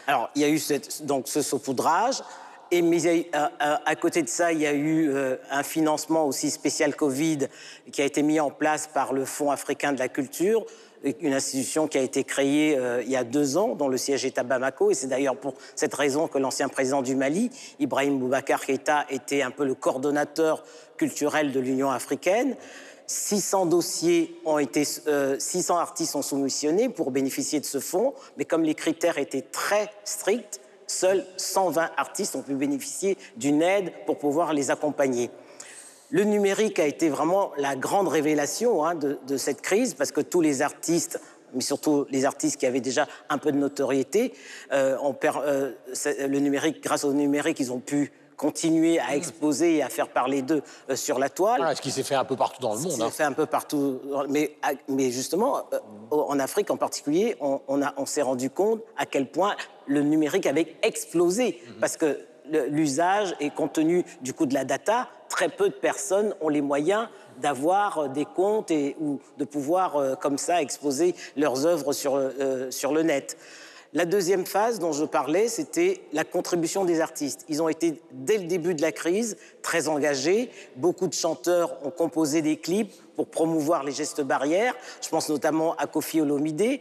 Alors 0.06 0.30
il 0.34 0.42
y 0.42 0.44
a 0.44 0.48
eu 0.48 0.60
donc 1.02 1.28
ce 1.28 1.42
saupoudrage. 1.42 2.22
Et 2.72 2.82
mais 2.82 3.04
euh, 3.04 3.22
euh, 3.34 3.76
à, 3.84 3.96
côté 3.96 4.22
de 4.22 4.28
ça, 4.28 4.52
il 4.52 4.60
y 4.60 4.66
a 4.66 4.72
eu 4.72 5.12
un 5.50 5.64
financement 5.64 6.24
aussi 6.24 6.52
spécial 6.52 6.94
Covid 6.94 7.48
qui 7.90 8.00
a 8.00 8.04
été 8.04 8.22
mis 8.22 8.38
en 8.38 8.50
place 8.50 8.86
par 8.86 9.12
le 9.12 9.24
Fonds 9.24 9.50
africain 9.50 9.92
de 9.92 9.98
la 9.98 10.08
culture 10.08 10.64
une 11.04 11.32
institution 11.32 11.88
qui 11.88 11.98
a 11.98 12.02
été 12.02 12.24
créée 12.24 12.76
euh, 12.76 13.02
il 13.02 13.10
y 13.10 13.16
a 13.16 13.24
deux 13.24 13.56
ans, 13.56 13.74
dont 13.74 13.88
le 13.88 13.96
siège 13.96 14.24
est 14.24 14.38
à 14.38 14.42
Bamako. 14.42 14.90
Et 14.90 14.94
c'est 14.94 15.06
d'ailleurs 15.06 15.36
pour 15.36 15.54
cette 15.74 15.94
raison 15.94 16.28
que 16.28 16.38
l'ancien 16.38 16.68
président 16.68 17.02
du 17.02 17.14
Mali, 17.14 17.50
Ibrahim 17.78 18.18
Boubacar 18.18 18.64
Keïta, 18.64 19.06
était 19.10 19.42
un 19.42 19.50
peu 19.50 19.64
le 19.64 19.74
coordonnateur 19.74 20.64
culturel 20.96 21.52
de 21.52 21.60
l'Union 21.60 21.90
africaine. 21.90 22.56
600 23.06 23.66
dossiers 23.66 24.36
ont 24.44 24.58
été, 24.58 24.84
600 24.84 25.08
euh, 25.08 25.78
artistes 25.78 26.12
sont 26.12 26.22
soumissionnés 26.22 26.88
pour 26.88 27.10
bénéficier 27.10 27.58
de 27.58 27.64
ce 27.64 27.80
fonds, 27.80 28.14
mais 28.36 28.44
comme 28.44 28.62
les 28.62 28.74
critères 28.74 29.18
étaient 29.18 29.42
très 29.42 29.90
stricts, 30.04 30.60
seuls 30.86 31.24
120 31.36 31.90
artistes 31.96 32.36
ont 32.36 32.42
pu 32.42 32.54
bénéficier 32.54 33.16
d'une 33.36 33.62
aide 33.62 33.92
pour 34.06 34.18
pouvoir 34.18 34.52
les 34.52 34.70
accompagner. 34.70 35.30
Le 36.10 36.24
numérique 36.24 36.78
a 36.78 36.86
été 36.86 37.08
vraiment 37.08 37.52
la 37.56 37.76
grande 37.76 38.08
révélation 38.08 38.84
hein, 38.84 38.94
de, 38.94 39.36
cette 39.36 39.62
crise 39.62 39.94
parce 39.94 40.10
que 40.12 40.20
tous 40.20 40.40
les 40.40 40.62
artistes 40.62 41.20
mais 41.52 41.62
surtout 41.62 42.06
les 42.10 42.26
artistes 42.26 42.58
qui 42.58 42.66
avaient 42.66 42.80
déjà 42.80 43.08
un 43.28 43.38
peu 43.38 43.50
de 43.50 43.56
notoriété, 43.56 44.32
euh, 44.72 44.96
euh, 45.24 45.72
le 46.28 46.38
numérique, 46.38 46.80
grâce 46.80 47.02
au 47.02 47.12
numérique, 47.12 47.58
ils 47.58 47.72
ont 47.72 47.80
pu 47.80 48.12
continuer 48.36 49.00
à 49.00 49.08
mmh. 49.08 49.16
exposer 49.16 49.76
et 49.78 49.82
à 49.82 49.88
faire 49.88 50.10
parler 50.10 50.42
d'eux 50.42 50.62
euh, 50.88 50.94
sur 50.94 51.18
la 51.18 51.28
toile. 51.28 51.76
ce 51.76 51.82
qui 51.82 51.90
s'est 51.90 52.04
fait 52.04 52.14
un 52.14 52.24
peu 52.24 52.36
partout 52.36 52.62
dans 52.62 52.74
le 52.74 52.80
monde. 52.80 52.92
Ce 52.92 52.94
qui 52.94 53.00
s'est 53.00 53.02
hein. 53.02 53.10
fait 53.10 53.24
un 53.24 53.32
peu 53.32 53.46
partout. 53.46 54.00
Mais, 54.28 54.56
mais 54.88 55.10
justement, 55.10 55.64
en 56.12 56.38
Afrique 56.38 56.70
en 56.70 56.76
particulier, 56.76 57.36
on, 57.40 57.60
on 57.66 58.06
s'est 58.06 58.22
rendu 58.22 58.48
compte 58.48 58.82
à 58.96 59.06
quel 59.06 59.28
point 59.28 59.56
le 59.86 60.02
numérique 60.02 60.46
avait 60.46 60.76
explosé. 60.82 61.60
Mmh. 61.66 61.80
Parce 61.80 61.96
que 61.96 62.20
l'usage 62.68 63.34
et 63.40 63.50
compte 63.50 63.72
tenu 63.72 64.04
du 64.22 64.34
coût 64.34 64.46
de 64.46 64.54
la 64.54 64.64
data, 64.64 65.08
très 65.30 65.48
peu 65.48 65.70
de 65.70 65.74
personnes 65.74 66.34
ont 66.42 66.50
les 66.50 66.60
moyens 66.60 67.08
d'avoir 67.38 67.98
euh, 67.98 68.08
des 68.08 68.26
comptes 68.26 68.70
et, 68.70 68.96
ou 69.00 69.18
de 69.38 69.46
pouvoir, 69.46 69.96
euh, 69.96 70.14
comme 70.14 70.36
ça, 70.36 70.60
exposer 70.60 71.14
leurs 71.36 71.64
œuvres 71.64 71.94
sur, 71.94 72.16
euh, 72.16 72.70
sur 72.70 72.92
le 72.92 73.02
net. 73.02 73.38
La 73.92 74.04
deuxième 74.04 74.46
phase 74.46 74.78
dont 74.78 74.92
je 74.92 75.04
parlais, 75.04 75.48
c'était 75.48 76.02
la 76.12 76.22
contribution 76.22 76.84
des 76.84 77.00
artistes. 77.00 77.44
Ils 77.48 77.60
ont 77.60 77.68
été, 77.68 78.00
dès 78.12 78.38
le 78.38 78.44
début 78.44 78.74
de 78.74 78.82
la 78.82 78.92
crise, 78.92 79.36
très 79.62 79.88
engagés. 79.88 80.50
Beaucoup 80.76 81.08
de 81.08 81.14
chanteurs 81.14 81.76
ont 81.84 81.90
composé 81.90 82.40
des 82.40 82.56
clips 82.56 82.92
pour 83.16 83.26
promouvoir 83.26 83.82
les 83.82 83.90
gestes 83.90 84.20
barrières. 84.20 84.74
Je 85.02 85.08
pense 85.08 85.28
notamment 85.28 85.74
à 85.74 85.88
Kofi 85.88 86.20
Olomide, 86.20 86.78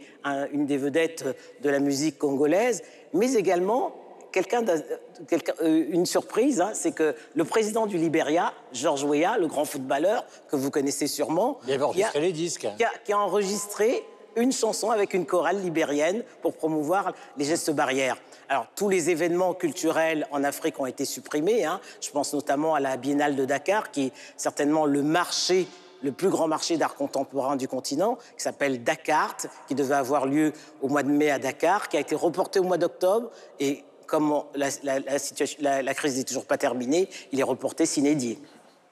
une 0.52 0.66
des 0.66 0.76
vedettes 0.76 1.24
de 1.62 1.68
la 1.68 1.80
musique 1.80 2.16
congolaise, 2.16 2.84
mais 3.12 3.32
également 3.32 3.92
quelqu'un, 4.32 4.64
euh, 4.66 5.86
une 5.90 6.06
surprise, 6.06 6.60
hein, 6.60 6.70
c'est 6.74 6.92
que 6.92 7.14
le 7.34 7.44
président 7.44 7.86
du 7.86 7.96
Libéria, 7.96 8.52
George 8.72 9.04
Weah, 9.04 9.38
le 9.38 9.46
grand 9.46 9.64
footballeur 9.64 10.24
que 10.48 10.56
vous 10.56 10.70
connaissez 10.70 11.06
sûrement, 11.06 11.58
il 11.66 11.74
avait 11.74 11.82
enregistré 11.82 12.20
les 12.20 12.32
disques, 12.32 12.68
qui 13.04 13.12
a, 13.12 13.18
enregistré 13.18 14.04
une 14.36 14.52
chanson 14.52 14.90
avec 14.90 15.12
une 15.14 15.26
chorale 15.26 15.60
libérienne 15.60 16.22
pour 16.42 16.54
promouvoir 16.54 17.12
les 17.36 17.44
gestes 17.44 17.72
barrières. 17.72 18.16
Alors, 18.48 18.66
tous 18.76 18.88
les 18.88 19.10
événements 19.10 19.54
culturels 19.54 20.26
en 20.30 20.44
Afrique 20.44 20.78
ont 20.80 20.86
été 20.86 21.04
supprimés. 21.04 21.64
Hein. 21.64 21.80
Je 22.00 22.10
pense 22.10 22.32
notamment 22.32 22.74
à 22.74 22.80
la 22.80 22.96
Biennale 22.96 23.36
de 23.36 23.44
Dakar, 23.44 23.90
qui 23.90 24.06
est 24.06 24.12
certainement 24.36 24.86
le 24.86 25.02
marché 25.02 25.66
le 26.02 26.12
plus 26.12 26.30
grand 26.30 26.48
marché 26.48 26.76
d'art 26.76 26.94
contemporain 26.94 27.56
du 27.56 27.68
continent, 27.68 28.16
qui 28.36 28.42
s'appelle 28.42 28.82
Dakar, 28.82 29.36
qui 29.68 29.74
devait 29.74 29.94
avoir 29.94 30.26
lieu 30.26 30.52
au 30.80 30.88
mois 30.88 31.02
de 31.02 31.10
mai 31.10 31.30
à 31.30 31.38
Dakar, 31.38 31.88
qui 31.88 31.96
a 31.96 32.00
été 32.00 32.14
reporté 32.14 32.58
au 32.58 32.64
mois 32.64 32.78
d'octobre 32.78 33.30
et 33.58 33.84
comme 34.10 34.42
la, 34.56 34.70
situation, 35.18 35.58
la, 35.62 35.94
crise 35.94 36.18
n'est 36.18 36.24
toujours 36.24 36.44
pas 36.44 36.58
terminée, 36.58 37.08
il 37.30 37.38
est 37.38 37.44
reporté 37.44 37.86
s'inédié. 37.86 38.38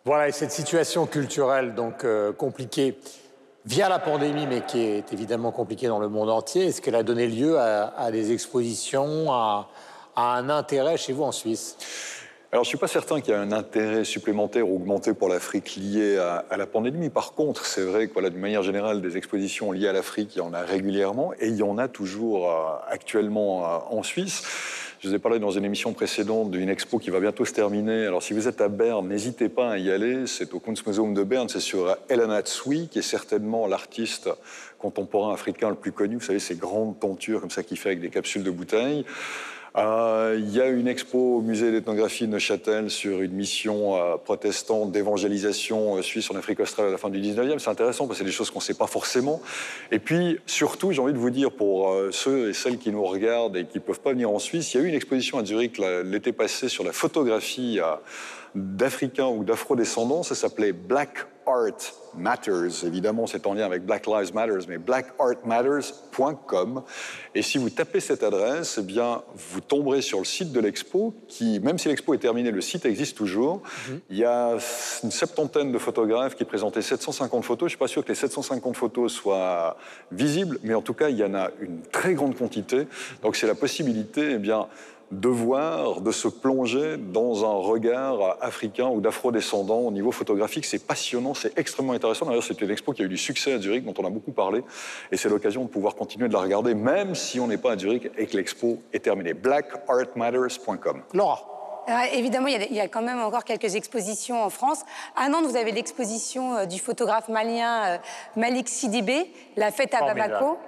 Voilà, 0.04 0.28
et 0.28 0.32
cette 0.32 0.52
situation 0.52 1.06
culturelle 1.06 1.74
donc 1.74 2.04
euh, 2.04 2.32
compliquée 2.32 2.96
via 3.66 3.88
la 3.88 3.98
pandémie, 3.98 4.46
mais 4.46 4.62
qui 4.64 4.80
est 4.80 5.12
évidemment 5.12 5.50
compliquée 5.50 5.88
dans 5.88 5.98
le 5.98 6.08
monde 6.08 6.30
entier 6.30 6.66
Est-ce 6.66 6.80
qu'elle 6.80 6.94
a 6.94 7.02
donné 7.02 7.26
lieu 7.26 7.58
à, 7.58 8.10
des 8.12 8.32
expositions, 8.32 9.32
à, 9.32 9.68
un 10.16 10.48
intérêt 10.48 10.96
chez 10.96 11.12
vous 11.12 11.24
en 11.24 11.32
Suisse? 11.32 11.76
Alors, 12.50 12.64
je 12.64 12.68
ne 12.68 12.70
suis 12.70 12.78
pas 12.78 12.88
certain 12.88 13.20
qu'il 13.20 13.34
y 13.34 13.36
ait 13.36 13.40
un 13.40 13.52
intérêt 13.52 14.04
supplémentaire 14.04 14.70
augmenté 14.70 15.12
pour 15.12 15.28
l'Afrique 15.28 15.76
lié 15.76 16.16
à, 16.16 16.56
la 16.56 16.66
pandémie. 16.66 17.10
Par 17.10 17.34
contre, 17.34 17.66
c'est 17.66 17.82
vrai 17.82 18.06
que, 18.06 18.14
voilà, 18.14 18.30
d'une 18.30 18.40
manière 18.40 18.62
générale, 18.62 19.02
des 19.02 19.18
expositions 19.18 19.72
liées 19.72 19.88
à 19.88 19.92
l'Afrique, 19.92 20.36
il 20.36 20.38
y 20.38 20.42
en 20.42 20.54
a 20.54 20.62
régulièrement 20.62 21.34
et 21.40 21.48
il 21.48 21.56
y 21.56 21.62
en 21.62 21.76
a 21.76 21.88
toujours 21.88 22.50
euh, 22.50 22.76
actuellement 22.88 23.64
euh, 23.64 23.78
en 23.90 24.02
Suisse. 24.02 24.44
Je 25.00 25.08
vous 25.08 25.14
ai 25.14 25.20
parlé 25.20 25.38
dans 25.38 25.52
une 25.52 25.64
émission 25.64 25.92
précédente 25.92 26.50
d'une 26.50 26.68
expo 26.68 26.98
qui 26.98 27.10
va 27.10 27.20
bientôt 27.20 27.44
se 27.44 27.52
terminer. 27.52 28.06
Alors, 28.06 28.20
si 28.20 28.32
vous 28.32 28.48
êtes 28.48 28.60
à 28.60 28.66
Berne, 28.66 29.06
n'hésitez 29.06 29.48
pas 29.48 29.70
à 29.70 29.78
y 29.78 29.92
aller. 29.92 30.26
C'est 30.26 30.52
au 30.54 30.58
Kunstmuseum 30.58 31.14
de 31.14 31.22
Berne. 31.22 31.48
C'est 31.48 31.60
sur 31.60 31.96
Elena 32.08 32.42
Tsui, 32.42 32.88
qui 32.88 32.98
est 32.98 33.02
certainement 33.02 33.68
l'artiste 33.68 34.28
contemporain 34.76 35.32
africain 35.32 35.68
le 35.68 35.76
plus 35.76 35.92
connu. 35.92 36.16
Vous 36.16 36.24
savez, 36.24 36.40
ces 36.40 36.56
grandes 36.56 36.98
tentures 36.98 37.40
comme 37.40 37.50
ça 37.50 37.62
qu'il 37.62 37.78
fait 37.78 37.90
avec 37.90 38.00
des 38.00 38.10
capsules 38.10 38.42
de 38.42 38.50
bouteilles. 38.50 39.04
Euh, 39.78 40.36
il 40.38 40.54
y 40.54 40.60
a 40.60 40.66
une 40.66 40.88
expo 40.88 41.36
au 41.36 41.40
musée 41.40 41.70
d'ethnographie 41.70 42.26
de 42.26 42.32
Neuchâtel 42.32 42.90
sur 42.90 43.20
une 43.20 43.32
mission 43.32 43.96
euh, 43.96 44.16
protestante 44.16 44.90
d'évangélisation 44.90 45.96
euh, 45.96 46.02
suisse 46.02 46.30
en 46.30 46.36
Afrique 46.36 46.60
australe 46.60 46.88
à 46.88 46.90
la 46.90 46.98
fin 46.98 47.10
du 47.10 47.20
19e. 47.20 47.58
C'est 47.58 47.70
intéressant 47.70 48.06
parce 48.06 48.18
que 48.18 48.24
c'est 48.24 48.28
des 48.28 48.34
choses 48.34 48.50
qu'on 48.50 48.58
ne 48.58 48.64
sait 48.64 48.74
pas 48.74 48.86
forcément. 48.86 49.40
Et 49.92 49.98
puis, 49.98 50.38
surtout, 50.46 50.92
j'ai 50.92 51.00
envie 51.00 51.12
de 51.12 51.18
vous 51.18 51.30
dire 51.30 51.52
pour 51.52 51.94
ceux 52.10 52.50
et 52.50 52.52
celles 52.52 52.78
qui 52.78 52.90
nous 52.90 53.04
regardent 53.04 53.56
et 53.56 53.66
qui 53.66 53.78
ne 53.78 53.82
peuvent 53.82 54.00
pas 54.00 54.12
venir 54.12 54.30
en 54.30 54.38
Suisse, 54.38 54.74
il 54.74 54.78
y 54.78 54.80
a 54.80 54.84
eu 54.84 54.88
une 54.88 54.94
exposition 54.94 55.38
à 55.38 55.44
Zurich 55.44 55.78
l'été 56.04 56.32
passé 56.32 56.68
sur 56.68 56.84
la 56.84 56.92
photographie 56.92 57.78
d'Africains 58.54 59.28
ou 59.28 59.44
d'Afro-descendants. 59.44 60.22
Ça 60.22 60.34
s'appelait 60.34 60.72
Black 60.72 61.26
Art 61.48 61.94
Matters. 62.16 62.84
Évidemment, 62.84 63.26
c'est 63.26 63.46
en 63.46 63.54
lien 63.54 63.64
avec 63.64 63.84
Black 63.84 64.06
Lives 64.06 64.34
Matters, 64.34 64.66
mais 64.68 64.78
blackartmatters.com. 64.78 66.82
Et 67.34 67.42
si 67.42 67.58
vous 67.58 67.70
tapez 67.70 68.00
cette 68.00 68.22
adresse, 68.22 68.78
eh 68.80 68.82
bien, 68.82 69.22
vous 69.34 69.60
tomberez 69.60 70.02
sur 70.02 70.18
le 70.18 70.24
site 70.24 70.52
de 70.52 70.60
l'expo, 70.60 71.14
qui, 71.28 71.60
même 71.60 71.78
si 71.78 71.88
l'expo 71.88 72.14
est 72.14 72.18
terminée, 72.18 72.50
le 72.50 72.60
site 72.60 72.86
existe 72.86 73.16
toujours. 73.16 73.62
Mhm. 73.88 74.00
Il 74.10 74.18
y 74.18 74.24
a 74.24 74.56
une 75.02 75.10
septantaine 75.10 75.72
de 75.72 75.78
photographes 75.78 76.34
qui 76.34 76.44
présentaient 76.44 76.82
750 76.82 77.44
photos. 77.44 77.60
Je 77.60 77.64
ne 77.64 77.70
suis 77.70 77.78
pas 77.78 77.88
sûr 77.88 78.04
que 78.04 78.08
les 78.08 78.14
750 78.14 78.76
photos 78.76 79.12
soient 79.12 79.76
visibles, 80.12 80.58
mais 80.62 80.74
en 80.74 80.82
tout 80.82 80.94
cas, 80.94 81.08
il 81.08 81.16
y 81.16 81.24
en 81.24 81.34
a 81.34 81.50
une 81.60 81.82
très 81.82 82.14
grande 82.14 82.36
quantité. 82.36 82.86
Donc, 83.22 83.36
c'est 83.36 83.46
la 83.46 83.54
possibilité, 83.54 84.32
eh 84.32 84.38
bien, 84.38 84.68
de 85.10 85.28
voir, 85.28 86.00
de 86.00 86.10
se 86.12 86.28
plonger 86.28 86.96
dans 86.98 87.44
un 87.44 87.54
regard 87.54 88.36
africain 88.40 88.88
ou 88.88 89.00
d'afro-descendant 89.00 89.80
au 89.80 89.90
niveau 89.90 90.12
photographique. 90.12 90.64
C'est 90.64 90.86
passionnant, 90.86 91.34
c'est 91.34 91.58
extrêmement 91.58 91.94
intéressant. 91.94 92.26
D'ailleurs, 92.26 92.42
c'était 92.42 92.64
une 92.64 92.70
expo 92.70 92.92
qui 92.92 93.02
a 93.02 93.04
eu 93.06 93.08
du 93.08 93.16
succès 93.16 93.52
à 93.52 93.58
Zurich, 93.58 93.84
dont 93.84 93.94
on 93.98 94.06
a 94.06 94.10
beaucoup 94.10 94.32
parlé. 94.32 94.62
Et 95.10 95.16
c'est 95.16 95.28
l'occasion 95.28 95.64
de 95.64 95.68
pouvoir 95.68 95.94
continuer 95.94 96.28
de 96.28 96.34
la 96.34 96.40
regarder, 96.40 96.74
même 96.74 97.14
si 97.14 97.40
on 97.40 97.46
n'est 97.46 97.58
pas 97.58 97.72
à 97.72 97.78
Zurich 97.78 98.10
et 98.16 98.26
que 98.26 98.36
l'expo 98.36 98.82
est 98.92 99.00
terminée. 99.00 99.34
blackartmatters.com. 99.34 101.02
Laura 101.14 101.57
évidemment, 102.12 102.48
il 102.48 102.74
y, 102.74 102.80
a, 102.80 102.88
quand 102.88 103.02
même 103.02 103.20
encore 103.20 103.44
quelques 103.44 103.74
expositions 103.74 104.42
en 104.42 104.50
France. 104.50 104.80
À 105.16 105.28
Nantes, 105.28 105.46
vous 105.46 105.56
avez 105.56 105.72
l'exposition 105.72 106.56
euh, 106.56 106.64
du 106.66 106.78
photographe 106.78 107.28
malien 107.28 107.84
euh, 107.84 107.98
Malik 108.36 108.68
Sidibé, 108.68 109.32
La 109.56 109.70
fête 109.70 109.94
à 109.94 110.00
Bamako. 110.00 110.58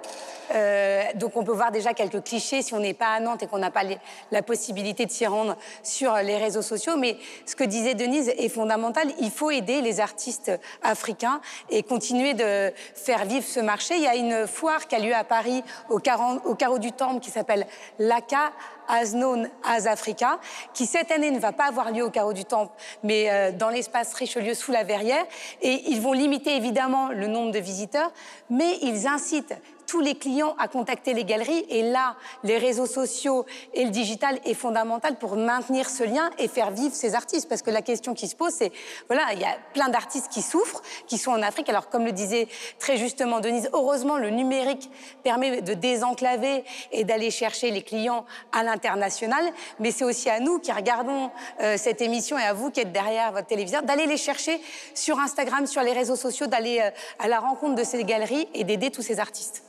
Euh, 0.53 1.03
donc 1.15 1.37
on 1.37 1.43
peut 1.43 1.53
voir 1.53 1.71
déjà 1.71 1.93
quelques 1.93 2.23
clichés 2.23 2.61
si 2.61 2.73
on 2.73 2.79
n'est 2.79 2.93
pas 2.93 3.13
à 3.13 3.19
Nantes 3.19 3.41
et 3.43 3.47
qu'on 3.47 3.57
n'a 3.57 3.71
pas 3.71 3.83
la 4.31 4.41
possibilité 4.41 5.05
de 5.05 5.11
s'y 5.11 5.25
rendre 5.25 5.55
sur 5.81 6.13
les 6.15 6.37
réseaux 6.37 6.61
sociaux. 6.61 6.97
Mais 6.97 7.17
ce 7.45 7.55
que 7.55 7.63
disait 7.63 7.93
Denise 7.93 8.29
est 8.29 8.49
fondamental. 8.49 9.07
Il 9.19 9.31
faut 9.31 9.51
aider 9.51 9.81
les 9.81 9.99
artistes 9.99 10.51
africains 10.83 11.39
et 11.69 11.83
continuer 11.83 12.33
de 12.33 12.73
faire 12.95 13.25
vivre 13.25 13.45
ce 13.45 13.59
marché. 13.59 13.95
Il 13.95 14.03
y 14.03 14.07
a 14.07 14.15
une 14.15 14.45
foire 14.47 14.87
qui 14.87 14.95
a 14.95 14.99
lieu 14.99 15.15
à 15.15 15.23
Paris 15.23 15.63
au, 15.89 15.99
au 16.45 16.55
carreau 16.55 16.79
du 16.79 16.91
Temple 16.91 17.21
qui 17.21 17.31
s'appelle 17.31 17.65
l'ACA 17.97 18.51
as 18.87 19.13
known 19.13 19.49
as 19.63 19.87
Africa, 19.87 20.39
qui 20.73 20.85
cette 20.85 21.11
année 21.11 21.31
ne 21.31 21.39
va 21.39 21.51
pas 21.51 21.65
avoir 21.65 21.91
lieu 21.91 22.03
au 22.03 22.09
carreau 22.09 22.33
du 22.33 22.45
Temple, 22.45 22.73
mais 23.03 23.29
euh, 23.29 23.51
dans 23.51 23.69
l'espace 23.69 24.13
Richelieu 24.13 24.53
sous 24.53 24.71
la 24.71 24.83
Verrière. 24.83 25.25
Et 25.61 25.91
ils 25.91 26.01
vont 26.01 26.13
limiter 26.13 26.55
évidemment 26.55 27.09
le 27.09 27.27
nombre 27.27 27.51
de 27.51 27.59
visiteurs, 27.59 28.11
mais 28.49 28.77
ils 28.81 29.07
incitent 29.07 29.55
tous 29.91 29.99
les 29.99 30.15
clients 30.15 30.55
à 30.57 30.69
contacter 30.69 31.13
les 31.13 31.25
galeries. 31.25 31.65
Et 31.67 31.81
là, 31.81 32.15
les 32.45 32.57
réseaux 32.57 32.85
sociaux 32.85 33.45
et 33.73 33.83
le 33.83 33.89
digital 33.89 34.39
est 34.45 34.53
fondamental 34.53 35.17
pour 35.17 35.35
maintenir 35.35 35.89
ce 35.89 36.05
lien 36.05 36.29
et 36.37 36.47
faire 36.47 36.71
vivre 36.71 36.95
ces 36.95 37.13
artistes. 37.13 37.49
Parce 37.49 37.61
que 37.61 37.71
la 37.71 37.81
question 37.81 38.13
qui 38.13 38.29
se 38.29 38.35
pose, 38.37 38.53
c'est, 38.53 38.71
voilà, 39.09 39.33
il 39.33 39.41
y 39.41 39.43
a 39.43 39.53
plein 39.73 39.89
d'artistes 39.89 40.29
qui 40.31 40.41
souffrent, 40.41 40.81
qui 41.07 41.17
sont 41.17 41.31
en 41.31 41.41
Afrique. 41.41 41.67
Alors, 41.67 41.89
comme 41.89 42.05
le 42.05 42.13
disait 42.13 42.47
très 42.79 42.95
justement 42.95 43.41
Denise, 43.41 43.69
heureusement, 43.73 44.15
le 44.15 44.29
numérique 44.29 44.89
permet 45.23 45.61
de 45.61 45.73
désenclaver 45.73 46.63
et 46.93 47.03
d'aller 47.03 47.29
chercher 47.29 47.69
les 47.69 47.81
clients 47.81 48.25
à 48.53 48.63
l'international. 48.63 49.43
Mais 49.81 49.91
c'est 49.91 50.05
aussi 50.05 50.29
à 50.29 50.39
nous 50.39 50.59
qui 50.59 50.71
regardons 50.71 51.31
euh, 51.59 51.75
cette 51.75 52.01
émission 52.01 52.37
et 52.37 52.43
à 52.43 52.53
vous 52.53 52.71
qui 52.71 52.79
êtes 52.79 52.93
derrière 52.93 53.33
votre 53.33 53.47
téléviseur, 53.47 53.83
d'aller 53.83 54.05
les 54.05 54.15
chercher 54.15 54.61
sur 54.93 55.19
Instagram, 55.19 55.67
sur 55.67 55.81
les 55.81 55.91
réseaux 55.91 56.15
sociaux, 56.15 56.47
d'aller 56.47 56.79
euh, 56.79 56.91
à 57.19 57.27
la 57.27 57.41
rencontre 57.41 57.75
de 57.75 57.83
ces 57.83 58.01
galeries 58.05 58.47
et 58.53 58.63
d'aider 58.63 58.89
tous 58.89 59.01
ces 59.01 59.19
artistes. 59.19 59.65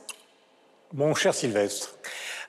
Mon 0.95 1.15
cher 1.15 1.33
Sylvestre. 1.33 1.89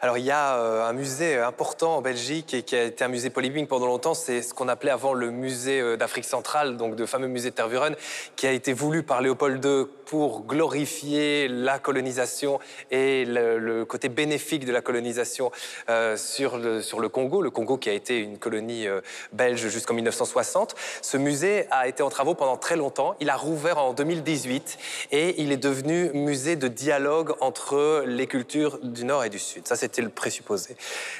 Alors 0.00 0.18
il 0.18 0.24
y 0.24 0.30
a 0.30 0.56
euh, 0.56 0.88
un 0.88 0.92
musée 0.92 1.38
important 1.38 1.96
en 1.96 2.02
Belgique 2.02 2.52
et 2.52 2.62
qui 2.62 2.74
a 2.74 2.82
été 2.82 3.04
un 3.04 3.08
musée 3.08 3.30
polémique 3.30 3.68
pendant 3.68 3.86
longtemps, 3.86 4.14
c'est 4.14 4.42
ce 4.42 4.52
qu'on 4.52 4.68
appelait 4.68 4.90
avant 4.90 5.14
le 5.14 5.30
musée 5.30 5.80
euh, 5.80 5.96
d'Afrique 5.96 6.24
centrale, 6.24 6.76
donc 6.76 6.98
le 6.98 7.06
fameux 7.06 7.28
musée 7.28 7.50
de 7.50 7.54
Tervuren, 7.54 7.94
qui 8.36 8.46
a 8.46 8.52
été 8.52 8.72
voulu 8.72 9.02
par 9.02 9.22
Léopold 9.22 9.64
II 9.64 9.84
pour 10.06 10.42
glorifier 10.42 11.48
la 11.48 11.78
colonisation 11.78 12.58
et 12.90 13.24
le, 13.24 13.84
côté 13.84 14.08
bénéfique 14.08 14.64
de 14.64 14.72
la 14.72 14.80
colonisation 14.80 15.50
euh, 15.88 16.16
sur, 16.16 16.58
le, 16.58 16.82
sur 16.82 17.00
le 17.00 17.08
Congo, 17.08 17.40
le 17.40 17.50
Congo 17.50 17.78
qui 17.78 17.88
a 17.88 17.92
été 17.92 18.18
une 18.18 18.38
colonie 18.38 18.86
belge 19.32 19.68
jusqu'en 19.68 19.94
1960. 19.94 20.74
Ce 21.02 21.16
musée 21.16 21.66
a 21.70 21.86
été 21.88 22.02
en 22.02 22.10
travaux 22.10 22.34
pendant 22.34 22.56
très 22.56 22.76
longtemps, 22.76 23.14
il 23.20 23.30
a 23.30 23.36
rouvert 23.36 23.78
en 23.78 23.92
2018 23.92 24.78
et 25.12 25.42
il 25.42 25.52
est 25.52 25.56
devenu 25.56 26.10
musée 26.14 26.56
de 26.56 26.68
dialogue 26.68 27.34
entre 27.40 28.04
les 28.06 28.26
cultures 28.26 28.78
du 28.82 29.04
Nord 29.04 29.24
et 29.24 29.30
du 29.30 29.38
Sud. 29.38 29.66
C'était 29.84 30.02
le 30.02 30.08
présupposé. 30.08 30.76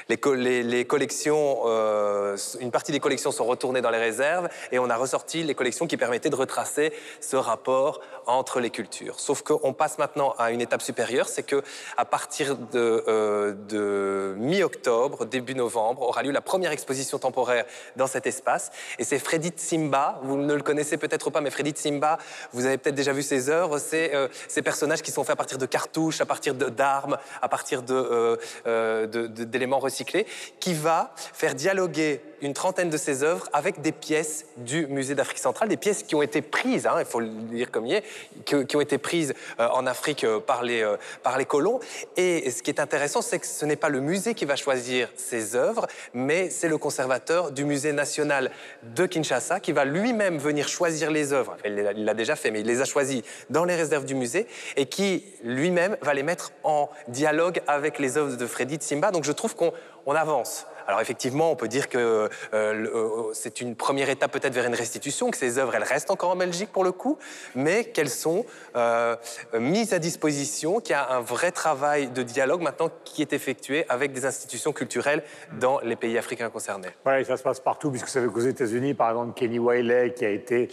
Les, 0.09 0.85
collections, 0.85 1.61
euh, 1.65 2.35
une 2.59 2.71
partie 2.71 2.91
des 2.91 2.99
collections 2.99 3.31
sont 3.31 3.45
retournées 3.45 3.81
dans 3.81 3.91
les 3.91 3.99
réserves 3.99 4.49
et 4.71 4.79
on 4.79 4.89
a 4.89 4.95
ressorti 4.95 5.43
les 5.43 5.53
collections 5.53 5.85
qui 5.85 5.97
permettaient 5.97 6.31
de 6.31 6.35
retracer 6.35 6.91
ce 7.21 7.35
rapport 7.35 8.01
entre 8.25 8.59
les 8.59 8.71
cultures. 8.71 9.19
Sauf 9.19 9.43
qu'on 9.43 9.73
passe 9.73 9.99
maintenant 9.99 10.33
à 10.39 10.49
une 10.49 10.61
étape 10.61 10.81
supérieure, 10.81 11.29
c'est 11.29 11.43
que 11.43 11.61
à 11.95 12.05
partir 12.05 12.57
de, 12.57 13.03
euh, 13.07 14.35
mi-octobre, 14.35 15.25
début 15.25 15.53
novembre, 15.53 16.01
aura 16.01 16.23
lieu 16.23 16.31
la 16.31 16.41
première 16.41 16.71
exposition 16.71 17.19
temporaire 17.19 17.65
dans 17.95 18.07
cet 18.07 18.25
espace. 18.25 18.71
Et 18.97 19.03
c'est 19.03 19.19
Freddy 19.19 19.53
Simba, 19.55 20.19
vous 20.23 20.37
ne 20.37 20.55
le 20.55 20.63
connaissez 20.63 20.97
peut-être 20.97 21.29
pas, 21.29 21.41
mais 21.41 21.51
Freddy 21.51 21.73
Simba, 21.75 22.17
vous 22.51 22.65
avez 22.65 22.79
peut-être 22.79 22.95
déjà 22.95 23.13
vu 23.13 23.21
ses 23.21 23.49
œuvres, 23.49 23.77
c'est 23.77 24.15
euh, 24.15 24.27
ces 24.47 24.63
personnages 24.63 25.03
qui 25.03 25.11
sont 25.11 25.23
faits 25.23 25.33
à 25.33 25.35
partir 25.35 25.59
de 25.59 25.67
cartouches, 25.67 26.19
à 26.19 26.25
partir 26.25 26.55
d'armes, 26.55 27.17
à 27.43 27.47
partir 27.47 27.83
de, 27.83 27.93
euh, 27.93 28.37
d'éléments 28.65 29.79
recyclés, 29.79 30.25
qui 30.59 30.73
va 30.73 31.13
faire 31.15 31.55
dialoguer 31.55 32.21
une 32.45 32.53
trentaine 32.53 32.89
de 32.89 32.97
ses 32.97 33.23
œuvres 33.23 33.49
avec 33.53 33.81
des 33.81 33.91
pièces 33.91 34.45
du 34.57 34.87
musée 34.87 35.15
d'Afrique 35.15 35.39
centrale, 35.39 35.67
des 35.67 35.77
pièces 35.77 36.03
qui 36.03 36.15
ont 36.15 36.21
été 36.21 36.41
prises, 36.41 36.85
hein, 36.85 36.95
il 36.99 37.05
faut 37.05 37.19
le 37.19 37.27
dire 37.27 37.71
comme 37.71 37.85
il 37.87 37.95
est, 37.95 38.03
qui, 38.45 38.75
ont 38.75 38.81
été 38.81 38.97
prises 38.97 39.33
euh, 39.59 39.67
en 39.69 39.87
Afrique 39.87 40.23
euh, 40.23 40.39
par, 40.39 40.63
les, 40.63 40.81
euh, 40.81 40.97
par 41.23 41.37
les 41.37 41.45
colons. 41.45 41.79
Et 42.17 42.51
ce 42.51 42.61
qui 42.61 42.69
est 42.69 42.79
intéressant, 42.79 43.21
c'est 43.21 43.39
que 43.39 43.47
ce 43.47 43.65
n'est 43.65 43.75
pas 43.75 43.89
le 43.89 43.99
musée 43.99 44.35
qui 44.35 44.45
va 44.45 44.55
choisir 44.55 45.09
ses 45.15 45.55
œuvres, 45.55 45.87
mais 46.13 46.49
c'est 46.49 46.69
le 46.69 46.77
conservateur 46.77 47.51
du 47.51 47.65
musée 47.65 47.93
national 47.93 48.51
de 48.83 49.05
Kinshasa 49.05 49.59
qui 49.59 49.71
va 49.71 49.83
lui-même 49.83 50.37
venir 50.37 50.67
choisir 50.67 51.09
les 51.09 51.33
œuvres. 51.33 51.57
Il 51.65 51.75
l'a 51.75 52.13
déjà 52.13 52.35
fait, 52.35 52.51
mais 52.51 52.61
il 52.61 52.67
les 52.67 52.81
a 52.81 52.85
choisies 52.85 53.23
dans 53.49 53.65
les 53.65 53.75
réserves 53.75 54.05
du 54.05 54.15
musée 54.15 54.45
et 54.75 54.85
qui 54.85 55.25
lui-même 55.43 55.97
va 56.01 56.13
les 56.13 56.23
mettre 56.23 56.51
en 56.63 56.89
dialogue 57.07 57.61
avec 57.67 57.97
les 57.97 58.17
œuvres 58.17 58.37
de 58.37 58.45
Freddy 58.45 58.77
Simba. 58.79 59.09
Donc 59.09 59.23
je 59.23 59.31
trouve 59.31 59.55
qu'on 59.55 59.71
avance. 60.13 60.67
Alors 60.87 61.01
effectivement, 61.01 61.51
on 61.51 61.55
peut 61.55 61.67
dire 61.67 61.89
que 61.89 61.97
euh, 61.97 62.29
euh, 62.53 63.23
c'est 63.33 63.61
une 63.61 63.75
première 63.75 64.09
étape 64.09 64.31
peut-être 64.31 64.53
vers 64.53 64.65
une 64.65 64.75
restitution, 64.75 65.31
que 65.31 65.37
ces 65.37 65.57
œuvres, 65.57 65.75
elles 65.75 65.83
restent 65.83 66.11
encore 66.11 66.31
en 66.31 66.35
Belgique 66.35 66.71
pour 66.71 66.83
le 66.83 66.91
coup, 66.91 67.17
mais 67.55 67.85
qu'elles 67.85 68.09
sont 68.09 68.45
euh, 68.75 69.15
mises 69.53 69.93
à 69.93 69.99
disposition, 69.99 70.79
qu'il 70.79 70.91
y 70.91 70.93
a 70.93 71.09
un 71.11 71.21
vrai 71.21 71.51
travail 71.51 72.07
de 72.07 72.23
dialogue 72.23 72.61
maintenant 72.61 72.89
qui 73.03 73.21
est 73.21 73.33
effectué 73.33 73.85
avec 73.89 74.13
des 74.13 74.25
institutions 74.25 74.73
culturelles 74.73 75.23
dans 75.59 75.79
les 75.79 75.95
pays 75.95 76.17
africains 76.17 76.49
concernés. 76.49 76.89
Oui, 77.05 77.25
ça 77.25 77.37
se 77.37 77.43
passe 77.43 77.59
partout, 77.59 77.89
puisque 77.89 78.05
vous 78.05 78.11
savez 78.11 78.27
qu'aux 78.27 78.39
États-Unis, 78.39 78.93
par 78.93 79.09
exemple, 79.09 79.33
Kenny 79.33 79.59
Wiley, 79.59 80.13
qui 80.13 80.25
a 80.25 80.29
été 80.29 80.69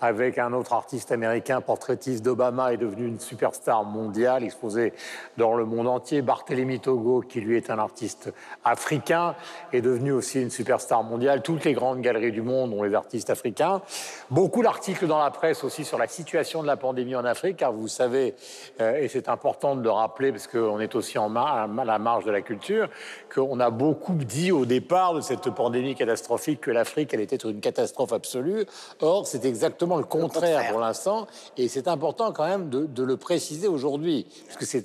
avec 0.00 0.38
un 0.38 0.52
autre 0.52 0.72
artiste 0.72 1.12
américain, 1.12 1.60
portraitiste 1.60 2.24
d'Obama, 2.24 2.72
est 2.72 2.76
devenu 2.76 3.06
une 3.06 3.20
superstar 3.20 3.84
mondiale, 3.84 4.44
exposé 4.44 4.92
dans 5.36 5.54
le 5.54 5.64
monde 5.64 5.88
entier. 5.88 6.22
Barthélemy 6.22 6.80
Togo, 6.80 7.20
qui 7.20 7.40
lui 7.40 7.56
est 7.56 7.70
un 7.70 7.78
artiste 7.78 8.32
africain, 8.64 9.34
est 9.72 9.80
devenu 9.80 10.12
aussi 10.12 10.40
une 10.40 10.50
superstar 10.50 11.02
mondiale. 11.02 11.42
Toutes 11.42 11.64
les 11.64 11.72
grandes 11.72 12.00
galeries 12.00 12.32
du 12.32 12.42
monde 12.42 12.72
ont 12.72 12.82
les 12.82 12.94
artistes 12.94 13.30
africains. 13.30 13.82
Beaucoup 14.30 14.62
d'articles 14.62 15.06
dans 15.06 15.18
la 15.18 15.30
presse 15.30 15.64
aussi 15.64 15.84
sur 15.84 15.98
la 15.98 16.08
situation 16.08 16.62
de 16.62 16.66
la 16.66 16.76
pandémie 16.76 17.16
en 17.16 17.24
Afrique, 17.24 17.58
car 17.58 17.72
vous 17.72 17.88
savez, 17.88 18.34
euh, 18.80 18.98
et 18.98 19.08
c'est 19.08 19.28
important 19.28 19.76
de 19.76 19.82
le 19.82 19.90
rappeler 19.90 20.32
parce 20.32 20.46
qu'on 20.46 20.80
est 20.80 20.94
aussi 20.94 21.18
à 21.18 21.68
la 21.84 21.98
marge 21.98 22.24
de 22.24 22.30
la 22.30 22.42
culture, 22.42 22.88
qu'on 23.34 23.60
a 23.60 23.70
beaucoup 23.70 24.14
dit 24.14 24.52
au 24.52 24.64
départ 24.64 25.14
de 25.14 25.20
cette 25.20 25.50
pandémie 25.50 25.94
catastrophique 25.94 26.60
que 26.60 26.70
l'Afrique, 26.70 27.12
elle 27.12 27.20
était 27.20 27.36
une 27.36 27.60
catastrophe 27.60 28.12
absolue. 28.12 28.64
Or, 29.00 29.26
c'est 29.26 29.44
exactement 29.44 29.87
le 29.96 30.04
contraire, 30.04 30.70
pour 30.70 30.80
l'instant, 30.80 31.26
et 31.56 31.68
c'est 31.68 31.88
important 31.88 32.32
quand 32.32 32.46
même 32.46 32.68
de, 32.68 33.02
le 33.02 33.16
préciser 33.16 33.68
aujourd'hui, 33.68 34.26
parce 34.46 34.56
que 34.56 34.82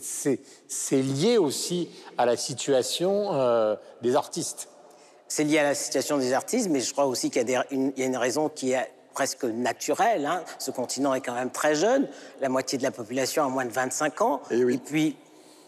c'est 0.68 1.02
lié 1.02 1.38
aussi 1.38 1.90
à 2.18 2.26
la 2.26 2.38
situation 2.38 3.34
euh, 3.34 3.76
des 4.02 4.16
artistes. 4.16 4.70
C'est 5.28 5.44
lié 5.44 5.60
à 5.60 5.64
la 5.64 5.76
situation 5.76 6.18
des 6.18 6.34
artistes, 6.34 6.70
mais 6.70 6.80
je 6.80 6.92
crois 6.92 7.06
aussi 7.06 7.30
qu'il 7.32 7.50
y, 7.50 7.56
a 7.56 7.66
une 7.72 8.18
raison 8.18 8.50
qui 8.50 8.72
est 8.72 8.92
presque 9.14 9.46
naturelle. 9.46 10.26
Hein. 10.26 10.44
Ce 10.60 10.72
continent 10.72 11.14
est 11.14 11.22
quand 11.22 11.34
même 11.34 11.52
très 11.52 11.76
jeune, 11.76 12.08
la 12.42 12.50
moitié 12.50 12.78
de 12.78 12.84
la 12.84 12.92
population 12.92 13.44
a 13.44 13.50
moins 13.50 13.66
de 13.66 13.72
25 13.72 14.22
ans, 14.22 14.42
et, 14.52 14.60
et 14.60 14.78
puis 14.78 15.16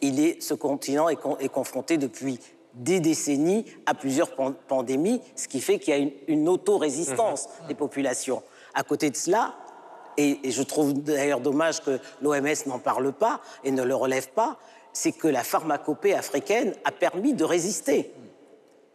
il 0.02 0.20
est, 0.20 0.42
ce 0.42 0.54
continent 0.54 1.10
est, 1.10 1.20
est 1.40 1.50
confronté 1.50 1.98
depuis 1.98 2.40
des 2.76 3.00
décennies 3.00 3.66
à 3.86 3.94
plusieurs 3.94 4.36
pandémies, 4.68 5.22
ce 5.36 5.48
qui 5.48 5.62
fait 5.62 5.80
qu'il 5.80 5.94
y 5.94 5.98
a 5.98 6.00
une, 6.00 6.12
une 6.28 6.50
auto-résistance 6.50 7.48
mhm. 7.62 7.68
des 7.70 7.76
populations. 7.76 8.44
À 8.76 8.84
côté 8.84 9.10
de 9.10 9.16
cela, 9.16 9.56
et, 10.18 10.40
je 10.52 10.62
trouve 10.64 10.94
d'ailleurs 10.94 11.40
dommage 11.40 11.82
que 11.84 12.00
l'OMS 12.22 12.68
n'en 12.68 12.80
parle 12.80 13.12
pas 13.12 13.42
et 13.64 13.72
ne 13.72 13.84
le 13.84 13.96
relève 13.96 14.30
pas, 14.30 14.58
c'est 14.94 15.12
que 15.12 15.28
la 15.28 15.44
pharmacopée 15.44 16.14
africaine 16.14 16.74
a 16.86 16.92
permis 16.92 17.34
de 17.34 17.44
résister. 17.44 18.14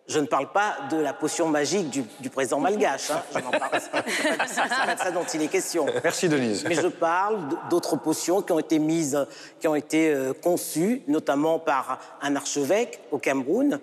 Je 0.09 0.18
ne 0.18 0.26
parle 0.26 0.51
pas 0.51 0.76
de 0.91 0.97
la 0.97 1.12
potion 1.12 1.47
magique 1.47 1.89
du, 2.20 2.31
président 2.31 2.59
malgache. 2.59 3.12
Hein. 3.12 3.22
Je 3.33 3.39
parle, 3.39 3.59
pas 3.59 4.95
de 4.95 4.99
ça 4.99 5.11
dont 5.12 5.24
il 5.33 5.43
est 5.43 5.49
question. 5.49 5.87
Merci 6.03 6.28
Denise. 6.28 6.64
Mais 6.66 6.74
je 6.74 6.89
parle 6.89 7.39
d'autres 7.68 7.97
potions 7.97 8.43
qui 8.43 8.51
ont 8.51 8.59
été 8.59 8.81
mises, 8.81 9.24
qui 9.61 9.68
ont 9.68 9.76
été 9.76 10.12
euh, 10.12 10.33
conçues, 10.33 11.03
notamment 11.07 11.61
par 11.61 12.01
un 12.22 12.35
archevêque 12.35 13.01
au 13.12 13.18
Cameroun, 13.18 13.78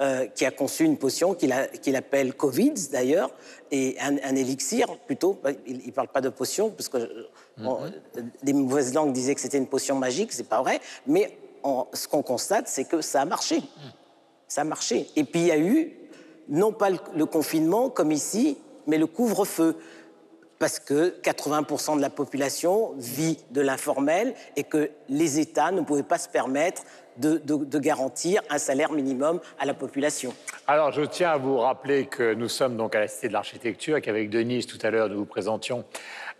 euh, 0.00 0.26
qui 0.26 0.44
a 0.44 0.50
conçu 0.50 0.84
une 0.84 0.96
potion 0.96 1.34
qu'il 1.34 1.96
appelle 1.96 2.34
Covid 2.34 2.74
d'ailleurs, 2.90 3.30
et 3.70 3.96
un, 4.00 4.34
élixir 4.34 4.86
plutôt. 5.06 5.38
Bah, 5.42 5.50
il 5.66 5.86
ne 5.86 5.92
parle 5.92 6.08
pas 6.08 6.20
de 6.20 6.28
potion, 6.28 6.70
parce 6.70 6.88
que 6.88 7.28
mm-hmm. 7.58 7.92
les 8.42 8.52
mauvaises 8.52 8.94
langues 8.94 9.12
disaient 9.12 9.34
que 9.34 9.40
c'était 9.40 9.58
une 9.58 9.66
potion 9.66 9.96
magique, 9.96 10.32
c'est 10.32 10.48
pas 10.48 10.62
vrai, 10.62 10.80
mais 11.06 11.36
ce 11.92 12.08
qu'on 12.08 12.22
constate, 12.22 12.68
c'est 12.68 12.84
que 12.84 13.00
ça 13.00 13.20
a 13.20 13.24
marché. 13.24 13.58
Mm 13.58 14.00
ça 14.50 14.62
a 14.62 14.64
marché. 14.64 15.08
Et 15.16 15.24
puis 15.24 15.40
il 15.40 15.46
y 15.46 15.52
a 15.52 15.58
eu, 15.58 15.92
non 16.48 16.72
pas 16.72 16.90
le, 16.90 17.24
confinement 17.24 17.88
comme 17.88 18.12
ici, 18.12 18.58
mais 18.86 18.98
le 18.98 19.06
couvre-feu. 19.06 19.76
Parce 20.60 20.78
que 20.78 21.18
80% 21.22 21.96
de 21.96 22.02
la 22.02 22.10
population 22.10 22.92
vit 22.98 23.38
de 23.50 23.62
l'informel 23.62 24.34
et 24.56 24.62
que 24.62 24.90
les 25.08 25.40
États 25.40 25.70
ne 25.70 25.80
pouvaient 25.80 26.02
pas 26.02 26.18
se 26.18 26.28
permettre 26.28 26.82
de, 27.16 27.78
garantir 27.78 28.42
un 28.50 28.58
salaire 28.58 28.92
minimum 28.92 29.40
à 29.58 29.64
la 29.64 29.72
population. 29.72 30.34
Alors, 30.66 30.92
je 30.92 31.00
tiens 31.02 31.30
à 31.30 31.36
vous 31.38 31.56
rappeler 31.56 32.06
que 32.06 32.34
nous 32.34 32.48
sommes 32.48 32.76
donc 32.76 32.94
à 32.94 33.00
la 33.00 33.08
Cité 33.08 33.28
de 33.28 33.32
l'Architecture 33.32 33.96
et 33.96 34.02
qu'avec 34.02 34.28
Denise, 34.28 34.66
tout 34.66 34.78
à 34.82 34.90
l'heure, 34.90 35.08
nous 35.08 35.18
vous 35.18 35.24
présentions 35.24 35.84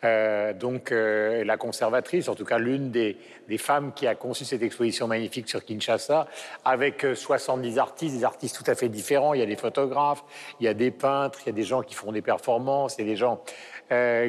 euh, 0.03 0.55
donc 0.55 0.93
euh, 0.93 1.45
la 1.45 1.59
conservatrice, 1.59 2.29
en 2.29 2.35
tout 2.35 2.47
cas 2.47 2.59
l'une 2.59 2.91
des, 2.91 3.18
femmes 3.59 3.93
qui 3.93 4.07
a 4.07 4.14
conçu 4.14 4.45
cette 4.45 4.62
exposition 4.62 5.07
magnifique 5.07 5.49
sur 5.49 5.62
Kinshasa, 5.64 6.27
avec 6.64 7.05
70 7.14 7.77
euh, 7.77 7.81
artistes, 7.81 8.16
des 8.16 8.25
artistes 8.25 8.57
tout 8.57 8.71
à 8.71 8.75
fait 8.75 8.89
différents. 8.89 9.35
Il 9.35 9.41
y 9.41 9.43
a 9.43 9.47
des 9.47 9.57
photographes, 9.57 10.25
il 10.61 10.64
y 10.64 10.68
a 10.68 10.75
des 10.75 10.91
peintres, 10.91 11.41
il 11.45 11.47
y 11.47 11.51
a 11.51 11.55
des 11.55 11.64
gens 11.64 11.83
qui 11.83 11.95
font 11.95 12.12
des 12.12 12.23
performances, 12.23 12.97
il 12.97 13.03
y 13.03 13.09
a 13.09 13.11
des 13.11 13.16
gens 13.16 13.43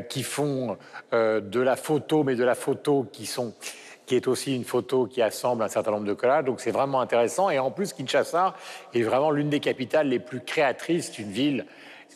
qui 0.10 0.24
font 0.24 0.78
de 1.12 1.60
la 1.60 1.76
photo, 1.76 2.24
mais 2.24 2.36
de 2.36 2.44
la 2.44 2.56
photo 2.56 3.08
qui 3.12 3.26
sont 3.26 3.54
qui 4.12 4.18
est 4.18 4.28
aussi 4.28 4.54
une 4.54 4.66
photo 4.66 5.06
qui 5.06 5.22
assemble 5.22 5.64
un 5.64 5.70
certain 5.70 5.92
nombre 5.92 6.06
de 6.06 6.14
collages. 6.14 6.44
Donc 6.44 6.60
c'est 6.60 6.72
vraiment 6.72 7.00
intéressant. 7.00 7.50
Et 7.50 7.60
en 7.60 7.72
plus, 7.72 7.94
Kinshasa 7.94 8.56
est 8.94 9.04
vraiment 9.04 9.32
l'une 9.32 9.50
des 9.50 9.62
capitales 9.62 10.10
les 10.10 10.20
plus 10.20 10.42
créatrices. 10.42 11.12
d'une 11.14 11.32
ville, 11.32 11.66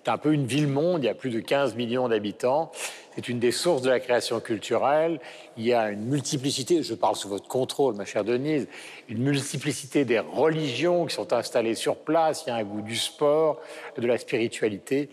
c'est 0.06 0.12
un 0.12 0.18
peu 0.20 0.34
une 0.34 0.46
ville-monde. 0.46 1.04
Il 1.04 1.08
y 1.08 1.10
a 1.10 1.16
plus 1.16 1.32
de 1.32 1.40
15 1.40 1.76
millions 1.76 2.08
d'habitants. 2.08 2.72
C'est 3.16 3.28
une 3.28 3.40
des 3.40 3.52
sources 3.52 3.82
de 3.82 3.90
la 3.90 4.00
création 4.00 4.40
culturelle. 4.40 5.20
Il 5.58 5.66
y 5.66 5.74
a 5.74 5.90
une 5.90 6.06
multiplicité, 6.06 6.84
je 6.84 6.94
parle 6.94 7.16
sous 7.16 7.28
votre 7.28 7.48
contrôle, 7.48 7.96
ma 7.96 8.06
chère 8.06 8.24
Denise, 8.24 8.68
une 9.10 9.24
multiplicité 9.24 10.06
des 10.06 10.20
religions 10.20 11.08
qui 11.08 11.16
sont 11.16 11.34
installées 11.34 11.74
sur 11.74 11.96
place. 11.96 12.44
Il 12.46 12.50
y 12.50 12.54
a 12.54 12.58
un 12.58 12.64
goût 12.64 12.82
du 12.82 12.96
sport, 12.96 13.60
de 13.98 14.06
la 14.06 14.20
spiritualité. 14.20 15.10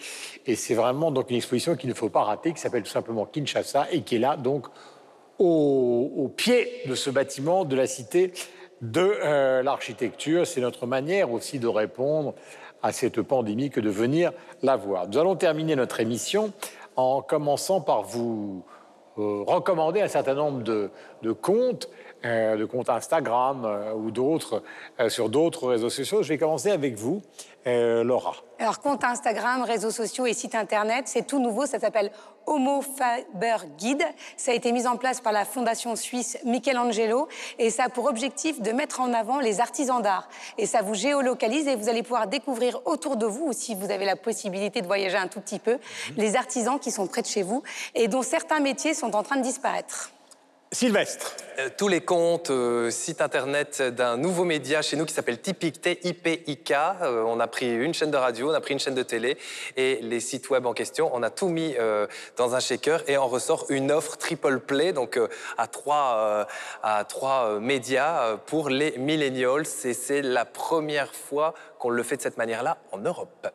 Et 0.47 0.57
c'est 0.57 0.74
vraiment 0.74 1.11
donc 1.11 1.30
une 1.30 1.36
exposition 1.36 1.74
qu'il 1.74 1.88
ne 1.88 1.95
faut 1.95 2.11
pas 2.11 2.24
rater, 2.24 2.53
qui 2.53 2.61
s'appelle 2.61 2.82
tout 2.82 2.90
simplement 2.90 3.24
Kinshasa 3.24 3.86
et 3.93 4.03
qui 4.03 4.16
est 4.16 4.18
là 4.18 4.36
donc 4.36 4.66
au, 5.38 6.30
pied 6.36 6.82
de 6.86 6.95
ce 6.95 7.09
bâtiment 7.09 7.64
de 7.64 7.76
la 7.76 7.86
cité 7.86 8.32
de 8.82 9.01
euh, 9.01 9.62
l'architecture. 9.62 10.47
C'est 10.47 10.61
notre 10.61 10.86
manière 10.86 11.32
aussi 11.32 11.59
de 11.59 11.66
répondre 11.66 12.34
à 12.83 12.93
cette 12.93 13.22
pandémie 13.22 13.70
que 13.70 13.80
de 13.80 13.91
venir 13.91 14.33
la 14.62 14.76
voir. 14.76 15.09
Nous 15.09 15.18
allons 15.18 15.37
terminer 15.37 15.76
notre 15.76 16.01
émission 16.01 16.53
en 16.97 17.22
commençant 17.22 17.80
par 17.80 18.03
vous 18.03 18.64
euh, 19.18 19.45
recommander 19.47 20.01
un 20.01 20.09
certain 20.09 20.35
nombre 20.35 20.62
de, 20.62 20.91
comptes, 21.33 21.89
euh, 22.25 22.57
de 22.57 22.64
comptes 22.64 22.89
Instagram 22.89 23.64
euh, 23.64 23.93
ou 23.95 24.11
d'autres 24.11 24.62
sur 25.09 25.29
d'autres 25.29 25.68
réseaux 25.68 25.91
sociaux. 25.91 26.23
Je 26.23 26.29
vais 26.29 26.39
commencer 26.39 26.70
avec 26.70 26.97
vous, 26.97 27.23
Laura. 27.64 28.35
Alors, 28.59 28.81
compte 28.81 29.05
Instagram, 29.05 29.62
réseaux 29.62 29.91
sociaux 29.91 30.27
et 30.27 30.35
site 30.35 30.55
internet, 30.55 31.05
c'est 31.07 31.27
tout 31.27 31.41
nouveau, 31.41 31.66
ça 31.66 31.81
s'appelle 31.81 32.11
Homo 32.47 32.83
Faber 32.83 33.57
Guide. 33.79 34.05
Ça 34.37 34.53
a 34.53 34.55
été 34.55 34.73
mis 34.73 34.87
en 34.87 34.97
place 34.97 35.20
par 35.20 35.33
la 35.33 35.45
fondation 35.45 35.97
suisse 35.97 36.39
Michelangelo 36.45 37.29
et 37.59 37.70
ça 37.70 37.85
a 37.85 37.89
pour 37.89 38.07
objectif 38.07 38.61
de 38.61 38.70
mettre 38.73 39.01
en 39.01 39.12
avant 39.12 39.41
les 39.41 39.61
artisans 39.61 40.03
d'art. 40.03 40.29
Et 40.59 40.66
ça 40.66 40.83
vous 40.83 40.95
géolocalise 40.95 41.66
et 41.68 41.77
vous 41.77 41.89
allez 41.89 42.03
pouvoir 42.03 42.27
découvrir 42.27 42.81
autour 42.85 43.16
de 43.16 43.27
vous, 43.27 43.47
ou 43.47 43.53
si 43.53 43.75
vous 43.75 43.91
avez 43.91 44.05
la 44.05 44.16
possibilité 44.16 44.81
de 44.81 44.87
voyager 44.87 45.16
un 45.16 45.29
tout 45.29 45.41
petit 45.41 45.59
peu, 45.59 45.75
mhm. 45.75 46.16
les 46.16 46.37
artisans 46.37 46.79
qui 46.79 46.91
sont 46.91 47.07
près 47.07 47.23
de 47.23 47.27
chez 47.27 47.43
vous 47.43 47.62
et 47.95 48.09
dont 48.09 48.23
certains 48.23 48.61
métiers 48.61 48.95
sont 48.95 49.14
en 49.16 49.23
train 49.23 49.37
de 49.37 49.43
disparaître. 49.43 50.12
Sylvestre. 50.73 51.37
Euh, 51.59 51.68
tous 51.77 51.87
les 51.87 52.01
comptes, 52.01 52.49
euh, 52.49 52.91
sites 52.91 53.20
internet 53.20 53.83
d'un 53.83 54.16
nouveau 54.16 54.45
média 54.45 54.81
chez 54.81 54.97
nous 54.97 55.05
qui 55.05 55.12
s'appelle 55.12 55.39
Typic, 55.39 55.83
T-I-P-I-K. 55.83 56.73
Euh, 56.73 57.25
on 57.27 57.41
a 57.41 57.47
pris 57.47 57.70
une 57.70 57.93
chaîne 57.93 58.11
de 58.11 58.16
radio, 58.16 58.51
on 58.51 58.55
a 58.55 58.61
pris 58.62 58.73
une 58.73 58.79
chaîne 58.79 58.95
de 58.95 59.03
télé 59.03 59.37
et 59.77 59.99
les 60.01 60.20
sites 60.20 60.49
web 60.49 60.64
en 60.64 60.73
question. 60.73 61.11
On 61.12 61.23
a 61.23 61.29
tout 61.29 61.49
mis 61.49 61.75
dans 62.39 62.55
un 62.55 62.61
shaker 62.61 63.03
et 63.07 63.18
en 63.18 63.29
ressort 63.29 63.66
une 63.68 63.93
offre 63.93 64.16
triple 64.16 64.61
play, 64.61 64.95
donc 64.95 65.20
à 65.59 65.66
trois, 65.66 66.47
à 66.83 67.05
trois 67.05 67.61
médias 67.61 68.37
pour 68.47 68.70
les 68.70 68.97
millennials. 68.97 69.66
Et 69.85 69.93
c'est 69.93 70.23
la 70.23 70.47
première 70.47 71.14
fois 71.14 71.53
qu'on 71.79 71.91
le 71.91 72.03
fait 72.03 72.16
de 72.16 72.23
cette 72.23 72.39
manière-là 72.39 72.79
en 72.93 72.99
Europe. 72.99 73.47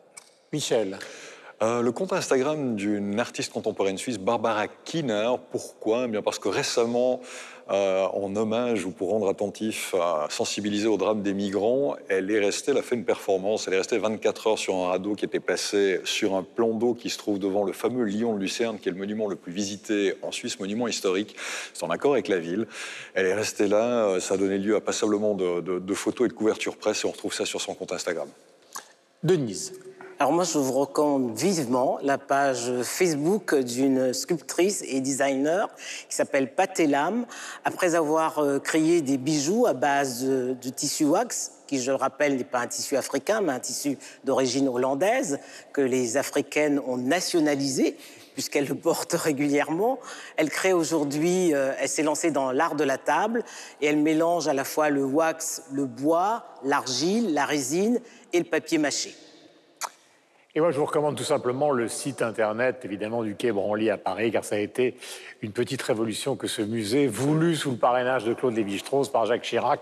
Michel. 0.52 0.98
Euh, 1.60 1.82
le 1.82 1.90
compte 1.90 2.12
Instagram 2.12 2.76
d'une 2.76 3.18
artiste 3.18 3.52
contemporaine 3.52 3.98
suisse, 3.98 4.18
Barbara 4.18 4.68
Kiner. 4.84 5.32
Pourquoi? 5.50 6.04
Eh 6.04 6.08
bien 6.08 6.22
Parce 6.22 6.38
que 6.38 6.48
récemment, 6.48 7.20
euh, 7.70 8.04
en 8.04 8.34
hommage 8.36 8.84
ou 8.84 8.92
pour 8.92 9.10
rendre 9.10 9.28
attentif, 9.28 9.92
à 10.00 10.28
sensibiliser 10.30 10.86
au 10.86 10.96
drame 10.96 11.20
des 11.22 11.34
migrants, 11.34 11.96
elle 12.08 12.30
est 12.30 12.38
restée, 12.38 12.70
elle 12.70 12.78
a 12.78 12.82
fait 12.82 12.94
une 12.94 13.04
performance, 13.04 13.66
elle 13.66 13.74
est 13.74 13.78
restée 13.78 13.98
24 13.98 14.46
heures 14.46 14.58
sur 14.58 14.76
un 14.76 14.86
radeau 14.86 15.16
qui 15.16 15.24
était 15.24 15.40
placé 15.40 16.00
sur 16.04 16.36
un 16.36 16.44
plan 16.44 16.68
d'eau 16.68 16.94
qui 16.94 17.10
se 17.10 17.18
trouve 17.18 17.40
devant 17.40 17.64
le 17.64 17.72
fameux 17.72 18.04
Lion 18.04 18.34
de 18.34 18.38
Lucerne, 18.38 18.78
qui 18.78 18.88
est 18.88 18.92
le 18.92 18.98
monument 18.98 19.26
le 19.26 19.34
plus 19.34 19.52
visité 19.52 20.14
en 20.22 20.30
Suisse, 20.30 20.60
monument 20.60 20.86
historique. 20.86 21.34
C'est 21.74 21.82
en 21.82 21.90
accord 21.90 22.12
avec 22.12 22.28
la 22.28 22.38
ville. 22.38 22.68
Elle 23.14 23.26
est 23.26 23.34
restée 23.34 23.66
là, 23.66 24.06
euh, 24.06 24.20
ça 24.20 24.34
a 24.34 24.36
donné 24.36 24.58
lieu 24.58 24.76
à 24.76 24.80
passablement 24.80 25.34
de, 25.34 25.60
de 25.60 25.94
photos 25.94 26.26
et 26.26 26.28
de 26.28 26.34
couvertures 26.34 26.76
presse 26.76 27.02
et 27.02 27.08
on 27.08 27.10
retrouve 27.10 27.34
ça 27.34 27.44
sur 27.44 27.60
son 27.60 27.74
compte 27.74 27.92
Instagram. 27.92 28.28
Denise. 29.24 29.72
Alors 30.20 30.32
moi, 30.32 30.42
je 30.42 30.58
vous 30.58 30.72
recommande 30.72 31.38
vivement 31.38 32.00
la 32.02 32.18
page 32.18 32.72
Facebook 32.82 33.54
d'une 33.54 34.12
sculptrice 34.12 34.82
et 34.88 35.00
designer 35.00 35.68
qui 36.08 36.16
s'appelle 36.16 36.52
Patelam. 36.52 37.24
Après 37.64 37.94
avoir 37.94 38.40
euh, 38.40 38.58
créé 38.58 39.00
des 39.00 39.16
bijoux 39.16 39.66
à 39.66 39.74
base 39.74 40.24
de, 40.24 40.70
tissu 40.70 41.04
wax, 41.04 41.52
qui, 41.68 41.80
je 41.80 41.92
le 41.92 41.96
rappelle, 41.96 42.36
n'est 42.36 42.42
pas 42.42 42.58
un 42.58 42.66
tissu 42.66 42.96
africain, 42.96 43.42
mais 43.42 43.52
un 43.52 43.60
tissu 43.60 43.96
d'origine 44.24 44.66
hollandaise, 44.66 45.38
que 45.72 45.82
les 45.82 46.16
Africaines 46.16 46.80
ont 46.84 46.96
nationalisé, 46.96 47.96
puisqu'elles 48.34 48.66
le 48.66 48.74
portent 48.74 49.12
régulièrement. 49.16 50.00
Elle 50.36 50.50
crée 50.50 50.72
aujourd'hui, 50.72 51.54
euh, 51.54 51.74
elle 51.78 51.88
s'est 51.88 52.02
lancée 52.02 52.32
dans 52.32 52.50
l'art 52.50 52.74
de 52.74 52.82
la 52.82 52.98
table, 52.98 53.44
et 53.80 53.86
elle 53.86 53.98
mélange 53.98 54.48
à 54.48 54.52
la 54.52 54.64
fois 54.64 54.90
le 54.90 55.04
wax, 55.04 55.62
le 55.70 55.84
bois, 55.84 56.44
l'argile, 56.64 57.34
la 57.34 57.44
résine 57.44 58.00
et 58.32 58.40
le 58.40 58.46
papier 58.46 58.78
mâché. 58.78 59.14
Et 60.58 60.60
moi, 60.60 60.72
je 60.72 60.78
vous 60.80 60.86
recommande 60.86 61.14
tout 61.14 61.22
simplement 61.22 61.70
le 61.70 61.86
site 61.86 62.20
internet, 62.20 62.80
évidemment, 62.84 63.22
du 63.22 63.36
Quai 63.36 63.52
Branly 63.52 63.90
à 63.90 63.96
Paris, 63.96 64.32
car 64.32 64.42
ça 64.42 64.56
a 64.56 64.58
été 64.58 64.96
une 65.40 65.52
petite 65.52 65.80
révolution 65.80 66.34
que 66.34 66.48
ce 66.48 66.62
musée, 66.62 67.06
voulu 67.06 67.54
sous 67.54 67.70
le 67.70 67.76
parrainage 67.76 68.24
de 68.24 68.34
Claude 68.34 68.56
Lévi-Strauss 68.56 69.08
par 69.08 69.24
Jacques 69.24 69.42
Chirac, 69.42 69.78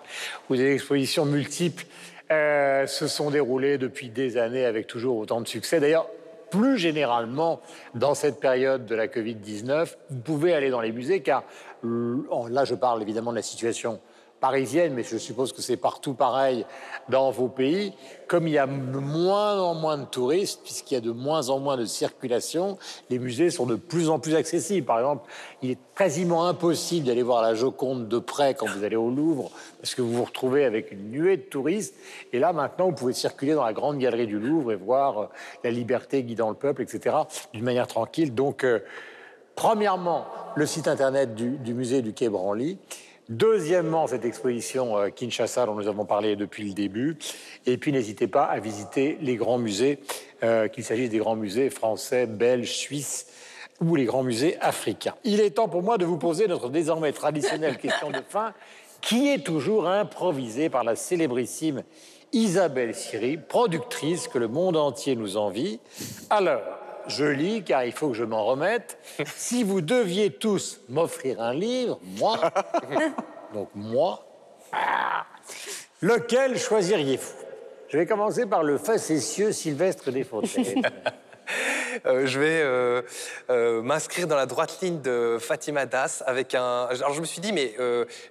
où 0.50 0.54
des 0.54 0.74
expositions 0.74 1.24
multiples 1.24 1.86
euh, 2.30 2.86
se 2.86 3.06
sont 3.06 3.30
déroulées 3.30 3.78
depuis 3.78 4.10
des 4.10 4.36
années 4.36 4.66
avec 4.66 4.86
toujours 4.86 5.16
autant 5.16 5.40
de 5.40 5.48
succès. 5.48 5.80
D'ailleurs, 5.80 6.08
plus 6.50 6.76
généralement, 6.76 7.62
dans 7.94 8.14
cette 8.14 8.38
période 8.38 8.84
de 8.84 8.94
la 8.94 9.06
Covid-19, 9.06 9.94
vous 10.10 10.20
pouvez 10.20 10.52
aller 10.52 10.68
dans 10.68 10.82
les 10.82 10.92
musées, 10.92 11.22
car 11.22 11.44
là, 11.82 12.66
je 12.66 12.74
parle 12.74 13.00
évidemment 13.00 13.30
de 13.30 13.36
la 13.36 13.42
situation 13.42 13.98
parisienne, 14.40 14.92
mais 14.94 15.02
je 15.02 15.16
suppose 15.16 15.52
que 15.52 15.62
c'est 15.62 15.76
partout 15.76 16.14
pareil 16.14 16.66
dans 17.08 17.30
vos 17.30 17.48
pays, 17.48 17.92
comme 18.26 18.48
il 18.48 18.54
y 18.54 18.58
a 18.58 18.66
de 18.66 18.98
moins 18.98 19.60
en 19.60 19.74
moins 19.74 19.98
de 19.98 20.04
touristes, 20.04 20.60
puisqu'il 20.62 20.94
y 20.94 20.96
a 20.96 21.00
de 21.00 21.10
moins 21.10 21.48
en 21.48 21.58
moins 21.58 21.76
de 21.76 21.84
circulation, 21.84 22.76
les 23.08 23.18
musées 23.18 23.50
sont 23.50 23.66
de 23.66 23.76
plus 23.76 24.08
en 24.08 24.18
plus 24.18 24.34
accessibles. 24.34 24.86
Par 24.86 24.98
exemple, 24.98 25.30
il 25.62 25.70
est 25.70 25.78
quasiment 25.96 26.46
impossible 26.46 27.06
d'aller 27.06 27.22
voir 27.22 27.42
la 27.42 27.54
Joconde 27.54 28.08
de 28.08 28.18
près 28.18 28.54
quand 28.54 28.66
vous 28.66 28.84
allez 28.84 28.96
au 28.96 29.10
Louvre, 29.10 29.50
parce 29.80 29.94
que 29.94 30.02
vous 30.02 30.12
vous 30.12 30.24
retrouvez 30.24 30.64
avec 30.64 30.92
une 30.92 31.10
nuée 31.10 31.36
de 31.36 31.42
touristes. 31.42 31.94
Et 32.32 32.38
là, 32.38 32.52
maintenant, 32.52 32.86
vous 32.86 32.94
pouvez 32.94 33.12
circuler 33.12 33.54
dans 33.54 33.64
la 33.64 33.72
grande 33.72 33.98
galerie 33.98 34.26
du 34.26 34.38
Louvre 34.38 34.72
et 34.72 34.76
voir 34.76 35.18
euh, 35.18 35.26
la 35.64 35.70
liberté 35.70 36.22
guidant 36.22 36.50
le 36.50 36.56
peuple, 36.56 36.82
etc., 36.82 37.16
d'une 37.54 37.64
manière 37.64 37.86
tranquille. 37.86 38.34
Donc, 38.34 38.64
euh, 38.64 38.80
premièrement, 39.54 40.26
le 40.56 40.66
site 40.66 40.88
internet 40.88 41.34
du, 41.34 41.50
du 41.50 41.74
musée 41.74 42.02
du 42.02 42.12
Quai 42.12 42.28
Branly. 42.28 42.78
Deuxièmement, 43.28 44.06
cette 44.06 44.24
exposition 44.24 44.96
euh, 44.96 45.08
Kinshasa 45.08 45.66
dont 45.66 45.74
nous 45.74 45.88
avons 45.88 46.04
parlé 46.04 46.36
depuis 46.36 46.64
le 46.64 46.72
début. 46.72 47.16
Et 47.66 47.76
puis 47.76 47.90
n'hésitez 47.90 48.28
pas 48.28 48.44
à 48.44 48.60
visiter 48.60 49.18
les 49.20 49.34
grands 49.34 49.58
musées, 49.58 49.98
euh, 50.44 50.68
qu'il 50.68 50.84
s'agisse 50.84 51.10
des 51.10 51.18
grands 51.18 51.34
musées 51.34 51.68
français, 51.70 52.26
belges, 52.26 52.72
suisses 52.72 53.26
ou 53.80 53.96
les 53.96 54.04
grands 54.04 54.22
musées 54.22 54.56
africains. 54.60 55.14
Il 55.24 55.40
est 55.40 55.50
temps 55.50 55.68
pour 55.68 55.82
moi 55.82 55.98
de 55.98 56.04
vous 56.04 56.18
poser 56.18 56.46
notre 56.46 56.70
désormais 56.70 57.12
traditionnelle 57.12 57.78
question 57.82 58.10
de 58.10 58.22
fin, 58.28 58.54
qui 59.00 59.28
est 59.28 59.44
toujours 59.44 59.88
improvisée 59.88 60.70
par 60.70 60.84
la 60.84 60.94
célébrissime 60.94 61.82
Isabelle 62.32 62.94
Siri, 62.94 63.38
productrice 63.38 64.28
que 64.28 64.38
le 64.38 64.48
monde 64.48 64.76
entier 64.76 65.16
nous 65.16 65.36
envie. 65.36 65.80
Alors, 66.30 66.60
je 67.08 67.24
lis 67.24 67.62
car 67.62 67.84
il 67.84 67.92
faut 67.92 68.08
que 68.08 68.16
je 68.16 68.24
m'en 68.24 68.44
remette. 68.44 68.98
Si 69.36 69.62
vous 69.62 69.80
deviez 69.80 70.30
tous 70.30 70.80
m'offrir 70.88 71.40
un 71.40 71.54
livre, 71.54 71.98
moi, 72.18 72.38
donc 73.54 73.68
moi, 73.74 74.24
ah, 74.72 75.24
lequel 76.00 76.58
choisiriez-vous? 76.58 77.46
Je 77.88 77.98
vais 77.98 78.06
commencer 78.06 78.46
par 78.46 78.62
le 78.62 78.78
facétieux 78.78 79.52
Sylvestre 79.52 80.10
Desfontaines. 80.10 80.82
Euh, 82.04 82.26
je 82.26 82.38
vais 82.38 82.60
euh, 82.62 83.02
euh, 83.50 83.82
m'inscrire 83.82 84.26
dans 84.26 84.36
la 84.36 84.46
droite 84.46 84.78
ligne 84.82 85.00
de 85.00 85.38
Fatima 85.40 85.86
Das 85.86 86.22
avec 86.26 86.54
un. 86.54 86.88
Alors 86.90 87.14
je 87.14 87.20
me 87.20 87.26
suis 87.26 87.40
dit, 87.40 87.52
mais 87.52 87.74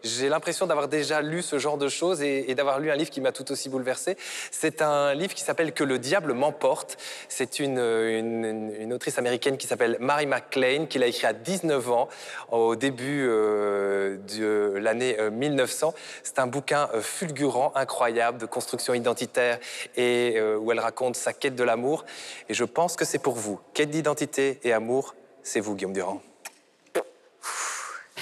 j'ai 0.03 0.29
l'impression 0.29 0.67
d'avoir 0.67 0.87
déjà 0.87 1.21
lu 1.21 1.41
ce 1.41 1.59
genre 1.59 1.77
de 1.77 1.87
choses 1.87 2.21
et, 2.21 2.53
d'avoir 2.55 2.79
lu 2.79 2.91
un 2.91 2.95
livre 2.95 3.09
qui 3.09 3.21
m'a 3.21 3.31
tout 3.31 3.51
aussi 3.51 3.69
bouleversé. 3.69 4.17
C'est 4.51 4.81
un 4.81 5.13
livre 5.13 5.33
qui 5.33 5.43
s'appelle 5.43 5.73
Que 5.73 5.83
le 5.83 5.99
diable 5.99 6.33
m'emporte. 6.33 6.97
C'est 7.27 7.59
une, 7.59 8.93
autrice 8.93 9.17
américaine 9.17 9.57
qui 9.57 9.67
s'appelle 9.67 9.97
Mary 9.99 10.25
McLean, 10.25 10.85
qui 10.85 10.99
l'a 10.99 11.07
écrit 11.07 11.27
à 11.27 11.33
19 11.33 11.91
ans, 11.91 12.07
au 12.51 12.75
début 12.75 13.23
de 13.25 14.73
l'année 14.77 15.17
1900. 15.31 15.93
C'est 16.23 16.39
un 16.39 16.47
bouquin 16.47 16.89
fulgurant, 17.01 17.71
incroyable, 17.75 18.37
de 18.37 18.45
construction 18.45 18.93
identitaire 18.93 19.59
et 19.97 20.39
où 20.59 20.71
elle 20.71 20.79
raconte 20.79 21.15
sa 21.15 21.33
quête 21.33 21.55
de 21.55 21.63
l'amour. 21.63 22.05
Et 22.49 22.53
je 22.53 22.63
pense 22.63 22.95
que 22.95 23.05
c'est 23.05 23.19
pour 23.19 23.35
vous. 23.35 23.54
Quête 23.73 23.89
d'identité 23.89 24.59
et 24.63 24.73
amour, 24.73 25.15
c'est 25.43 25.59
vous, 25.59 25.75
Guillaume 25.75 25.93
Durand. 25.93 26.21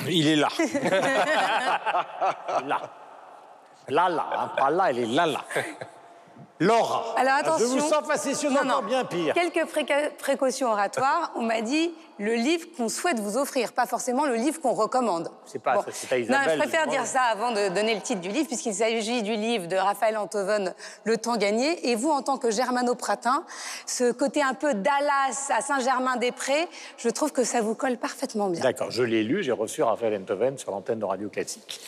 Il 0.08 0.28
est 0.28 0.36
là. 0.36 0.50
là. 2.66 2.82
Là, 3.90 4.10
là, 4.10 4.26
hein, 4.32 4.52
pas 4.58 4.70
là, 4.70 4.92
il 4.92 5.00
est 5.00 5.06
là, 5.06 5.26
là. 5.26 5.46
Laura, 6.60 7.16
Alors 7.18 7.34
attention, 7.34 7.68
je 7.68 7.80
vous 7.80 7.90
sens 7.90 8.06
facétieuse 8.06 8.56
encore 8.56 8.84
bien 8.84 9.04
pire. 9.04 9.34
Quelques 9.34 9.66
précautions 10.18 10.68
oratoires. 10.68 11.32
On 11.36 11.42
m'a 11.42 11.62
dit 11.62 11.92
le 12.20 12.34
livre 12.36 12.68
qu'on 12.78 12.90
souhaite 12.90 13.20
vous 13.20 13.38
offrir, 13.38 13.74
pas 13.74 13.86
forcément 13.86 14.26
le 14.26 14.36
livre 14.36 14.62
qu'on 14.62 14.74
recommande. 14.74 15.30
C'est 15.46 15.62
pas, 15.62 15.84
c'est 15.92 16.22
Isabelle. 16.22 16.48
Non, 16.48 16.54
je 16.54 16.60
préfère 16.60 16.88
dire 16.88 17.06
ça 17.06 17.22
avant 17.24 17.52
de 17.52 17.70
donner 17.70 17.96
le 17.96 18.02
titre 18.02 18.22
du 18.22 18.30
livre, 18.30 18.48
puisqu'il 18.48 18.74
s'agit 18.74 19.24
du 19.24 19.34
livre 19.34 19.68
de 19.68 19.76
Raphaël 19.76 20.18
Antoven, 20.18 20.74
Le 21.04 21.18
temps 21.18 21.38
gagné. 21.38 21.90
Et 21.90 21.96
vous, 21.96 22.12
en 22.12 22.22
tant 22.22 22.38
que 22.38 22.52
germano-pratin, 22.52 23.44
ce 23.86 24.12
côté 24.12 24.42
un 24.42 24.54
peu 24.54 24.74
Dallas 24.74 25.50
à 25.50 25.62
Saint-Germain-des-Prés, 25.62 26.68
je 26.98 27.10
trouve 27.10 27.32
que 27.32 27.44
ça 27.44 27.62
vous 27.62 27.76
colle 27.76 27.98
parfaitement 27.98 28.50
bien. 28.50 28.62
D'accord, 28.62 28.92
je 28.92 29.04
l'ai 29.04 29.24
lu, 29.24 29.44
j'ai 29.44 29.52
reçu 29.52 29.84
Raphaël 29.84 30.20
Antoven 30.22 30.58
sur 30.58 30.72
l'antenne 30.72 31.00
de 31.00 31.06
Radio 31.06 31.30
Classique. 31.30 31.82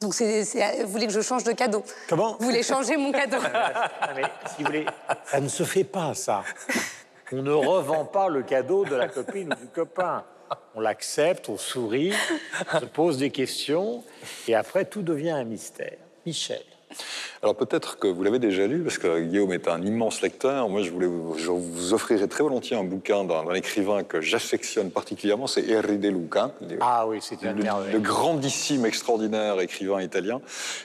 Donc, 0.00 0.14
c'est, 0.14 0.44
vous 0.82 0.92
voulez 0.92 1.06
que 1.06 1.12
je 1.12 1.20
change 1.20 1.42
de 1.42 1.52
cadeau? 1.52 1.82
Comment? 2.08 2.36
Vous 2.38 2.46
voulez 2.46 2.62
changer 2.62 2.96
mon 2.96 3.10
cadeau? 3.10 3.38
Mais, 4.14 4.22
si 4.46 4.62
vous 4.62 4.66
voulez, 4.66 4.86
ça 5.24 5.40
ne 5.40 5.48
se 5.48 5.64
fait 5.64 5.84
pas, 5.84 6.14
ça. 6.14 6.44
On 7.32 7.42
ne 7.42 7.52
revend 7.52 8.04
pas 8.04 8.28
le 8.28 8.42
cadeau 8.42 8.84
de 8.84 8.94
la 8.94 9.08
copine 9.08 9.52
ou 9.52 9.56
du 9.56 9.66
copain. 9.66 10.24
On 10.74 10.80
l'accepte, 10.80 11.48
on 11.48 11.58
sourit, 11.58 12.14
on 12.72 12.80
se 12.80 12.84
pose 12.86 13.18
des 13.18 13.30
questions, 13.30 14.02
et 14.46 14.54
après, 14.54 14.84
tout 14.84 15.02
devient 15.02 15.30
un 15.30 15.44
mystère. 15.44 15.98
Michel. 16.24 16.62
Alors 17.42 17.54
peut-être 17.54 17.98
que 17.98 18.08
vous 18.08 18.22
l'avez 18.22 18.38
déjà 18.38 18.66
lu, 18.66 18.82
parce 18.82 18.98
que 18.98 19.20
Guillaume 19.20 19.52
est 19.52 19.68
un 19.68 19.80
immense 19.82 20.22
lecteur. 20.22 20.68
Moi, 20.68 20.82
je, 20.82 20.90
voulais 20.90 21.06
vous, 21.06 21.36
je 21.38 21.50
vous 21.50 21.94
offrirai 21.94 22.26
très 22.26 22.42
volontiers 22.42 22.76
un 22.76 22.84
bouquin 22.84 23.24
d'un 23.24 23.54
écrivain 23.54 24.02
que 24.02 24.20
j'affectionne 24.20 24.90
particulièrement, 24.90 25.46
c'est 25.46 25.76
Henri 25.76 25.98
De 25.98 26.08
Luca. 26.08 26.52
Ah 26.80 27.06
oui, 27.06 27.18
c'est 27.20 27.44
un 27.46 27.52
le, 27.52 27.92
le, 27.92 27.98
grandissime, 28.00 28.86
extraordinaire 28.86 29.60
écrivain 29.60 30.02
italien. 30.02 30.40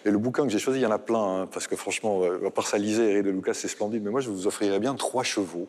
Et 0.06 0.12
le 0.12 0.18
bouquin 0.18 0.44
que 0.44 0.50
j'ai 0.50 0.60
choisi, 0.60 0.80
il 0.80 0.84
y 0.84 0.86
en 0.86 0.92
a 0.92 1.00
plein, 1.00 1.42
hein, 1.42 1.48
parce 1.52 1.68
que 1.68 1.76
franchement, 1.76 2.22
euh, 2.24 2.48
à 2.48 2.52
part 2.52 2.68
ça, 2.68 2.78
lisez 2.78 3.12
Henri 3.12 3.24
De 3.24 3.32
Luca, 3.32 3.54
c'est 3.54 3.68
splendide. 3.68 4.04
Mais 4.04 4.12
moi, 4.12 4.22
je 4.22 4.30
vous 4.30 4.48
offrirais 4.48 4.80
bien 4.80 4.94
Trois 4.96 5.24
chevaux. 5.24 5.68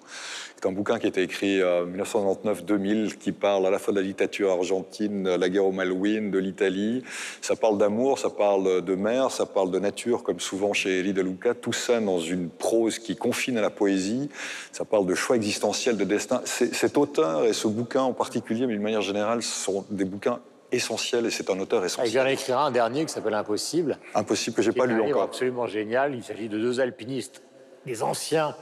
C'est 0.56 0.66
un 0.66 0.72
bouquin 0.72 0.98
qui 0.98 1.06
a 1.06 1.08
été 1.08 1.22
écrit 1.22 1.62
en 1.62 1.86
1999-2000, 1.86 3.16
qui 3.16 3.32
parle 3.32 3.66
à 3.66 3.70
la 3.70 3.78
fois 3.78 3.94
de 3.94 4.00
la 4.00 4.06
dictature 4.06 4.50
argentine, 4.50 5.36
la 5.36 5.48
guerre 5.48 5.66
au 5.66 5.72
Malouine, 5.72 6.30
de 6.30 6.38
l'Italie. 6.38 7.02
Ça 7.40 7.56
parle 7.56 7.78
d'amour, 7.78 8.18
ça 8.18 8.30
parle 8.30 8.82
de 8.82 8.94
mer, 8.94 9.30
ça 9.30 9.46
parle 9.46 9.70
de 9.70 9.78
nature, 9.78 10.22
comme 10.24 10.40
souvent 10.40 10.72
chez 10.72 11.00
Elie 11.00 11.12
de 11.12 11.22
Luca, 11.22 11.54
tout 11.54 11.72
ça 11.72 12.00
dans 12.00 12.18
une 12.18 12.48
prose 12.48 12.98
qui 12.98 13.14
confine 13.14 13.58
à 13.58 13.62
la 13.62 13.70
poésie. 13.70 14.28
Ça 14.72 14.84
parle 14.84 15.06
de 15.06 15.14
choix 15.14 15.36
existentiels, 15.36 15.96
de 15.96 16.04
destin. 16.04 16.40
Cet 16.44 16.98
auteur 16.98 17.44
et 17.44 17.52
ce 17.52 17.68
bouquin 17.68 18.02
en 18.02 18.12
particulier, 18.12 18.66
mais 18.66 18.72
d'une 18.72 18.82
manière 18.82 19.02
générale, 19.02 19.42
sont 19.42 19.84
des 19.90 20.04
bouquins 20.04 20.40
essentiels 20.72 21.26
et 21.26 21.30
c'est 21.30 21.50
un 21.50 21.58
auteur 21.60 21.84
essentiel. 21.84 22.06
Je 22.06 22.12
viens 22.12 22.24
d'écrire 22.24 22.58
un 22.58 22.70
dernier 22.70 23.04
qui 23.04 23.12
s'appelle 23.12 23.34
Impossible. 23.34 23.98
Impossible 24.14 24.56
que 24.56 24.62
j'ai 24.62 24.72
pas 24.72 24.86
lu 24.86 25.00
encore. 25.00 25.22
Absolument 25.22 25.66
génial. 25.66 26.14
Il 26.14 26.24
s'agit 26.24 26.48
de 26.48 26.58
deux 26.58 26.80
alpinistes, 26.80 27.42
des 27.86 28.02
anciens 28.02 28.56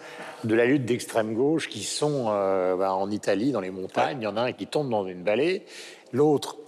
de 0.44 0.54
la 0.54 0.66
lutte 0.66 0.84
d'extrême 0.84 1.34
gauche 1.34 1.68
qui 1.68 1.82
sont 1.82 2.26
euh, 2.28 2.76
bah, 2.76 2.94
en 2.94 3.10
Italie, 3.10 3.52
dans 3.52 3.60
les 3.60 3.70
montagnes. 3.70 4.18
Il 4.20 4.24
y 4.24 4.28
en 4.28 4.36
a 4.36 4.42
un 4.42 4.52
qui 4.52 4.66
tombe 4.66 4.90
dans 4.90 5.06
une 5.06 5.22
vallée, 5.22 5.64
l'autre 6.12 6.58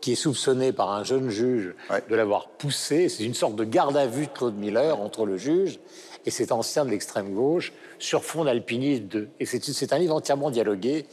qui 0.00 0.12
est 0.12 0.16
soupçonné 0.16 0.72
par 0.72 0.92
un 0.92 1.04
jeune 1.04 1.30
juge 1.30 1.74
de 2.08 2.14
l'avoir 2.14 2.48
poussé. 2.48 3.08
C'est 3.08 3.24
une 3.24 3.34
sorte 3.34 3.56
de 3.56 3.64
garde 3.64 3.96
à 3.96 4.06
vue 4.06 4.26
de 4.26 4.32
Claude 4.32 4.56
Miller 4.56 5.00
entre 5.00 5.26
le 5.26 5.36
juge 5.36 5.78
et 6.26 6.30
cet 6.30 6.52
ancien 6.52 6.84
de 6.84 6.90
l'extrême 6.90 7.32
gauche 7.34 7.72
sur 7.98 8.24
fond 8.24 8.44
d'alpinisme. 8.44 9.28
Et 9.40 9.46
c'est 9.46 9.92
un 9.92 9.98
livre 9.98 10.14
entièrement 10.14 10.50
dialogué. 10.50 11.06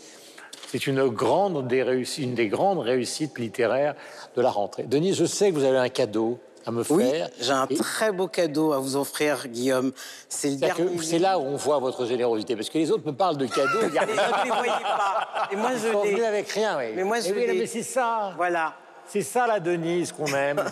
C'est 0.67 0.87
une, 0.87 1.07
grande 1.07 1.67
des 1.67 2.03
une 2.17 2.33
des 2.33 2.47
grandes 2.47 2.79
réussites 2.79 3.37
littéraires 3.39 3.95
de 4.35 4.41
la 4.41 4.49
rentrée. 4.49 4.83
Denis, 4.83 5.13
je 5.13 5.25
sais 5.25 5.49
que 5.49 5.55
vous 5.55 5.63
avez 5.63 5.77
un 5.77 5.89
cadeau 5.89 6.39
à 6.65 6.71
me 6.71 6.83
oui, 6.89 7.11
j'ai 7.39 7.51
un 7.51 7.67
très 7.67 8.11
beau 8.11 8.27
cadeau 8.27 8.73
à 8.73 8.79
vous 8.79 8.95
offrir, 8.95 9.47
Guillaume. 9.47 9.91
C'est 10.27 11.19
là 11.19 11.37
où 11.37 11.43
on 11.43 11.55
voit 11.55 11.79
votre 11.79 12.05
générosité, 12.05 12.55
parce 12.55 12.69
que 12.69 12.77
les 12.77 12.91
autres 12.91 13.05
me 13.05 13.13
parlent 13.13 13.37
de 13.37 13.45
cadeaux. 13.45 13.79
Rien. 13.81 14.01
ne 14.05 14.43
les 14.43 14.49
voyez 14.49 14.83
pas. 14.83 15.47
Et 15.51 15.55
moi, 15.55 15.71
je 15.75 16.15
l'ai. 16.15 16.25
avec 16.25 16.49
rien, 16.49 16.77
oui. 16.77 16.85
Mais 16.95 17.03
moi, 17.03 17.19
je 17.19 17.29
eh 17.29 17.53
mais 17.53 17.67
c'est 17.67 17.83
ça. 17.83 18.33
Voilà. 18.35 18.73
C'est 19.07 19.21
ça 19.21 19.45
la 19.45 19.59
Denise 19.59 20.11
qu'on 20.11 20.25
aime. 20.25 20.63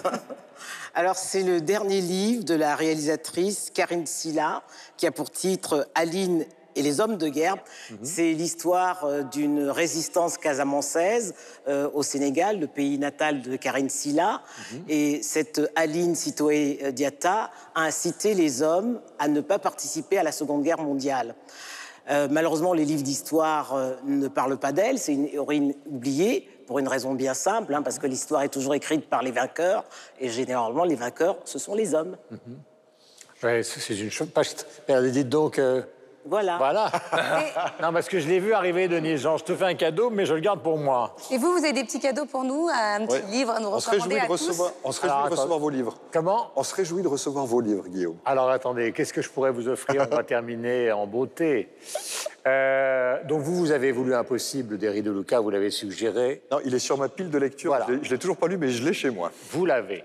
Alors, 0.96 1.16
c'est 1.16 1.44
le 1.44 1.62
dernier 1.62 2.02
livre 2.02 2.44
de 2.44 2.56
la 2.56 2.76
réalisatrice 2.76 3.70
Karine 3.72 4.08
Silla, 4.08 4.64
qui 4.98 5.06
a 5.06 5.12
pour 5.12 5.30
titre 5.30 5.88
Aline 5.94 6.46
et 6.76 6.82
les 6.82 7.00
hommes 7.00 7.18
de 7.18 7.28
guerre. 7.28 7.58
Mhm. 7.92 7.98
C'est 8.04 8.34
l'histoire 8.34 9.06
euh, 9.06 9.24
d'une 9.24 9.70
résistance 9.70 10.38
casamançaise 10.38 11.34
euh, 11.68 11.90
au 11.94 12.04
Sénégal, 12.04 12.60
le 12.60 12.68
pays 12.68 12.98
natal 12.98 13.42
de 13.42 13.56
Karine 13.56 13.90
Silla. 13.90 14.42
Mhm. 14.72 14.84
Et 14.90 15.24
cette 15.24 15.62
Aline 15.76 16.16
Sitoé 16.16 16.92
Diata 16.94 17.52
a 17.76 17.84
incité 17.84 18.34
les 18.34 18.62
hommes 18.62 19.00
à 19.20 19.28
ne 19.28 19.42
pas 19.42 19.60
participer 19.60 20.18
à 20.18 20.24
la 20.24 20.32
Seconde 20.32 20.64
Guerre 20.64 20.82
mondiale. 20.82 21.36
Euh, 22.10 22.28
malheureusement, 22.30 22.74
les 22.74 22.84
livres 22.84 23.04
d'histoire 23.04 23.78
ne 24.06 24.28
parlent 24.28 24.58
pas 24.58 24.74
d'elle, 24.74 25.00
c'est 25.00 25.14
une 25.14 25.28
héroïne 25.28 25.74
oubliée, 25.90 26.50
pour 26.68 26.80
une 26.80 26.88
raison 26.88 27.14
bien 27.14 27.34
simple, 27.34 27.74
hein, 27.74 27.82
parce 27.82 27.98
que 27.98 28.08
l'histoire 28.08 28.42
est 28.44 28.50
toujours 28.50 28.74
écrite 28.74 29.10
par 29.10 29.22
les 29.22 29.32
vainqueurs, 29.32 29.86
et 30.20 30.30
généralement, 30.30 30.84
les 30.84 30.96
vainqueurs, 30.96 31.38
ce 31.46 31.60
sont 31.60 31.76
les 31.76 31.94
hommes. 31.94 32.18
Mhm. 32.32 33.64
c'est 33.64 33.96
une 33.98 34.12
chose. 34.12 34.28
Dites 35.12 35.30
donc, 35.30 35.62
Voilà. 36.26 36.58
Voilà. 36.58 36.92
non, 37.82 37.92
parce 37.92 38.08
que 38.08 38.20
je 38.20 38.28
l'ai 38.30 38.40
vu 38.40 38.54
arriver, 38.54 38.88
Denise 38.88 39.22
Jean. 39.22 39.38
Je 39.38 39.44
te 39.44 39.54
fais 39.56 39.66
un 39.66 39.74
cadeau, 39.76 40.10
mais 40.10 40.26
je 40.26 40.34
le 40.34 40.40
garde 40.40 40.62
pour 40.62 40.78
moi. 40.78 41.16
Et 41.32 41.38
vous, 41.38 41.52
vous 41.52 41.58
avez 41.64 41.74
des 41.74 41.84
petits 41.84 42.00
cadeaux 42.00 42.26
pour 42.26 42.44
nous 42.44 42.70
Un 42.74 43.06
petit 43.06 43.16
Ouais. 43.16 43.24
livre 43.32 43.52
à 43.52 43.60
nous 43.60 43.68
On 43.68 43.80
se 43.80 43.90
recommander 43.90 44.16
réjouit 44.16 44.28
de 44.28 44.32
recevoir, 44.32 44.70
tous 44.72 44.78
on 44.86 44.92
se 44.92 45.02
réjouit 45.02 45.16
Alors, 45.18 45.30
de 45.30 45.36
recevoir 45.36 45.60
vos 45.60 45.70
livres. 45.70 45.98
Comment? 46.12 46.52
On 46.56 46.64
se 46.64 46.74
réjouit 46.76 47.04
de 47.04 47.08
recevoir 47.10 47.46
vos 47.46 47.60
livres, 47.62 47.88
Guillaume. 47.88 48.18
Alors 48.26 48.50
attendez, 48.50 48.92
qu'est-ce 48.94 49.12
que 49.14 49.22
je 49.22 49.30
pourrais 49.30 49.52
vous 49.52 49.68
offrir? 49.68 50.08
On 50.12 50.16
va 50.16 50.24
terminer 50.24 50.92
en 50.92 51.06
beauté. 51.08 51.70
Euh, 52.48 53.24
donc 53.26 53.42
vous, 53.42 53.56
vous 53.56 53.72
avez 53.72 53.92
voulu 53.92 54.14
Impossible 54.16 54.78
d'Henri 54.78 55.02
de 55.02 55.12
Luca, 55.12 55.40
vous 55.40 55.50
l'avez 55.50 55.72
suggéré. 55.72 56.44
Non, 56.52 56.60
il 56.66 56.74
est 56.74 56.80
sur 56.80 56.98
ma 56.98 57.10
pile 57.10 57.30
de 57.30 57.38
lecture. 57.38 57.72
Voilà. 57.72 57.86
Je 57.88 57.94
l'ai- 57.94 58.00
Je 58.04 58.12
l'ai 58.12 58.18
toujours 58.18 58.38
pas 58.38 58.48
lu, 58.48 58.58
mais 58.58 58.70
je 58.70 58.84
l'ai 58.86 58.94
chez 58.94 59.10
moi. 59.10 59.32
Vous 59.52 59.66
l'avez. 59.66 60.04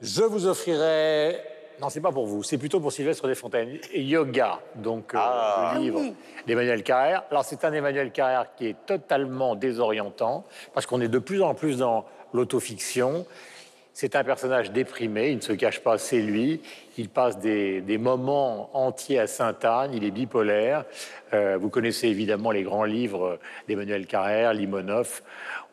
Je 0.00 0.22
vous 0.22 0.46
offrirai. 0.46 1.36
Non, 1.80 1.88
c'est 1.90 2.00
pas 2.00 2.10
pour 2.10 2.26
vous, 2.26 2.42
c'est 2.42 2.58
plutôt 2.58 2.80
pour 2.80 2.90
Sylvestre 2.92 3.28
Desfontaines. 3.28 3.78
Yoga, 3.94 4.58
donc 4.74 5.14
euh, 5.14 5.18
Ah. 5.20 5.72
le 5.76 5.80
livre 5.80 6.00
d'Emmanuel 6.46 6.82
Carrère. 6.82 7.22
Alors, 7.30 7.44
c'est 7.44 7.64
un 7.64 7.72
Emmanuel 7.72 8.10
Carrère 8.10 8.46
qui 8.56 8.66
est 8.66 8.76
totalement 8.86 9.54
désorientant, 9.54 10.44
parce 10.74 10.86
qu'on 10.86 11.00
est 11.00 11.08
de 11.08 11.18
plus 11.20 11.40
en 11.40 11.54
plus 11.54 11.78
dans 11.78 12.04
l'autofiction. 12.32 13.26
C'est 14.00 14.14
un 14.14 14.22
personnage 14.22 14.70
déprimé, 14.70 15.30
il 15.30 15.38
ne 15.38 15.40
se 15.40 15.52
cache 15.52 15.80
pas, 15.80 15.98
c'est 15.98 16.20
lui. 16.20 16.60
Il 16.98 17.08
passe 17.08 17.40
des, 17.40 17.80
des 17.80 17.98
moments 17.98 18.70
entiers 18.72 19.18
à 19.18 19.26
Sainte-Anne, 19.26 19.90
il 19.92 20.04
est 20.04 20.12
bipolaire. 20.12 20.84
Euh, 21.34 21.58
vous 21.60 21.68
connaissez 21.68 22.06
évidemment 22.06 22.52
les 22.52 22.62
grands 22.62 22.84
livres 22.84 23.40
d'Emmanuel 23.66 24.06
Carrère, 24.06 24.54
Limonov 24.54 25.20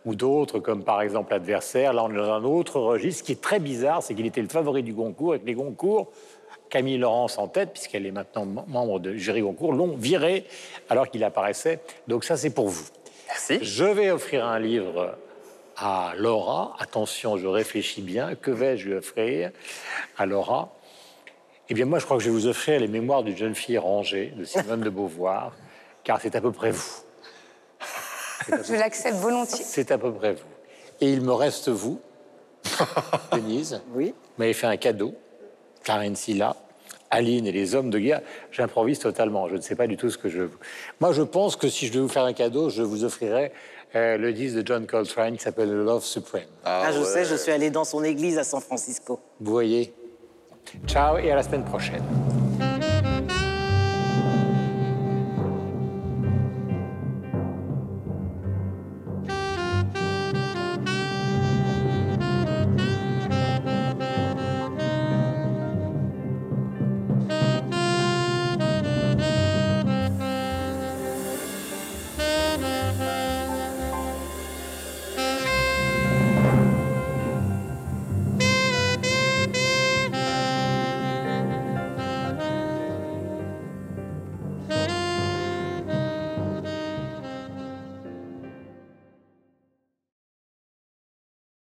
ou 0.06 0.16
d'autres, 0.16 0.58
comme 0.58 0.84
par 0.84 1.04
exemple 1.04 1.34
L'Adversaire. 1.34 1.94
Là, 1.94 2.04
on 2.04 2.12
est 2.12 2.16
dans 2.18 2.34
un 2.34 2.44
autre 2.44 2.80
registre. 2.80 3.20
Ce 3.20 3.24
qui 3.24 3.34
est 3.34 3.42
très 3.42 3.60
bizarre, 3.60 4.02
c'est 4.02 4.16
qu'il 4.16 4.26
était 4.26 4.42
le 4.42 4.50
favori 4.50 4.82
du 4.82 4.94
Goncourt, 4.94 5.36
et 5.36 5.40
que 5.40 5.46
les 5.46 5.54
Goncourt, 5.54 6.12
Camille 6.72 6.98
Laurence 6.98 7.38
en 7.38 7.48
tête, 7.48 7.74
puisqu'elle 7.74 8.08
est 8.08 8.12
maintenant 8.12 8.48
mem- 8.48 8.64
membre 8.68 9.00
de 9.00 9.14
jury 9.14 9.42
Goncourt, 9.42 9.72
l'ont 9.72 9.96
viré 9.96 10.46
alors 10.90 11.12
qu'il 11.12 11.24
apparaissait. 11.24 11.80
Donc 12.08 12.24
ça, 12.24 12.38
c'est 12.38 12.50
pour 12.50 12.70
vous. 12.70 12.88
Merci. 13.28 13.60
Je 13.62 13.86
vais 13.86 14.10
offrir 14.10 14.48
un 14.48 14.58
livre 14.58 15.16
à 15.78 16.14
Laura. 16.18 16.76
Attention, 16.80 17.38
je 17.38 17.48
réfléchis 17.48 18.02
bien. 18.02 18.36
Que 18.36 18.52
vais-je 18.52 18.88
lui 18.88 18.96
offrir 18.96 19.52
à 20.18 20.26
Laura? 20.26 20.74
Eh 21.70 21.74
bien, 21.74 21.86
moi, 21.86 22.00
je 22.00 22.06
crois 22.06 22.18
que 22.18 22.24
je 22.24 22.30
vais 22.30 22.36
vous 22.36 22.48
offrir 22.48 22.80
les 22.80 22.88
mémoires 22.88 23.24
d'une 23.24 23.36
jeune 23.36 23.56
fille 23.56 23.78
rangée 23.78 24.34
de 24.38 24.44
Simone 24.44 24.82
de 24.82 24.90
Beauvoir, 24.90 25.54
car 26.04 26.22
c'est 26.22 26.36
à 26.36 26.42
peu 26.42 26.52
près 26.52 26.72
vous. 26.72 27.02
Je 28.48 28.74
l'accepte 28.74 29.16
volontiers. 29.16 29.66
C'est 29.66 29.92
à 29.92 29.98
peu 29.98 30.14
près 30.14 30.34
vous. 30.34 30.44
Et 31.02 31.12
il 31.12 31.22
me 31.22 31.34
reste 31.34 31.70
vous, 31.70 32.00
Denise. 33.32 33.82
Oui. 33.94 34.10
Vous 34.10 34.44
m'avez 34.44 34.54
fait 34.54 34.68
un 34.68 34.78
cadeau, 34.78 35.16
Clarence 35.84 36.20
Silla, 36.20 36.56
Aline 37.10 37.48
et 37.48 37.52
les 37.52 37.76
hommes 37.76 37.90
de 37.90 38.00
guerre. 38.00 38.22
J'improvise 38.52 39.00
totalement, 39.00 39.48
je 39.48 39.56
ne 39.56 39.62
sais 39.62 39.76
pas 39.76 39.88
du 39.88 39.98
tout 39.98 40.10
ce 40.10 40.18
que 40.18 40.30
je... 40.30 40.44
Moi, 41.00 41.12
je 41.14 41.22
pense 41.22 41.56
que 41.56 41.68
si 41.68 41.88
je 41.88 41.94
devais 41.94 42.04
vous 42.04 42.10
faire 42.10 42.24
un 42.24 42.34
cadeau, 42.34 42.70
je 42.70 42.82
vous 42.82 43.04
offrirais 43.04 43.52
euh, 43.96 44.18
le 44.18 44.34
disque 44.34 44.56
de 44.58 44.66
John 44.66 44.86
Coltrane 44.86 45.38
qui 45.38 45.43
s'appelle 45.43 45.72
Love 45.72 46.04
Supreme. 46.04 46.48
Ah, 46.64 46.91
je 46.91 47.04
sais, 47.04 47.26
je 47.26 47.36
suis 47.36 47.52
allé 47.52 47.70
dans 47.70 47.86
son 47.86 48.04
église 48.04 48.38
à 48.38 48.43
San 48.43 48.62
Francisco. 48.62 49.20
Vous 49.39 49.52
voyez 49.52 49.93
Ciao 50.88 51.18
et 51.18 51.32
à 51.32 51.36
la 51.36 51.43
semaine 51.43 51.64
prochaine. 51.64 52.04